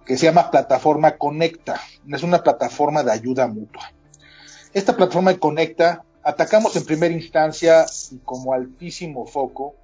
que 0.04 0.16
se 0.16 0.26
llama 0.26 0.50
Plataforma 0.50 1.16
Conecta. 1.16 1.80
Es 2.12 2.24
una 2.24 2.42
plataforma 2.42 3.04
de 3.04 3.12
ayuda 3.12 3.46
mutua. 3.46 3.92
Esta 4.72 4.96
plataforma 4.96 5.38
Conecta 5.38 6.04
atacamos 6.22 6.76
en 6.76 6.85
primera 6.85 7.12
instancia 7.12 7.87
y 8.11 8.18
como 8.18 8.52
altísimo 8.52 9.26
foco 9.26 9.74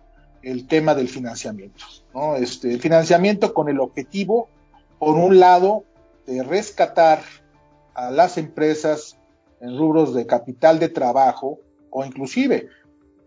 el 0.43 0.67
tema 0.67 0.95
del 0.95 1.09
financiamiento. 1.09 1.85
¿no? 2.15 2.37
Este, 2.37 2.73
el 2.73 2.81
financiamiento 2.81 3.53
con 3.53 3.69
el 3.69 3.81
objetivo, 3.81 4.49
por 4.99 5.17
un 5.17 5.41
lado, 5.41 5.85
de 6.27 6.43
rescatar 6.43 7.23
a 7.95 8.11
las 8.11 8.39
empresas 8.39 9.17
en 9.61 9.77
rubros 9.77 10.15
de 10.15 10.27
capital 10.27 10.79
de 10.79 10.89
trabajo 10.89 11.59
o 11.91 12.05
inclusive 12.05 12.69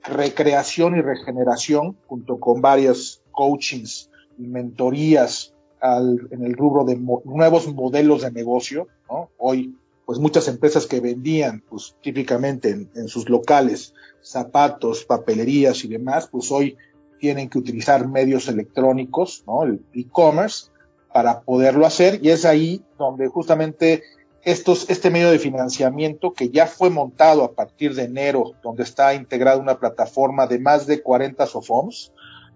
recreación 0.04 0.96
y 0.96 1.02
regeneración 1.02 1.98
junto 2.08 2.40
con 2.40 2.62
varias 2.62 3.22
coachings 3.32 4.10
y 4.38 4.44
mentorías 4.44 5.54
en 5.82 6.44
el 6.46 6.54
rubro 6.54 6.86
de 6.86 6.96
nuevos 6.96 7.74
modelos 7.74 8.22
de 8.22 8.32
negocio. 8.32 8.88
¿no? 9.10 9.30
Hoy 9.38 9.76
pues 10.12 10.20
muchas 10.20 10.50
empresas 10.50 10.88
que 10.88 11.00
vendían, 11.00 11.64
pues 11.70 11.96
típicamente 12.02 12.70
en, 12.70 13.08
sus 13.08 13.30
locales, 13.30 13.94
zapatos, 14.22 15.06
papelerías 15.06 15.86
y 15.86 15.88
demás, 15.88 16.28
pues 16.30 16.52
hoy 16.52 16.76
tienen 17.18 17.48
que 17.48 17.58
utilizar 17.58 18.10
medios 18.10 18.50
electrónicos, 18.50 19.46
¿no? 19.48 19.64
El 19.64 19.86
e-commerce, 19.94 20.66
para 21.14 21.44
poderlo 21.44 21.86
hacer, 21.86 22.20
y 22.22 22.30
es 22.30 22.44
ahí 22.44 22.84
donde 23.00 23.30
justamente 23.30 24.04
estos, 24.42 24.90
este 24.90 25.10
medio 25.10 25.32
de 25.32 25.40
financiamiento 25.40 26.34
que 26.34 26.50
ya 26.50 26.68
fue 26.68 26.90
montado 26.90 27.46
a 27.46 27.54
partir 27.54 27.96
de 27.96 28.04
enero, 28.04 28.52
donde 28.62 28.84
está 28.84 29.14
integrada 29.14 29.60
una 29.60 29.80
plataforma 29.80 30.46
de 30.46 30.60
más 30.60 30.88
de 30.88 31.02
40 31.02 31.48
SOFOMs, 31.48 32.12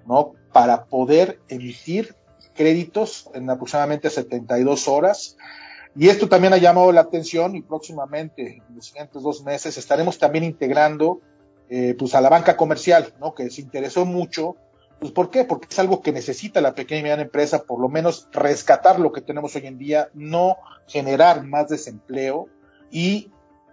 ¿no? 0.06 0.34
Para 0.52 0.84
poder 0.88 1.40
emitir 1.48 2.16
créditos 2.54 3.30
en 3.34 3.50
aproximadamente 3.50 4.10
72 4.10 4.90
horas 4.90 5.38
y 5.96 6.10
esto 6.10 6.28
también 6.28 6.54
ha 6.54 6.58
llamado 6.58 6.92
la 6.92 7.02
atención 7.02 7.56
y 7.56 7.62
próximamente, 7.62 8.62
en 8.68 8.76
los 8.76 8.88
siguientes 8.88 9.22
dos 9.24 9.44
meses, 9.44 9.78
estaremos 9.78 10.18
también 10.18 10.44
integrando 10.44 11.22
eh, 11.70 11.96
pues 11.98 12.14
a 12.16 12.22
la 12.22 12.30
banca 12.30 12.58
comercial, 12.58 13.14
¿no? 13.20 13.34
Que 13.34 13.50
se 13.50 13.62
interesó 13.62 14.06
mucho. 14.06 14.58
Pues 15.00 15.14
¿por 15.14 15.30
qué? 15.30 15.46
Porque 15.46 15.68
es 15.70 15.80
algo 15.80 16.02
que 16.02 16.12
necesita 16.12 16.60
la 16.60 16.76
pequeña 16.76 17.00
y 17.00 17.04
mediana 17.04 17.24
empresa, 17.24 17.64
por 17.64 17.80
lo 17.80 17.88
menos 17.88 18.28
rescatar 18.34 19.00
lo 19.00 19.14
que 19.14 19.22
tenemos 19.22 19.56
hoy 19.56 19.68
en 19.68 19.78
día, 19.78 20.10
no 20.14 20.58
generar 20.88 21.44
más 21.46 21.70
desempleo 21.70 22.50
y 22.92 23.32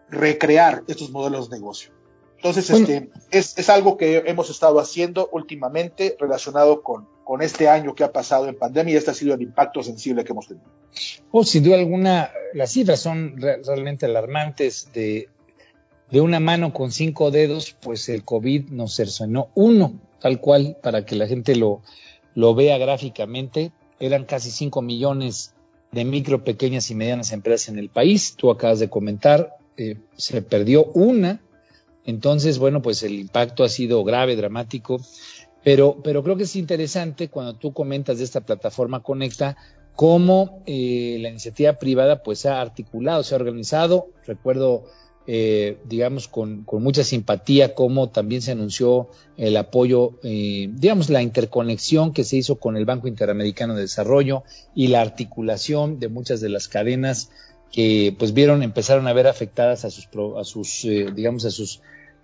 recrear 0.09 0.85
estos 0.87 1.11
modelos 1.11 1.51
de 1.51 1.59
negocio. 1.59 1.93
Entonces, 2.37 2.71
este, 2.71 3.11
es, 3.31 3.59
es 3.59 3.69
algo 3.69 3.97
que 3.97 4.25
hemos 4.27 4.51
estado 4.51 4.81
haciendo 4.81 5.29
últimamente 5.33 6.17
relacionado 6.19 6.83
con, 6.83 7.09
con 7.25 7.43
este 7.43 7.69
año 7.69 7.95
que 7.95 8.05
ha 8.05 8.13
pasado 8.13 8.49
en 8.49 8.57
pandemia 8.57 8.95
y 8.95 8.97
este 8.97 9.11
ha 9.11 9.15
sido 9.15 9.35
el 9.35 9.43
impacto 9.43 9.83
sensible 9.83 10.25
que 10.25 10.33
hemos 10.33 10.49
tenido. 10.49 10.67
Oh, 11.31 11.45
sin 11.45 11.65
duda 11.65 11.77
alguna, 11.77 12.31
las 12.55 12.73
cifras 12.73 13.01
son 13.01 13.41
realmente 13.41 14.07
alarmantes 14.07 14.93
de 14.93 15.29
de 16.13 16.21
una 16.21 16.41
mano 16.41 16.75
con 16.75 16.93
cinco 16.93 17.31
dedos, 17.31 17.75
pues 17.81 18.11
el 18.11 18.23
COVID 18.23 18.69
nos 18.69 18.95
cercenó 18.95 19.49
uno, 19.55 19.99
tal 20.21 20.41
cual, 20.41 20.77
para 20.83 21.07
que 21.07 21.17
la 21.17 21.27
gente 21.27 21.57
lo, 21.57 21.81
lo 22.35 22.55
vea 22.55 22.77
gráficamente. 22.77 23.73
Eran 23.99 24.27
casi 24.27 24.51
cinco 24.51 24.83
millones 24.83 25.55
de 25.91 26.05
micro, 26.05 26.45
pequeñas 26.45 26.91
y 26.91 26.95
medianas 26.95 27.33
empresas 27.33 27.71
en 27.71 27.79
el 27.79 27.89
país. 27.89 28.35
Tú 28.37 28.51
acabas 28.51 28.79
de 28.79 28.91
comentar, 28.91 29.57
eh, 29.79 29.97
se 30.15 30.43
perdió 30.43 30.85
una. 30.85 31.41
Entonces, 32.05 32.59
bueno, 32.59 32.83
pues 32.83 33.03
el 33.03 33.15
impacto 33.15 33.65
ha 33.65 33.71
sido 33.71 34.05
grave, 34.05 34.37
dramático. 34.37 35.01
Pero, 35.65 35.99
pero 36.03 36.23
creo 36.23 36.37
que 36.37 36.43
es 36.45 36.57
interesante 36.57 37.29
cuando 37.29 37.55
tú 37.55 37.73
comentas 37.73 38.19
de 38.19 38.25
esta 38.25 38.41
plataforma 38.41 39.03
Conecta, 39.03 39.57
cómo 39.95 40.63
eh, 40.67 41.19
la 41.21 41.29
iniciativa 41.29 41.75
privada 41.75 42.23
pues 42.23 42.41
se 42.41 42.49
ha 42.49 42.61
articulado, 42.61 43.23
se 43.23 43.35
ha 43.35 43.39
organizado. 43.39 44.09
Recuerdo 44.27 44.85
eh, 45.25 45.79
digamos, 45.85 46.27
con, 46.27 46.67
mucha 46.81 47.05
simpatía, 47.05 47.77
como 47.77 48.09
también 48.09 48.43
se 48.43 48.51
anunció 48.51 49.09
el 49.37 49.57
apoyo, 49.57 50.19
eh, 50.25 50.69
digamos, 50.73 51.11
la 51.11 51.23
interconexión 51.23 52.13
que 52.13 52.25
se 52.25 52.39
hizo 52.39 52.57
con 52.57 52.77
el 52.77 52.85
Banco 52.85 53.07
Interamericano 53.07 53.77
de 53.77 53.83
Desarrollo 53.83 54.43
y 54.75 54.89
la 54.89 55.01
articulación 55.01 56.01
de 56.01 56.09
muchas 56.09 56.41
de 56.41 56.49
las 56.49 56.67
cadenas 56.67 57.31
que, 57.71 58.15
pues, 58.19 58.35
vieron, 58.35 58.65
empezaron 58.65 59.07
a 59.07 59.13
ver 59.13 59.29
afectadas 59.29 59.85
a 59.85 59.91
sus, 59.91 60.09
a 60.37 60.43
sus 60.43 60.85
eh, 60.87 61.07
digamos, 61.15 61.45
a 61.45 61.53
sus 61.53 61.83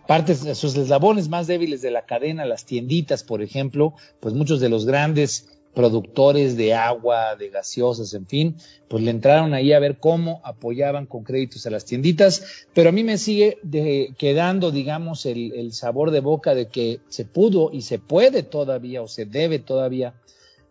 partes, 0.08 0.38
sus 0.56 0.74
eslabones 0.74 1.28
más 1.28 1.46
débiles 1.46 1.82
de 1.82 1.90
la 1.90 2.06
cadena, 2.06 2.46
las 2.46 2.64
tienditas, 2.64 3.22
por 3.22 3.42
ejemplo, 3.42 3.92
pues 4.20 4.32
muchos 4.32 4.58
de 4.58 4.70
los 4.70 4.86
grandes 4.86 5.50
productores 5.74 6.56
de 6.56 6.72
agua, 6.72 7.36
de 7.36 7.50
gaseosas, 7.50 8.14
en 8.14 8.26
fin, 8.26 8.56
pues 8.88 9.04
le 9.04 9.10
entraron 9.10 9.52
ahí 9.52 9.74
a 9.74 9.78
ver 9.78 9.98
cómo 9.98 10.40
apoyaban 10.44 11.04
con 11.04 11.24
créditos 11.24 11.66
a 11.66 11.70
las 11.70 11.84
tienditas, 11.84 12.66
pero 12.72 12.88
a 12.88 12.92
mí 12.92 13.04
me 13.04 13.18
sigue 13.18 13.58
quedando, 14.16 14.70
digamos, 14.70 15.26
el, 15.26 15.72
sabor 15.74 16.10
de 16.10 16.20
boca 16.20 16.54
de 16.54 16.68
que 16.68 17.00
se 17.10 17.26
pudo 17.26 17.68
y 17.70 17.82
se 17.82 17.98
puede 17.98 18.42
todavía 18.42 19.02
o 19.02 19.08
se 19.08 19.26
debe 19.26 19.58
todavía 19.58 20.14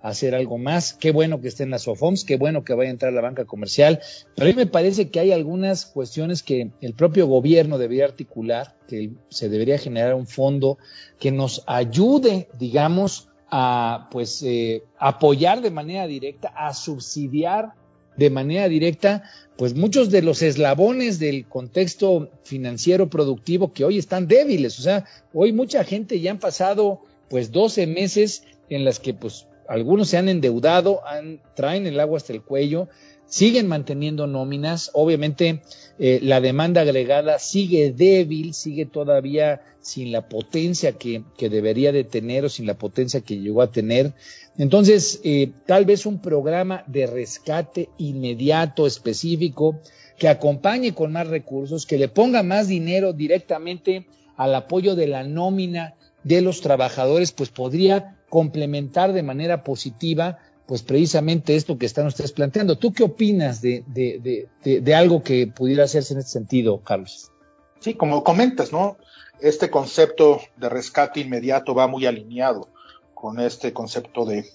hacer 0.10 0.36
algo 0.36 0.58
más. 0.58 0.94
Qué 0.94 1.12
bueno 1.12 1.42
que 1.42 1.48
estén 1.48 1.70
las 1.70 1.88
OFOMS, 1.88 2.24
qué 2.24 2.38
bueno 2.38 2.64
que 2.64 2.74
vaya 2.74 2.90
a 2.90 2.94
entrar 2.94 3.14
la 3.14 3.22
banca 3.22 3.46
comercial, 3.46 4.00
pero 4.36 4.48
a 4.48 4.50
mí 4.50 4.56
me 4.56 4.68
parece 4.68 5.10
que 5.10 5.20
hay 5.20 5.32
algunas 5.32 5.86
cuestiones 5.86 6.44
que 6.44 6.72
el 6.82 6.94
propio 6.94 7.28
gobierno 7.28 7.78
debería 7.78 8.06
articular, 8.06 8.76
que 8.88 9.12
se 9.30 9.50
debería 9.50 9.78
generar 9.78 10.14
un 10.16 10.28
fondo 10.28 10.78
que 11.20 11.32
nos 11.32 11.64
ayude, 11.68 12.48
digamos, 12.58 13.30
a 13.50 14.10
pues 14.12 14.44
eh, 14.44 14.84
apoyar 14.98 15.62
de 15.62 15.72
manera 15.72 16.08
directa, 16.08 16.50
a 16.56 16.74
subsidiar 16.74 17.74
de 18.18 18.30
manera 18.30 18.68
directa, 18.68 19.24
pues 19.58 19.76
muchos 19.76 20.10
de 20.10 20.22
los 20.22 20.42
eslabones 20.42 21.20
del 21.20 21.48
contexto 21.48 22.32
financiero 22.44 23.10
productivo 23.10 23.74
que 23.74 23.86
hoy 23.86 23.98
están 23.98 24.28
débiles. 24.28 24.80
O 24.80 24.82
sea, 24.82 25.06
hoy 25.34 25.54
mucha 25.54 25.84
gente 25.84 26.20
ya 26.20 26.32
han 26.32 26.40
pasado 26.40 27.02
pues 27.30 27.52
12 27.52 27.88
meses 27.88 28.44
en 28.70 28.86
las 28.86 29.00
que 29.00 29.14
pues 29.14 29.48
algunos 29.68 30.10
se 30.10 30.18
han 30.18 30.30
endeudado, 30.30 31.06
han, 31.06 31.42
traen 31.56 31.88
el 31.88 32.00
agua 32.00 32.18
hasta 32.18 32.34
el 32.34 32.42
cuello, 32.42 32.88
siguen 33.28 33.68
manteniendo 33.68 34.26
nóminas, 34.26 34.90
obviamente 34.94 35.62
eh, 36.00 36.20
la 36.24 36.42
demanda 36.42 36.82
agregada 36.82 37.40
sigue 37.40 37.92
débil, 37.92 38.54
sigue 38.54 38.86
todavía 38.86 39.62
sin 39.82 40.12
la 40.12 40.28
potencia 40.28 40.94
que, 40.94 41.24
debería 41.38 41.92
de 41.92 42.04
tener 42.04 42.46
o 42.46 42.50
sin 42.50 42.66
la 42.66 42.78
potencia 42.78 43.22
que 43.22 43.40
llegó 43.40 43.62
a 43.62 43.72
tener. 43.72 44.14
Entonces, 44.58 45.22
eh, 45.24 45.52
tal 45.66 45.86
vez 45.86 46.06
un 46.06 46.22
programa 46.22 46.84
de 46.88 47.08
rescate 47.08 47.90
inmediato, 47.98 48.88
específico, 48.88 49.80
que 50.18 50.28
acompañe 50.28 50.94
con 50.94 51.12
más 51.12 51.28
recursos, 51.28 51.86
que 51.86 51.98
le 51.98 52.08
ponga 52.08 52.44
más 52.44 52.68
dinero 52.68 53.14
directamente 53.14 54.08
al 54.36 54.56
apoyo 54.56 54.96
de 54.96 55.08
la 55.08 55.24
nómina 55.24 55.96
de 56.24 56.42
los 56.42 56.62
trabajadores, 56.62 57.32
pues 57.32 57.50
podría 57.50 58.17
complementar 58.30 59.14
de 59.14 59.24
manera 59.24 59.64
positiva 59.64 60.40
pues 60.68 60.84
precisamente 60.84 61.56
esto 61.56 61.78
que 61.78 61.86
están 61.86 62.08
ustedes 62.08 62.34
planteando. 62.34 62.78
¿Tú 62.78 62.92
qué 62.92 63.04
opinas 63.04 63.62
de, 63.62 63.86
de, 63.88 64.48
de, 64.64 64.82
de, 64.82 64.96
algo 64.96 65.24
que 65.24 65.48
pudiera 65.48 65.86
hacerse 65.86 66.14
en 66.14 66.20
este 66.20 66.32
sentido, 66.32 66.82
Carlos? 66.84 67.32
Sí, 67.80 67.94
como 67.94 68.22
comentas, 68.24 68.74
¿no? 68.74 68.98
Este 69.40 69.70
concepto 69.70 70.42
de 70.58 70.68
rescate 70.68 71.22
inmediato 71.22 71.74
va 71.74 71.88
muy 71.88 72.06
alineado 72.06 72.68
con 73.14 73.40
este 73.40 73.72
concepto 73.72 74.26
de, 74.26 74.46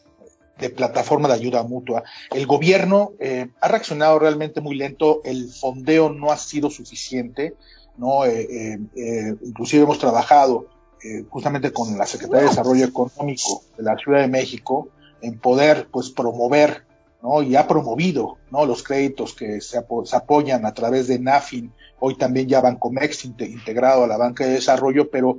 plataforma 0.76 1.28
de 1.28 1.34
ayuda 1.34 1.62
mutua. 1.64 2.04
El 2.30 2.46
gobierno 2.46 3.12
eh, 3.18 3.48
ha 3.60 3.68
reaccionado 3.68 4.18
realmente 4.18 4.60
muy 4.60 4.76
lento, 4.76 5.20
el 5.24 5.48
fondeo 5.48 6.10
no 6.10 6.30
ha 6.30 6.36
sido 6.36 6.70
suficiente, 6.70 7.56
¿no? 7.96 8.24
Eh, 8.26 8.78
eh, 8.94 9.34
inclusive 9.42 9.82
hemos 9.82 9.98
trabajado 9.98 10.68
justamente 11.30 11.72
con 11.72 11.96
la 11.98 12.07
Secretaría 12.07 12.42
de 12.42 12.48
Desarrollo 12.48 12.84
Económico 12.84 13.62
de 13.76 13.82
la 13.82 13.96
Ciudad 13.96 14.20
de 14.20 14.28
México, 14.28 14.88
en 15.20 15.38
poder 15.38 15.88
pues 15.90 16.11
promover 16.11 16.84
¿no? 17.22 17.42
y 17.42 17.57
ha 17.57 17.66
promovido 17.66 18.38
¿no? 18.50 18.66
los 18.66 18.82
créditos 18.82 19.34
que 19.34 19.61
se, 19.61 19.78
apoyan 19.78 20.66
a 20.66 20.74
través 20.74 21.07
de 21.07 21.18
NAFIN, 21.18 21.72
hoy 22.00 22.16
también 22.16 22.48
ya 22.48 22.61
Bancomex 22.61 23.24
integrado 23.24 24.05
a 24.05 24.07
la 24.07 24.16
banca 24.16 24.44
de 24.44 24.55
desarrollo, 24.55 25.09
pero 25.11 25.38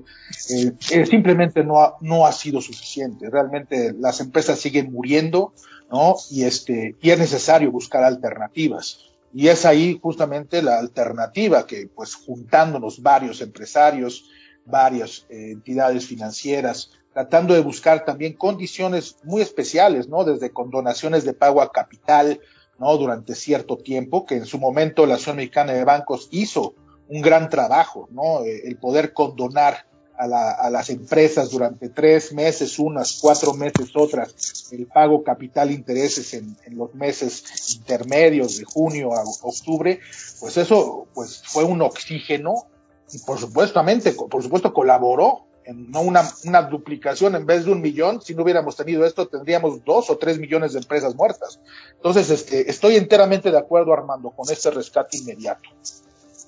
eh, 0.49 0.71
eh, 0.91 1.05
simplemente 1.05 1.63
no 1.63 1.81
ha, 1.81 1.97
no 1.99 2.25
ha 2.25 2.31
sido 2.31 2.61
suficiente. 2.61 3.29
Realmente 3.29 3.93
las 3.99 4.21
empresas 4.21 4.59
siguen 4.59 4.91
muriendo 4.91 5.53
¿no? 5.91 6.15
y, 6.31 6.43
este, 6.43 6.95
y 7.01 7.09
es 7.09 7.19
necesario 7.19 7.71
buscar 7.71 8.03
alternativas. 8.03 9.09
Y 9.35 9.47
es 9.47 9.65
ahí 9.65 9.99
justamente 10.01 10.61
la 10.61 10.77
alternativa 10.77 11.65
que, 11.65 11.89
pues, 11.93 12.13
juntándonos 12.13 13.01
varios 13.01 13.41
empresarios, 13.41 14.25
varias 14.65 15.25
eh, 15.29 15.51
entidades 15.51 16.05
financieras, 16.05 16.91
tratando 17.13 17.53
de 17.53 17.61
buscar 17.61 18.05
también 18.05 18.33
condiciones 18.33 19.17
muy 19.23 19.41
especiales, 19.41 20.07
¿no? 20.07 20.23
Desde 20.23 20.51
condonaciones 20.51 21.23
de 21.25 21.33
pago 21.33 21.61
a 21.61 21.71
capital, 21.71 22.39
¿no? 22.79 22.97
Durante 22.97 23.35
cierto 23.35 23.77
tiempo, 23.77 24.25
que 24.25 24.35
en 24.35 24.45
su 24.45 24.57
momento 24.57 25.05
la 25.05 25.15
Asociación 25.15 25.37
Mexicana 25.37 25.73
de 25.73 25.83
Bancos 25.83 26.27
hizo 26.31 26.75
un 27.07 27.21
gran 27.21 27.49
trabajo, 27.49 28.07
¿no? 28.11 28.43
Eh, 28.43 28.61
el 28.65 28.77
poder 28.77 29.13
condonar 29.13 29.85
a, 30.17 30.27
la, 30.27 30.51
a, 30.51 30.69
las 30.69 30.89
empresas 30.89 31.49
durante 31.49 31.89
tres 31.89 32.33
meses, 32.33 32.79
unas, 32.79 33.19
cuatro 33.21 33.53
meses, 33.53 33.91
otras, 33.95 34.71
el 34.71 34.85
pago 34.87 35.23
capital 35.23 35.71
intereses 35.71 36.33
en, 36.33 36.55
en 36.65 36.77
los 36.77 36.93
meses 36.93 37.75
intermedios 37.75 38.57
de 38.57 38.63
junio 38.63 39.13
a 39.13 39.23
octubre, 39.23 39.99
pues 40.39 40.57
eso 40.57 41.07
pues 41.13 41.41
fue 41.43 41.63
un 41.63 41.81
oxígeno 41.81 42.67
y 43.13 43.19
por 43.19 43.39
supuestamente, 43.39 44.11
por 44.13 44.41
supuesto 44.41 44.73
colaboró 44.73 45.45
no 45.71 46.01
una, 46.01 46.23
una, 46.45 46.63
duplicación 46.63 47.35
en 47.35 47.45
vez 47.45 47.65
de 47.65 47.71
un 47.71 47.81
millón, 47.81 48.21
si 48.21 48.35
no 48.35 48.43
hubiéramos 48.43 48.75
tenido 48.75 49.05
esto, 49.05 49.27
tendríamos 49.27 49.83
dos 49.85 50.09
o 50.09 50.17
tres 50.17 50.37
millones 50.37 50.73
de 50.73 50.79
empresas 50.79 51.15
muertas. 51.15 51.61
Entonces, 51.95 52.29
este, 52.29 52.69
estoy 52.69 52.95
enteramente 52.95 53.49
de 53.49 53.57
acuerdo, 53.57 53.93
Armando, 53.93 54.31
con 54.31 54.51
este 54.51 54.71
rescate 54.71 55.17
inmediato. 55.17 55.69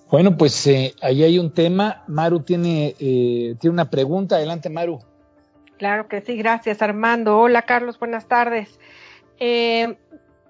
Bueno, 0.10 0.38
pues 0.38 0.68
eh, 0.68 0.94
ahí 1.02 1.24
hay 1.24 1.40
un 1.40 1.54
tema. 1.54 2.04
Maru 2.08 2.42
tiene, 2.42 2.96
eh, 3.00 3.56
tiene 3.60 3.74
una 3.74 3.90
pregunta. 3.90 4.36
Adelante, 4.36 4.70
Maru. 4.70 5.00
Claro 5.78 6.08
que 6.08 6.22
sí, 6.22 6.36
gracias, 6.38 6.82
Armando. 6.82 7.40
Hola, 7.40 7.64
Carlos, 7.64 7.98
buenas 8.00 8.28
tardes. 8.28 8.80
Eh, 9.40 9.98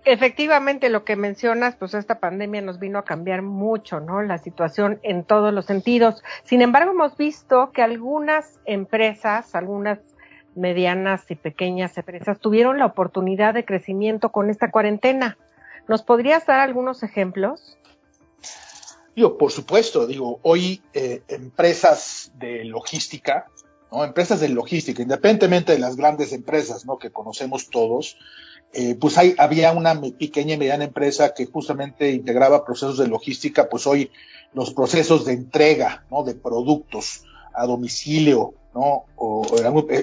efectivamente 0.06 0.89
lo 0.89 1.03
que 1.03 1.16
mencionas, 1.16 1.76
pues 1.76 1.93
esta 1.93 2.20
pandemia 2.20 2.62
nos 2.62 2.80
vino 2.80 2.99
a 2.99 3.06
cambiar 3.06 3.41
mucho, 3.41 3.99
¿no? 3.99 4.22
La 4.22 4.38
situación 4.38 4.99
en 5.03 5.24
todos 5.24 5.53
los 5.53 5.66
sentidos. 5.66 6.24
Sin 6.43 6.62
embargo, 6.62 6.91
hemos 6.91 7.18
visto 7.18 7.72
que 7.72 7.82
algunas 7.82 8.60
empresas, 8.66 9.56
algunas 9.56 9.99
medianas 10.56 11.30
y 11.30 11.36
pequeñas 11.36 11.97
empresas 11.97 12.39
tuvieron 12.39 12.80
la 12.80 12.86
oportunidad 12.86 13.53
de 13.53 13.66
crecimiento 13.66 14.32
con 14.32 14.49
esta 14.49 14.72
cuarentena. 14.72 15.38
¿Nos 15.88 16.01
podrías 16.01 16.45
dar 16.45 16.60
algunos 16.60 17.03
ejemplos? 17.03 17.78
Yo, 19.16 19.38
por 19.38 19.51
supuesto, 19.51 20.08
digo, 20.08 20.39
hoy 20.41 20.82
eh, 20.93 21.22
empresas 21.28 22.32
de 22.38 22.66
logística, 22.66 23.47
¿no? 23.91 24.03
Empresas 24.03 24.39
de 24.39 24.49
logística, 24.49 25.01
independientemente 25.01 25.74
de 25.74 25.80
las 25.80 25.95
grandes 25.95 26.34
empresas, 26.34 26.86
¿no? 26.86 26.97
Que 26.97 27.12
conocemos 27.12 27.70
todos, 27.70 28.18
eh, 28.74 28.95
pues 28.95 29.18
hay, 29.18 29.36
había 29.38 29.72
una 29.72 29.99
pequeña 30.01 30.55
y 30.55 30.57
mediana 30.57 30.84
empresa 30.84 31.34
que 31.34 31.45
justamente 31.45 32.11
integraba 32.11 32.66
procesos 32.66 32.97
de 32.97 33.07
logística, 33.07 33.70
pues 33.70 33.88
hoy 33.88 34.11
los 34.53 34.74
procesos 34.74 35.26
de 35.26 35.34
entrega, 35.34 36.05
¿no? 36.09 36.24
De 36.24 36.34
productos 36.34 37.24
a 37.53 37.66
domicilio, 37.66 38.53
¿no? 38.74 39.05
O, 39.16 39.45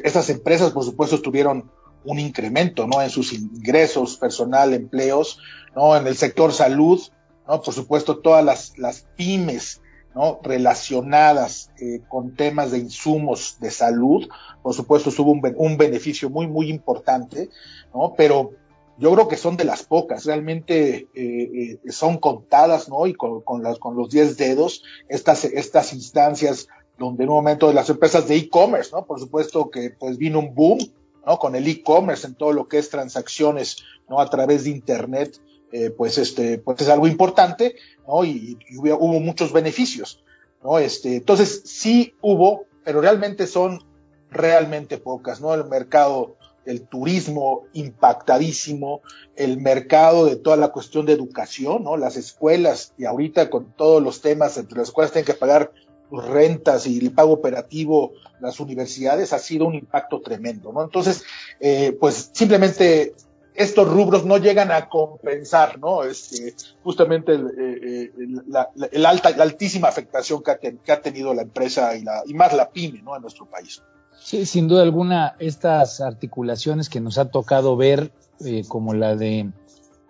esas 0.04 0.30
empresas, 0.30 0.72
por 0.72 0.84
supuesto, 0.84 1.20
tuvieron 1.20 1.70
un 2.04 2.18
incremento, 2.18 2.86
¿no? 2.86 3.02
En 3.02 3.10
sus 3.10 3.32
ingresos, 3.32 4.16
personal, 4.16 4.72
empleos, 4.74 5.38
¿no? 5.76 5.96
En 5.96 6.06
el 6.06 6.16
sector 6.16 6.52
salud, 6.52 7.00
¿no? 7.46 7.62
Por 7.62 7.74
supuesto, 7.74 8.18
todas 8.18 8.44
las, 8.44 8.78
las 8.78 9.06
pymes, 9.16 9.80
¿no? 10.14 10.40
Relacionadas 10.42 11.70
eh, 11.78 12.00
con 12.08 12.34
temas 12.34 12.70
de 12.70 12.78
insumos 12.78 13.56
de 13.60 13.70
salud, 13.70 14.28
por 14.62 14.74
supuesto, 14.74 15.10
tuvo 15.10 15.32
un, 15.32 15.76
beneficio 15.76 16.30
muy, 16.30 16.46
muy 16.46 16.70
importante, 16.70 17.50
¿no? 17.94 18.14
Pero 18.16 18.52
yo 18.98 19.12
creo 19.12 19.28
que 19.28 19.36
son 19.36 19.56
de 19.56 19.64
las 19.64 19.82
pocas, 19.82 20.24
realmente 20.24 21.08
eh, 21.14 21.78
eh, 21.84 21.90
son 21.90 22.18
contadas, 22.18 22.88
¿no? 22.88 23.06
Y 23.06 23.14
con, 23.14 23.40
con, 23.40 23.62
con 23.76 23.96
los 23.96 24.10
10 24.10 24.36
dedos, 24.36 24.84
estas, 25.08 25.44
estas 25.44 25.92
instancias 25.92 26.68
donde 26.98 27.24
en 27.24 27.30
un 27.30 27.36
momento 27.36 27.68
de 27.68 27.74
las 27.74 27.90
empresas 27.90 28.28
de 28.28 28.36
e-commerce, 28.36 28.90
¿no? 28.92 29.04
Por 29.04 29.18
supuesto 29.18 29.70
que 29.70 29.90
pues 29.90 30.18
vino 30.18 30.38
un 30.38 30.54
boom, 30.54 30.78
¿no? 31.26 31.38
Con 31.38 31.56
el 31.56 31.66
e-commerce 31.66 32.26
en 32.26 32.34
todo 32.34 32.52
lo 32.52 32.68
que 32.68 32.78
es 32.78 32.90
transacciones, 32.90 33.78
¿no? 34.08 34.20
A 34.20 34.30
través 34.30 34.64
de 34.64 34.70
Internet, 34.70 35.40
eh, 35.72 35.90
pues 35.90 36.18
este, 36.18 36.58
pues 36.58 36.80
es 36.80 36.88
algo 36.88 37.06
importante, 37.06 37.76
¿no? 38.06 38.24
Y, 38.24 38.58
hubo, 38.76 38.96
hubo, 38.96 39.20
muchos 39.20 39.52
beneficios, 39.52 40.22
¿no? 40.62 40.78
Este, 40.78 41.16
entonces 41.16 41.62
sí 41.64 42.14
hubo, 42.20 42.66
pero 42.84 43.00
realmente 43.00 43.46
son 43.46 43.82
realmente 44.30 44.98
pocas, 44.98 45.40
¿no? 45.40 45.54
El 45.54 45.64
mercado 45.64 46.36
el 46.64 46.82
turismo 46.82 47.64
impactadísimo, 47.72 49.02
el 49.36 49.60
mercado 49.60 50.26
de 50.26 50.36
toda 50.36 50.56
la 50.56 50.68
cuestión 50.68 51.06
de 51.06 51.12
educación, 51.12 51.84
¿no? 51.84 51.96
Las 51.96 52.16
escuelas, 52.16 52.94
y 52.98 53.04
ahorita 53.04 53.50
con 53.50 53.72
todos 53.72 54.02
los 54.02 54.20
temas, 54.20 54.56
entre 54.56 54.78
las 54.78 54.88
escuelas 54.88 55.12
tienen 55.12 55.26
que 55.26 55.34
pagar 55.34 55.72
rentas 56.10 56.86
y 56.86 56.98
el 56.98 57.12
pago 57.12 57.32
operativo, 57.32 58.12
las 58.40 58.60
universidades, 58.60 59.32
ha 59.32 59.38
sido 59.38 59.66
un 59.66 59.74
impacto 59.74 60.20
tremendo, 60.20 60.72
¿no? 60.72 60.82
Entonces, 60.82 61.24
eh, 61.58 61.96
pues 61.98 62.30
simplemente 62.32 63.14
estos 63.54 63.88
rubros 63.88 64.24
no 64.24 64.38
llegan 64.38 64.70
a 64.70 64.88
compensar, 64.88 65.78
¿no? 65.78 66.04
Este, 66.04 66.54
justamente 66.82 67.32
el, 67.32 67.46
eh, 67.58 68.10
la, 68.46 69.08
alta, 69.08 69.30
la 69.36 69.42
altísima 69.42 69.88
afectación 69.88 70.42
que 70.42 70.92
ha, 70.92 71.00
tenido 71.00 71.34
la 71.34 71.42
empresa 71.42 71.96
y, 71.96 72.02
la, 72.02 72.22
y 72.26 72.34
más 72.34 72.52
la 72.54 72.70
pyme, 72.70 73.02
¿no? 73.02 73.14
En 73.16 73.22
nuestro 73.22 73.46
país. 73.46 73.82
Sí, 74.20 74.46
sin 74.46 74.68
duda 74.68 74.82
alguna, 74.82 75.36
estas 75.38 76.00
articulaciones 76.00 76.88
que 76.88 77.00
nos 77.00 77.18
ha 77.18 77.30
tocado 77.30 77.76
ver, 77.76 78.12
eh, 78.44 78.62
como 78.68 78.94
la 78.94 79.16
de 79.16 79.50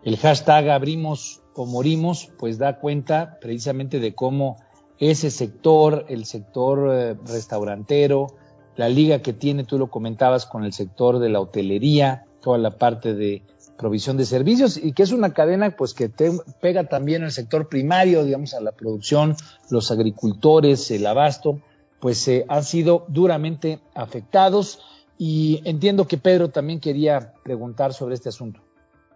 el 0.05 0.17
hashtag 0.19 0.69
abrimos 0.71 1.43
o 1.55 1.67
morimos, 1.67 2.31
pues 2.39 2.59
da 2.59 2.79
cuenta 2.79 3.39
precisamente 3.41 4.01
de 4.01 4.15
cómo 4.15 4.57
ese 4.99 5.31
sector, 5.31 6.07
el 6.09 6.27
sector 6.27 6.91
eh, 6.93 7.17
restaurantero, 7.25 8.29
la 8.77 8.89
liga 8.89 9.21
que 9.23 9.33
tiene, 9.33 9.65
tú 9.65 9.79
lo 9.79 9.91
comentabas, 9.91 10.47
con 10.47 10.65
el 10.65 10.73
sector 10.73 11.19
de 11.19 11.29
la 11.29 11.41
hotelería, 11.41 12.25
toda 12.43 12.59
la 12.59 12.73
parte 12.73 13.15
de 13.15 13.43
provisión 13.79 14.17
de 14.17 14.27
servicios 14.27 14.77
y 14.77 14.93
que 14.93 15.03
es 15.03 15.13
una 15.13 15.33
cadena 15.33 15.71
pues 15.71 15.95
que 15.95 16.09
te 16.09 16.31
pega 16.61 16.85
también 16.85 17.25
al 17.25 17.33
sector 17.33 17.69
primario, 17.69 18.25
digamos, 18.25 18.55
a 18.55 18.61
la 18.61 18.73
producción, 18.73 19.37
los 19.71 19.91
agricultores, 19.91 20.91
el 20.91 21.07
abasto 21.07 21.61
pues 22.03 22.27
eh, 22.27 22.45
han 22.49 22.65
sido 22.65 23.07
duramente 23.09 23.79
afectados 23.95 24.81
y 25.19 25.63
entiendo 25.65 26.09
que 26.09 26.19
Pedro 26.19 26.51
también 26.51 26.81
quería 26.81 27.33
preguntar 27.45 27.95
sobre 27.95 28.17
este 28.17 28.29
asunto. 28.29 28.61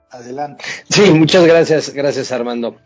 Adelante. 0.09 0.65
Sí, 0.89 1.11
muchas 1.11 1.45
gracias, 1.45 1.93
gracias 1.93 2.31
Armando. 2.31 2.77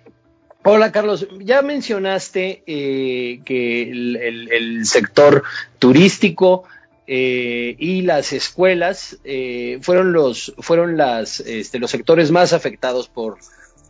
Hola 0.64 0.90
Carlos, 0.90 1.28
ya 1.40 1.60
mencionaste 1.60 2.62
eh, 2.66 3.40
que 3.44 3.82
el, 3.90 4.16
el, 4.16 4.52
el, 4.52 4.86
sector 4.86 5.42
turístico 5.78 6.64
eh, 7.12 7.74
y 7.76 8.02
las 8.02 8.32
escuelas 8.32 9.18
eh, 9.24 9.80
fueron 9.82 10.12
los 10.12 10.54
fueron 10.60 10.96
las 10.96 11.40
este, 11.40 11.80
los 11.80 11.90
sectores 11.90 12.30
más 12.30 12.52
afectados 12.52 13.08
por 13.08 13.38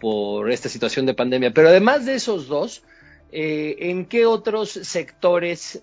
por 0.00 0.50
esta 0.50 0.70
situación 0.70 1.04
de 1.04 1.12
pandemia. 1.12 1.52
Pero 1.52 1.68
además 1.68 2.06
de 2.06 2.14
esos 2.14 2.48
dos, 2.48 2.82
eh, 3.30 3.76
¿en 3.78 4.06
qué 4.06 4.24
otros 4.24 4.70
sectores 4.70 5.82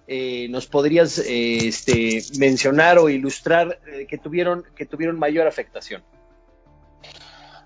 nos 0.49 0.65
podrías 0.65 1.19
este, 1.19 2.23
mencionar 2.39 2.97
o 2.97 3.07
ilustrar 3.07 3.81
que, 4.09 4.17
tuvieron, 4.17 4.63
que 4.75 4.87
tuvieron 4.87 5.19
mayor 5.19 5.45
afectación? 5.45 6.03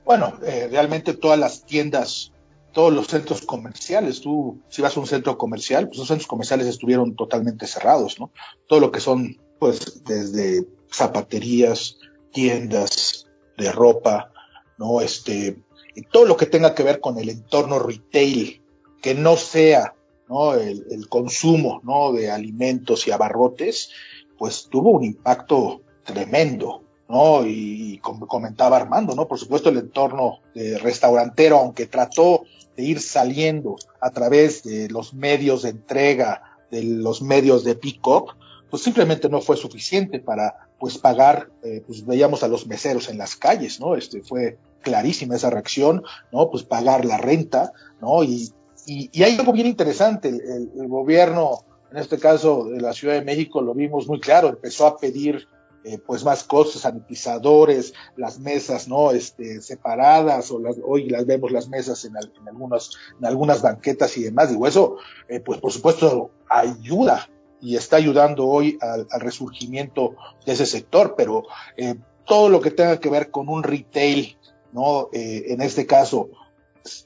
Bueno, 0.03 0.37
realmente 0.69 1.13
todas 1.13 1.39
las 1.39 1.65
tiendas, 1.65 2.33
todos 2.73 2.91
los 2.91 3.07
centros 3.07 3.43
comerciales, 3.43 4.19
tú 4.19 4.59
si 4.67 4.81
vas 4.81 4.97
a 4.97 4.99
un 4.99 5.07
centro 5.07 5.37
comercial, 5.37 5.87
pues 5.87 5.99
los 5.99 6.09
centros 6.09 6.27
comerciales 6.27 6.67
estuvieron 6.67 7.15
totalmente 7.15 7.67
cerrados, 7.67 8.19
¿no? 8.19 8.31
Todo 8.67 8.81
lo 8.81 8.91
que 8.91 8.99
son, 8.99 9.37
pues, 9.61 10.03
desde 10.05 10.65
zapaterías, 10.91 11.99
tiendas 12.33 13.27
de 13.59 13.71
ropa, 13.71 14.31
¿no? 14.79 15.01
Este, 15.01 15.61
y 15.93 16.01
todo 16.01 16.25
lo 16.25 16.35
que 16.35 16.47
tenga 16.47 16.73
que 16.73 16.81
ver 16.81 16.99
con 16.99 17.19
el 17.19 17.29
entorno 17.29 17.77
retail, 17.77 18.59
que 19.03 19.13
no 19.13 19.37
sea 19.37 19.93
¿no? 20.27 20.55
El, 20.55 20.87
el, 20.89 21.07
consumo 21.09 21.79
¿no? 21.83 22.11
de 22.11 22.31
alimentos 22.31 23.05
y 23.05 23.11
abarrotes, 23.11 23.91
pues 24.39 24.67
tuvo 24.67 24.89
un 24.89 25.03
impacto 25.03 25.83
tremendo, 26.05 26.81
¿no? 27.07 27.45
Y, 27.45 27.99
como 27.99 28.25
comentaba 28.25 28.77
Armando, 28.77 29.13
¿no? 29.13 29.27
Por 29.27 29.37
supuesto 29.37 29.69
el 29.69 29.77
entorno 29.77 30.39
de 30.55 30.79
restaurantero, 30.79 31.59
aunque 31.59 31.85
trató 31.85 32.45
de 32.75 32.81
ir 32.81 32.99
saliendo 32.99 33.75
a 33.99 34.09
través 34.09 34.63
de 34.63 34.89
los 34.89 35.13
medios 35.13 35.61
de 35.61 35.69
entrega, 35.69 36.57
de 36.71 36.81
los 36.81 37.21
medios 37.21 37.63
de 37.63 37.75
pick-up, 37.75 38.31
pues 38.71 38.83
simplemente 38.83 39.27
no 39.29 39.41
fue 39.41 39.57
suficiente 39.57 40.19
para 40.19 40.69
pues 40.79 40.97
pagar, 40.97 41.49
eh, 41.61 41.83
pues 41.85 42.05
veíamos 42.05 42.41
a 42.41 42.47
los 42.47 42.65
meseros 42.65 43.09
en 43.09 43.17
las 43.17 43.35
calles, 43.35 43.81
¿no? 43.81 43.95
Este 43.95 44.23
fue 44.23 44.57
clarísima 44.81 45.35
esa 45.35 45.49
reacción, 45.49 46.03
¿no? 46.31 46.49
Pues 46.49 46.63
pagar 46.63 47.03
la 47.03 47.17
renta, 47.17 47.73
¿no? 47.99 48.23
Y, 48.23 48.49
y, 48.87 49.09
y, 49.11 49.23
hay 49.23 49.37
algo 49.37 49.51
bien 49.51 49.67
interesante, 49.67 50.29
el, 50.29 50.87
gobierno, 50.87 51.65
en 51.91 51.97
este 51.97 52.17
caso 52.17 52.69
de 52.69 52.79
la 52.79 52.93
Ciudad 52.93 53.15
de 53.15 53.25
México, 53.25 53.61
lo 53.61 53.75
vimos 53.75 54.07
muy 54.07 54.21
claro, 54.21 54.47
empezó 54.47 54.87
a 54.87 54.97
pedir 54.97 55.47
eh, 55.83 55.97
pues 55.99 56.23
más 56.23 56.43
cosas, 56.43 56.83
sanitizadores, 56.83 57.93
las 58.15 58.39
mesas 58.39 58.87
no 58.87 59.11
este, 59.11 59.61
separadas, 59.61 60.49
o 60.49 60.59
las, 60.59 60.77
hoy 60.83 61.09
las 61.09 61.25
vemos 61.25 61.51
las 61.51 61.67
mesas 61.67 62.05
en, 62.05 62.13
en, 62.15 62.47
algunas, 62.47 62.91
en 63.19 63.25
algunas 63.25 63.61
banquetas 63.61 64.17
y 64.17 64.23
demás, 64.23 64.49
digo, 64.49 64.65
eso 64.65 64.95
eh, 65.27 65.41
pues 65.41 65.59
por 65.59 65.71
supuesto 65.71 66.31
ayuda 66.49 67.27
y 67.61 67.75
está 67.75 67.97
ayudando 67.97 68.47
hoy 68.47 68.77
al, 68.81 69.07
resurgimiento 69.21 70.15
de 70.45 70.53
ese 70.53 70.65
sector, 70.65 71.13
pero 71.15 71.43
eh, 71.77 71.95
todo 72.25 72.49
lo 72.49 72.59
que 72.61 72.71
tenga 72.71 72.99
que 72.99 73.09
ver 73.09 73.31
con 73.31 73.49
un 73.49 73.63
retail, 73.63 74.37
¿no? 74.73 75.09
Eh, 75.13 75.45
en 75.47 75.61
este 75.61 75.85
caso, 75.85 76.29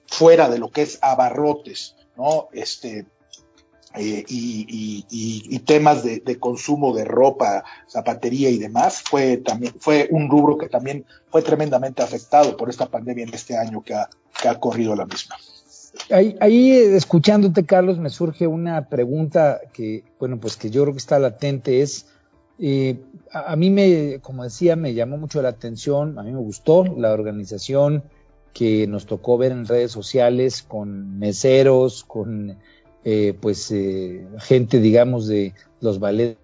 fuera 0.07 0.49
de 0.49 0.59
lo 0.59 0.69
que 0.71 0.83
es 0.83 0.99
abarrotes, 1.01 1.95
¿no? 2.15 2.47
Este, 2.53 3.05
eh, 3.97 4.23
y, 4.27 5.59
temas 5.59 6.03
de, 6.03 6.19
de, 6.19 6.39
consumo 6.39 6.95
de 6.95 7.05
ropa, 7.05 7.63
zapatería 7.89 8.49
y 8.49 8.57
demás, 8.57 9.01
fue 9.01 9.37
también, 9.37 9.73
fue 9.79 10.07
un 10.11 10.29
rubro 10.29 10.57
que 10.57 10.69
también 10.69 11.05
fue 11.31 11.41
tremendamente 11.41 12.03
afectado 12.03 12.55
por 12.55 12.69
esta 12.69 12.85
pandemia 12.85 13.23
en 13.23 13.33
este 13.33 13.57
año 13.57 13.83
que 13.83 13.95
ha, 13.95 14.09
que 14.39 14.47
ha 14.47 14.59
corrido 14.59 14.95
la 14.95 15.05
misma. 15.05 15.35
Ahí, 16.09 16.35
ahí, 16.39 16.71
escuchándote, 16.71 17.65
Carlos, 17.65 17.97
me 17.97 18.09
surge 18.09 18.47
una 18.47 18.89
pregunta 18.89 19.61
que, 19.73 20.03
bueno, 20.19 20.39
pues 20.39 20.57
que 20.57 20.69
yo 20.69 20.83
creo 20.83 20.93
que 20.93 20.99
está 20.99 21.19
latente, 21.19 21.81
es, 21.81 22.07
eh, 22.59 22.99
a, 23.31 23.55
mí 23.55 23.69
me, 23.69 24.19
como 24.21 24.43
decía, 24.43 24.75
me 24.75 24.93
llamó 24.93 25.17
mucho 25.17 25.41
la 25.41 25.49
atención, 25.49 26.19
a 26.19 26.23
mí 26.23 26.31
me 26.31 26.39
gustó 26.39 26.85
la 26.85 27.11
organización, 27.11 28.03
que 28.53 28.87
nos 28.87 29.05
tocó 29.05 29.37
ver 29.37 29.51
en 29.51 29.65
redes 29.65 29.91
sociales 29.91 30.63
con 30.63 31.17
meseros, 31.19 32.03
con 32.05 32.57
eh, 33.03 33.37
pues 33.39 33.69
eh, 33.71 34.25
gente, 34.39 34.79
digamos, 34.79 35.27
de 35.27 35.53
los 35.81 35.99
ballet 35.99 36.37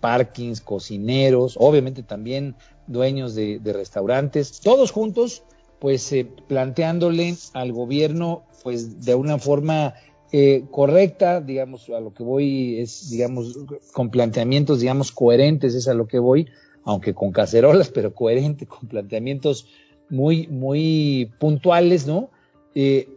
parkings, 0.00 0.60
cocineros, 0.60 1.56
obviamente 1.58 2.02
también 2.02 2.56
dueños 2.86 3.34
de 3.34 3.60
restaurantes, 3.64 4.60
todos 4.60 4.90
juntos, 4.90 5.44
pues 5.78 6.12
eh, 6.12 6.26
planteándole 6.48 7.34
al 7.52 7.72
gobierno, 7.72 8.44
pues 8.62 9.04
de 9.04 9.14
una 9.14 9.38
forma 9.38 9.94
eh, 10.32 10.64
correcta, 10.70 11.40
digamos, 11.40 11.88
a 11.90 12.00
lo 12.00 12.12
que 12.12 12.22
voy 12.22 12.80
es, 12.80 13.10
digamos, 13.10 13.58
con 13.92 14.10
planteamientos, 14.10 14.80
digamos, 14.80 15.12
coherentes, 15.12 15.74
es 15.74 15.88
a 15.88 15.94
lo 15.94 16.06
que 16.06 16.18
voy, 16.18 16.48
aunque 16.84 17.14
con 17.14 17.32
cacerolas, 17.32 17.88
pero 17.94 18.14
coherente, 18.14 18.66
con 18.66 18.88
planteamientos 18.88 19.68
muy, 20.08 20.46
muy 20.48 21.30
puntuales, 21.38 22.06
¿no? 22.06 22.30
Eh, 22.74 23.08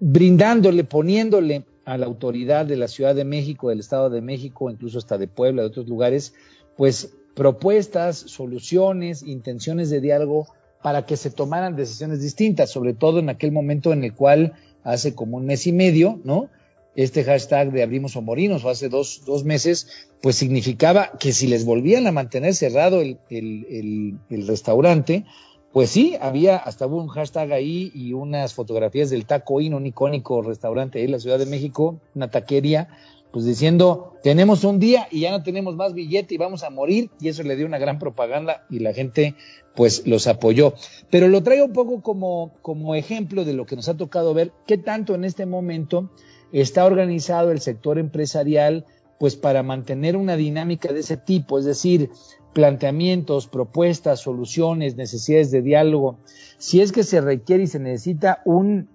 brindándole, 0.00 0.84
poniéndole 0.84 1.64
a 1.84 1.96
la 1.96 2.06
autoridad 2.06 2.66
de 2.66 2.76
la 2.76 2.88
Ciudad 2.88 3.14
de 3.14 3.24
México, 3.24 3.68
del 3.68 3.80
Estado 3.80 4.10
de 4.10 4.20
México, 4.20 4.70
incluso 4.70 4.98
hasta 4.98 5.18
de 5.18 5.28
Puebla, 5.28 5.62
de 5.62 5.68
otros 5.68 5.88
lugares, 5.88 6.34
pues 6.76 7.14
propuestas, 7.34 8.16
soluciones, 8.16 9.22
intenciones 9.22 9.90
de 9.90 10.00
diálogo 10.00 10.48
para 10.82 11.06
que 11.06 11.16
se 11.16 11.30
tomaran 11.30 11.76
decisiones 11.76 12.20
distintas, 12.20 12.70
sobre 12.70 12.92
todo 12.92 13.20
en 13.20 13.28
aquel 13.28 13.52
momento 13.52 13.92
en 13.92 14.04
el 14.04 14.14
cual 14.14 14.54
hace 14.84 15.14
como 15.14 15.36
un 15.36 15.46
mes 15.46 15.66
y 15.66 15.72
medio, 15.72 16.20
¿no? 16.24 16.48
Este 16.94 17.24
hashtag 17.24 17.72
de 17.72 17.82
abrimos 17.82 18.16
o 18.16 18.22
morinos, 18.22 18.64
o 18.64 18.68
hace 18.68 18.88
dos, 18.88 19.22
dos 19.24 19.44
meses, 19.44 19.88
pues 20.20 20.36
significaba 20.36 21.12
que 21.18 21.32
si 21.32 21.46
les 21.46 21.64
volvían 21.64 22.06
a 22.06 22.12
mantener 22.12 22.54
cerrado 22.54 23.00
el, 23.00 23.18
el, 23.30 24.18
el, 24.28 24.46
restaurante, 24.46 25.24
pues 25.72 25.88
sí, 25.88 26.16
había 26.20 26.56
hasta 26.56 26.86
un 26.86 27.08
hashtag 27.08 27.52
ahí 27.52 27.90
y 27.94 28.12
unas 28.12 28.52
fotografías 28.52 29.08
del 29.08 29.24
Taco 29.24 29.60
In, 29.62 29.72
un 29.72 29.86
icónico 29.86 30.42
restaurante 30.42 31.02
en 31.02 31.12
la 31.12 31.18
Ciudad 31.18 31.38
de 31.38 31.46
México, 31.46 31.98
una 32.14 32.30
taquería, 32.30 32.88
pues 33.32 33.46
diciendo, 33.46 34.14
tenemos 34.22 34.62
un 34.64 34.78
día 34.78 35.08
y 35.10 35.20
ya 35.20 35.30
no 35.30 35.42
tenemos 35.42 35.74
más 35.74 35.94
billete 35.94 36.34
y 36.34 36.38
vamos 36.38 36.62
a 36.62 36.70
morir, 36.70 37.10
y 37.18 37.28
eso 37.28 37.42
le 37.42 37.56
dio 37.56 37.66
una 37.66 37.78
gran 37.78 37.98
propaganda 37.98 38.66
y 38.68 38.80
la 38.80 38.92
gente 38.92 39.34
pues 39.74 40.06
los 40.06 40.26
apoyó. 40.26 40.74
Pero 41.10 41.28
lo 41.28 41.42
traigo 41.42 41.64
un 41.64 41.72
poco 41.72 42.02
como, 42.02 42.52
como 42.60 42.94
ejemplo 42.94 43.44
de 43.44 43.54
lo 43.54 43.64
que 43.64 43.74
nos 43.74 43.88
ha 43.88 43.96
tocado 43.96 44.34
ver, 44.34 44.52
qué 44.66 44.76
tanto 44.76 45.14
en 45.14 45.24
este 45.24 45.46
momento 45.46 46.10
está 46.52 46.84
organizado 46.84 47.50
el 47.50 47.60
sector 47.60 47.98
empresarial 47.98 48.84
pues 49.18 49.36
para 49.36 49.62
mantener 49.62 50.16
una 50.16 50.36
dinámica 50.36 50.92
de 50.92 51.00
ese 51.00 51.16
tipo, 51.16 51.58
es 51.58 51.64
decir, 51.64 52.10
planteamientos, 52.52 53.46
propuestas, 53.46 54.20
soluciones, 54.20 54.96
necesidades 54.96 55.50
de 55.50 55.62
diálogo. 55.62 56.18
Si 56.58 56.80
es 56.80 56.92
que 56.92 57.04
se 57.04 57.20
requiere 57.20 57.62
y 57.62 57.68
se 57.68 57.78
necesita 57.78 58.42
un, 58.44 58.88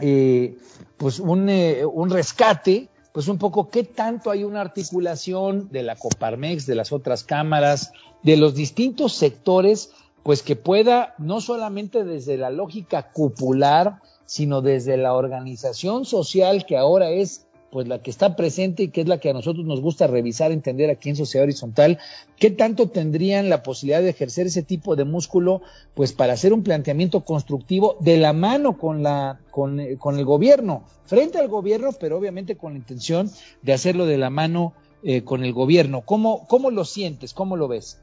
eh, 0.00 0.56
pues 0.96 1.18
un, 1.18 1.48
eh, 1.48 1.84
un 1.84 2.10
rescate, 2.10 2.88
pues 3.14 3.28
un 3.28 3.38
poco 3.38 3.70
qué 3.70 3.84
tanto 3.84 4.32
hay 4.32 4.42
una 4.42 4.60
articulación 4.60 5.68
de 5.70 5.84
la 5.84 5.94
Coparmex, 5.94 6.66
de 6.66 6.74
las 6.74 6.90
otras 6.90 7.22
cámaras, 7.22 7.92
de 8.24 8.36
los 8.36 8.56
distintos 8.56 9.12
sectores, 9.12 9.92
pues 10.24 10.42
que 10.42 10.56
pueda 10.56 11.14
no 11.18 11.40
solamente 11.40 12.02
desde 12.02 12.36
la 12.36 12.50
lógica 12.50 13.12
cupular, 13.12 14.00
sino 14.26 14.62
desde 14.62 14.96
la 14.96 15.14
organización 15.14 16.04
social 16.04 16.66
que 16.66 16.76
ahora 16.76 17.10
es 17.10 17.46
pues 17.74 17.88
la 17.88 18.00
que 18.00 18.12
está 18.12 18.36
presente 18.36 18.84
y 18.84 18.88
que 18.90 19.00
es 19.00 19.08
la 19.08 19.18
que 19.18 19.30
a 19.30 19.32
nosotros 19.32 19.66
nos 19.66 19.80
gusta 19.80 20.06
revisar, 20.06 20.52
entender 20.52 20.90
aquí 20.90 21.08
en 21.08 21.16
Sociedad 21.16 21.42
Horizontal, 21.42 21.98
¿qué 22.38 22.52
tanto 22.52 22.88
tendrían 22.88 23.48
la 23.48 23.64
posibilidad 23.64 24.00
de 24.00 24.10
ejercer 24.10 24.46
ese 24.46 24.62
tipo 24.62 24.94
de 24.94 25.02
músculo, 25.02 25.60
pues 25.94 26.12
para 26.12 26.34
hacer 26.34 26.52
un 26.52 26.62
planteamiento 26.62 27.24
constructivo 27.24 27.96
de 27.98 28.16
la 28.16 28.32
mano 28.32 28.78
con 28.78 29.02
la, 29.02 29.40
con, 29.50 29.80
con 29.96 30.16
el 30.20 30.24
gobierno, 30.24 30.84
frente 31.06 31.38
al 31.38 31.48
gobierno, 31.48 31.90
pero 31.98 32.16
obviamente 32.16 32.54
con 32.54 32.74
la 32.74 32.78
intención 32.78 33.28
de 33.62 33.72
hacerlo 33.72 34.06
de 34.06 34.18
la 34.18 34.30
mano 34.30 34.74
eh, 35.02 35.24
con 35.24 35.42
el 35.42 35.52
gobierno? 35.52 36.02
¿Cómo, 36.02 36.46
¿Cómo 36.46 36.70
lo 36.70 36.84
sientes? 36.84 37.34
¿Cómo 37.34 37.56
lo 37.56 37.66
ves? 37.66 37.98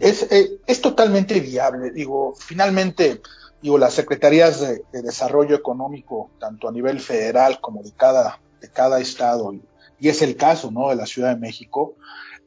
Es, 0.00 0.30
eh, 0.30 0.58
es 0.66 0.82
totalmente 0.82 1.40
viable, 1.40 1.92
digo, 1.92 2.34
finalmente 2.36 3.22
digo, 3.62 3.78
las 3.78 3.94
secretarías 3.94 4.60
de, 4.60 4.82
de, 4.92 5.00
desarrollo 5.00 5.56
económico, 5.56 6.28
tanto 6.38 6.68
a 6.68 6.72
nivel 6.72 7.00
federal 7.00 7.58
como 7.62 7.82
de 7.82 7.92
cada 7.92 8.38
de 8.60 8.70
cada 8.70 9.00
estado, 9.00 9.54
y 9.98 10.08
es 10.08 10.22
el 10.22 10.36
caso 10.36 10.70
¿no? 10.70 10.90
de 10.90 10.96
la 10.96 11.06
Ciudad 11.06 11.34
de 11.34 11.40
México, 11.40 11.96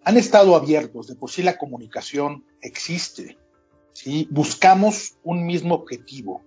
han 0.03 0.17
estado 0.17 0.55
abiertos, 0.55 1.07
de 1.07 1.15
por 1.15 1.29
sí 1.29 1.43
la 1.43 1.57
comunicación 1.57 2.45
existe, 2.61 3.37
¿sí? 3.93 4.27
buscamos 4.31 5.17
un 5.23 5.45
mismo 5.45 5.75
objetivo, 5.75 6.41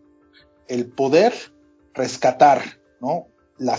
el 0.67 0.87
poder 0.87 1.35
rescatar 1.93 2.81
¿no? 3.01 3.29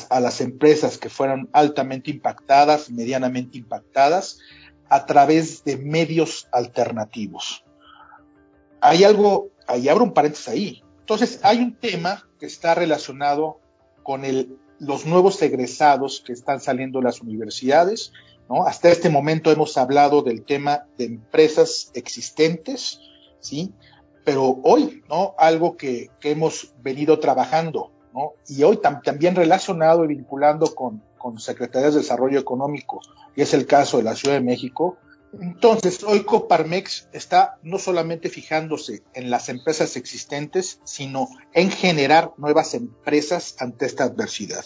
a 0.09 0.19
las 0.19 0.41
empresas 0.41 0.97
que 0.97 1.09
fueron 1.09 1.49
altamente 1.51 2.11
impactadas, 2.11 2.89
medianamente 2.89 3.57
impactadas, 3.57 4.39
a 4.88 5.05
través 5.05 5.63
de 5.63 5.77
medios 5.77 6.47
alternativos. 6.51 7.65
Hay 8.81 9.03
algo, 9.03 9.49
ahí 9.67 9.89
abro 9.89 10.03
un 10.03 10.13
paréntesis 10.13 10.47
ahí. 10.47 10.83
Entonces, 10.99 11.39
hay 11.43 11.57
un 11.57 11.75
tema 11.75 12.29
que 12.39 12.45
está 12.45 12.75
relacionado 12.75 13.59
con 14.03 14.25
el 14.25 14.57
los 14.86 15.05
nuevos 15.05 15.41
egresados 15.41 16.23
que 16.25 16.33
están 16.33 16.59
saliendo 16.59 16.99
de 16.99 17.05
las 17.05 17.21
universidades. 17.21 18.11
¿no? 18.49 18.65
Hasta 18.65 18.89
este 18.89 19.09
momento 19.09 19.51
hemos 19.51 19.77
hablado 19.77 20.21
del 20.21 20.43
tema 20.43 20.86
de 20.97 21.05
empresas 21.05 21.91
existentes, 21.93 22.99
¿sí? 23.39 23.73
Pero 24.23 24.59
hoy, 24.63 25.03
¿no? 25.09 25.36
Algo 25.38 25.77
que, 25.77 26.09
que 26.19 26.31
hemos 26.31 26.73
venido 26.81 27.19
trabajando, 27.19 27.91
¿no? 28.13 28.33
Y 28.47 28.63
hoy 28.63 28.77
tam 28.77 29.01
también 29.01 29.36
relacionado 29.36 30.03
y 30.03 30.07
vinculando 30.07 30.73
con, 30.73 31.03
con 31.17 31.39
Secretarías 31.39 31.93
de 31.93 32.01
Desarrollo 32.01 32.39
Económico, 32.39 33.01
y 33.36 33.41
es 33.41 33.53
el 33.53 33.67
caso 33.67 33.97
de 33.97 34.03
la 34.03 34.15
Ciudad 34.15 34.36
de 34.36 34.41
México, 34.41 34.97
entonces, 35.41 36.03
hoy 36.03 36.23
Coparmex 36.23 37.09
está 37.11 37.57
no 37.63 37.79
solamente 37.79 38.29
fijándose 38.29 39.03
en 39.13 39.29
las 39.29 39.49
empresas 39.49 39.95
existentes, 39.97 40.79
sino 40.83 41.27
en 41.53 41.71
generar 41.71 42.33
nuevas 42.38 42.73
empresas 42.73 43.55
ante 43.59 43.86
esta 43.86 44.05
adversidad, 44.05 44.65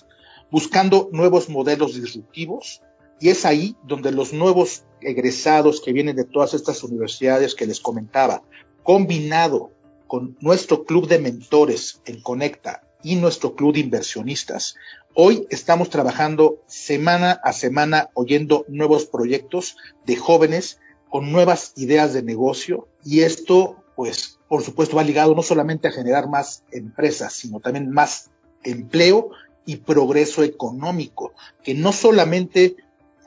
buscando 0.52 1.10
nuevos 1.12 1.50
modelos 1.50 2.00
disruptivos. 2.00 2.82
Y 3.20 3.30
es 3.30 3.46
ahí 3.46 3.76
donde 3.84 4.12
los 4.12 4.32
nuevos 4.32 4.84
egresados 5.02 5.82
que 5.82 5.92
vienen 5.92 6.16
de 6.16 6.24
todas 6.24 6.54
estas 6.54 6.84
universidades 6.84 7.56
que 7.56 7.66
les 7.66 7.80
comentaba, 7.80 8.44
combinado 8.84 9.72
con 10.08 10.38
nuestro 10.40 10.86
club 10.86 11.08
de 11.08 11.20
mentores 11.20 12.02
en 12.06 12.22
Conecta 12.22 12.84
y 13.04 13.16
nuestro 13.16 13.56
club 13.56 13.74
de 13.74 13.82
inversionistas, 13.82 14.76
Hoy 15.14 15.48
estamos 15.50 15.90
trabajando 15.90 16.62
semana 16.68 17.32
a 17.44 17.52
semana 17.52 18.10
oyendo 18.14 18.66
nuevos 18.68 19.06
proyectos 19.06 19.76
de 20.06 20.16
jóvenes 20.16 20.80
con 21.10 21.32
nuevas 21.32 21.74
ideas 21.76 22.14
de 22.14 22.22
negocio 22.22 22.88
y 23.04 23.22
esto, 23.22 23.84
pues, 23.96 24.40
por 24.48 24.62
supuesto, 24.62 24.96
va 24.96 25.04
ligado 25.04 25.36
no 25.36 25.42
solamente 25.42 25.88
a 25.88 25.92
generar 25.92 26.30
más 26.30 26.64
empresas, 26.72 27.34
sino 27.34 27.60
también 27.60 27.90
más 27.90 28.30
empleo 28.64 29.32
y 29.66 29.78
progreso 29.78 30.44
económico, 30.44 31.34
que 31.64 31.74
no 31.74 31.92
solamente 31.92 32.76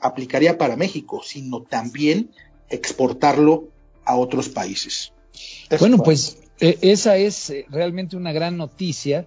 aplicaría 0.01 0.57
para 0.57 0.77
México, 0.77 1.21
sino 1.23 1.63
también 1.63 2.31
exportarlo 2.69 3.67
a 4.05 4.15
otros 4.15 4.49
países. 4.49 5.13
bueno, 5.79 5.97
pues 5.97 6.37
e, 6.59 6.77
esa 6.81 7.17
es 7.17 7.49
eh, 7.49 7.65
realmente 7.69 8.15
una 8.15 8.31
gran 8.31 8.57
noticia 8.57 9.25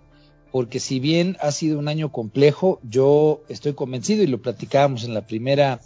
porque 0.53 0.81
si 0.81 1.01
bien 1.01 1.37
ha 1.41 1.53
sido 1.53 1.79
un 1.79 1.89
año 1.89 2.13
complejo, 2.13 2.81
yo 2.83 3.43
estoy 3.49 3.75
convencido 3.75 4.23
y 4.23 4.27
lo 4.27 4.41
platicábamos 4.41 5.05
en 5.05 5.15
la 5.15 5.27
primera 5.27 5.81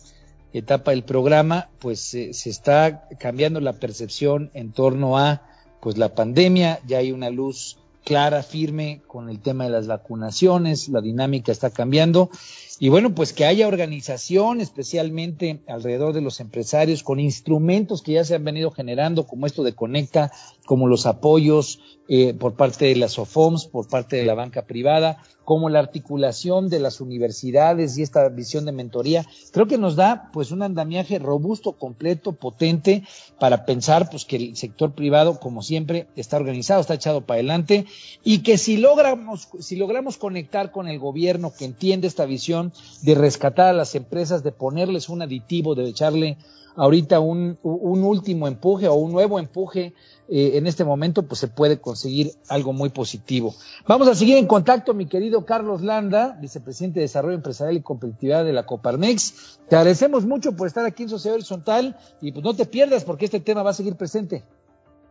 etapa 0.53 0.91
del 0.91 1.05
programa, 1.05 1.69
pues 1.79 2.15
eh, 2.15 2.33
se 2.33 2.51
está 2.51 3.09
cambiando 3.19 3.61
la 3.61 3.75
percepción 3.75 4.51
en 4.55 4.73
torno 4.73 5.19
a 5.19 5.43
pues 5.81 5.97
la 5.97 6.15
pandemia, 6.15 6.81
ya 6.87 6.99
hay 6.99 7.13
una 7.13 7.31
luz 7.31 7.79
clara, 8.05 8.43
firme 8.43 9.03
con 9.07 9.29
el 9.29 9.41
tema 9.41 9.65
de 9.65 9.71
las 9.71 9.87
vacunaciones, 9.87 10.89
la 10.89 11.01
dinámica 11.01 11.53
está 11.53 11.71
cambiando 11.71 12.31
y 12.83 12.89
bueno, 12.89 13.15
pues 13.15 13.35
que 13.35 13.45
haya 13.45 13.69
organización, 13.69 14.63
especialmente 14.63 15.61
alrededor 15.69 16.15
de 16.15 16.23
los 16.23 16.41
empresarios, 16.41 17.03
con 17.03 17.21
instrumentos 17.21 18.01
que 18.01 18.13
ya 18.13 18.25
se 18.25 18.35
han 18.35 18.43
venido 18.43 18.71
generando, 18.71 19.27
como 19.27 19.45
esto 19.45 19.63
de 19.63 19.75
Conecta, 19.75 20.33
como 20.65 20.89
los 20.89 21.05
apoyos 21.05 21.79
eh, 22.09 22.33
por 22.33 22.55
parte 22.55 22.87
de 22.87 22.97
las 22.97 23.19
OFOMS, 23.19 23.67
por 23.67 23.87
parte 23.87 24.17
de 24.17 24.25
la 24.25 24.35
banca 24.35 24.63
privada, 24.63 25.19
como 25.45 25.69
la 25.69 25.81
articulación 25.81 26.69
de 26.69 26.79
las 26.79 27.01
universidades 27.01 27.99
y 27.99 28.03
esta 28.03 28.29
visión 28.29 28.65
de 28.65 28.73
mentoría, 28.73 29.27
creo 29.53 29.67
que 29.67 29.79
nos 29.79 29.97
da 29.97 30.31
pues 30.33 30.53
un 30.53 30.63
andamiaje 30.63 31.19
robusto, 31.19 31.73
completo, 31.73 32.33
potente 32.33 33.03
para 33.39 33.65
pensar 33.65 34.09
pues 34.11 34.25
que 34.25 34.37
el 34.37 34.57
sector 34.57 34.93
privado, 34.93 35.41
como 35.41 35.63
siempre, 35.63 36.07
está 36.15 36.37
organizado, 36.37 36.81
está 36.81 36.95
echado 36.95 37.27
para 37.27 37.39
adelante 37.39 37.87
y 38.23 38.45
que 38.45 38.59
si 38.59 38.77
logramos, 38.77 39.49
si 39.59 39.77
logramos 39.77 40.19
conectar 40.19 40.71
con 40.71 40.87
el 40.87 40.99
gobierno 40.99 41.53
que 41.53 41.65
entiende 41.65 42.07
esta 42.07 42.27
visión 42.27 42.70
de 43.03 43.15
rescatar 43.15 43.69
a 43.69 43.73
las 43.73 43.95
empresas, 43.95 44.43
de 44.43 44.53
ponerles 44.53 45.09
un 45.09 45.23
aditivo, 45.23 45.75
de 45.75 45.89
echarle 45.89 46.39
ahorita 46.77 47.21
un, 47.21 47.59
último 47.63 48.49
empuje 48.49 48.89
o 48.89 48.95
un 48.95 49.13
nuevo 49.13 49.39
empuje 49.39 49.93
eh, 50.29 50.53
en 50.55 50.67
este 50.67 50.85
momento, 50.85 51.27
pues 51.27 51.41
se 51.41 51.49
puede 51.49 51.81
conseguir 51.81 52.33
algo 52.49 52.73
muy 52.73 52.91
positivo. 52.91 53.55
Vamos 53.87 54.09
a 54.09 54.15
seguir 54.15 54.37
en 54.37 54.47
contacto, 54.47 54.95
mi 54.95 55.07
querido 55.07 55.45
Carlos 55.45 55.83
Landa, 55.83 56.39
vicepresidente 56.41 57.01
de 57.01 57.05
Desarrollo 57.05 57.35
Empresarial 57.35 57.77
y 57.77 57.83
Competitividad 57.83 58.45
de 58.45 58.53
la 58.53 58.67
Coparmex. 58.67 59.61
Te 59.69 59.77
agradecemos 59.77 60.25
mucho 60.25 60.57
por 60.57 60.69
estar 60.69 60.87
aquí 60.87 61.03
en 61.03 61.09
Sociedad 61.09 61.35
Horizontal 61.35 61.97
y 62.21 62.33
pues 62.33 62.45
no 62.45 62.55
te 62.55 62.67
pierdas 62.67 63.05
porque 63.05 63.25
este 63.25 63.41
tema 63.41 63.63
va 63.63 63.71
a 63.71 63.75
seguir 63.75 63.97
presente. 63.97 64.45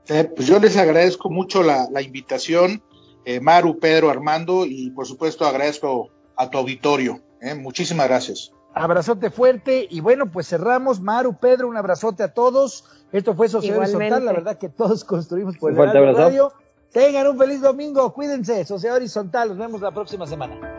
Eh, 0.07 0.23
pues 0.23 0.47
yo 0.47 0.59
les 0.59 0.75
agradezco 0.77 1.29
mucho 1.29 1.61
la, 1.61 1.87
la 1.91 2.01
invitación, 2.01 2.81
eh, 3.25 3.39
Maru, 3.39 3.77
Pedro, 3.79 4.09
Armando, 4.09 4.65
y 4.65 4.89
por 4.91 5.05
supuesto 5.05 5.45
agradezco 5.45 6.09
a 6.35 6.49
tu 6.49 6.57
auditorio. 6.57 7.21
Eh. 7.41 7.55
Muchísimas 7.55 8.07
gracias. 8.07 8.51
Abrazote 8.73 9.29
fuerte 9.29 9.87
y 9.89 9.99
bueno, 9.99 10.31
pues 10.31 10.47
cerramos. 10.47 11.01
Maru, 11.01 11.37
Pedro, 11.37 11.67
un 11.67 11.77
abrazote 11.77 12.23
a 12.23 12.33
todos. 12.33 12.85
Esto 13.11 13.35
fue 13.35 13.49
Sociedad 13.49 13.79
Horizontal, 13.79 14.25
la 14.25 14.33
verdad 14.33 14.57
que 14.57 14.69
todos 14.69 15.03
construimos 15.05 15.57
por 15.57 15.71
el 15.71 16.15
radio. 16.15 16.53
Tengan 16.91 17.27
un 17.27 17.37
feliz 17.37 17.61
domingo, 17.61 18.13
cuídense, 18.13 18.65
Sociedad 18.65 18.95
Horizontal, 18.97 19.49
nos 19.49 19.57
vemos 19.57 19.81
la 19.81 19.91
próxima 19.91 20.25
semana. 20.25 20.78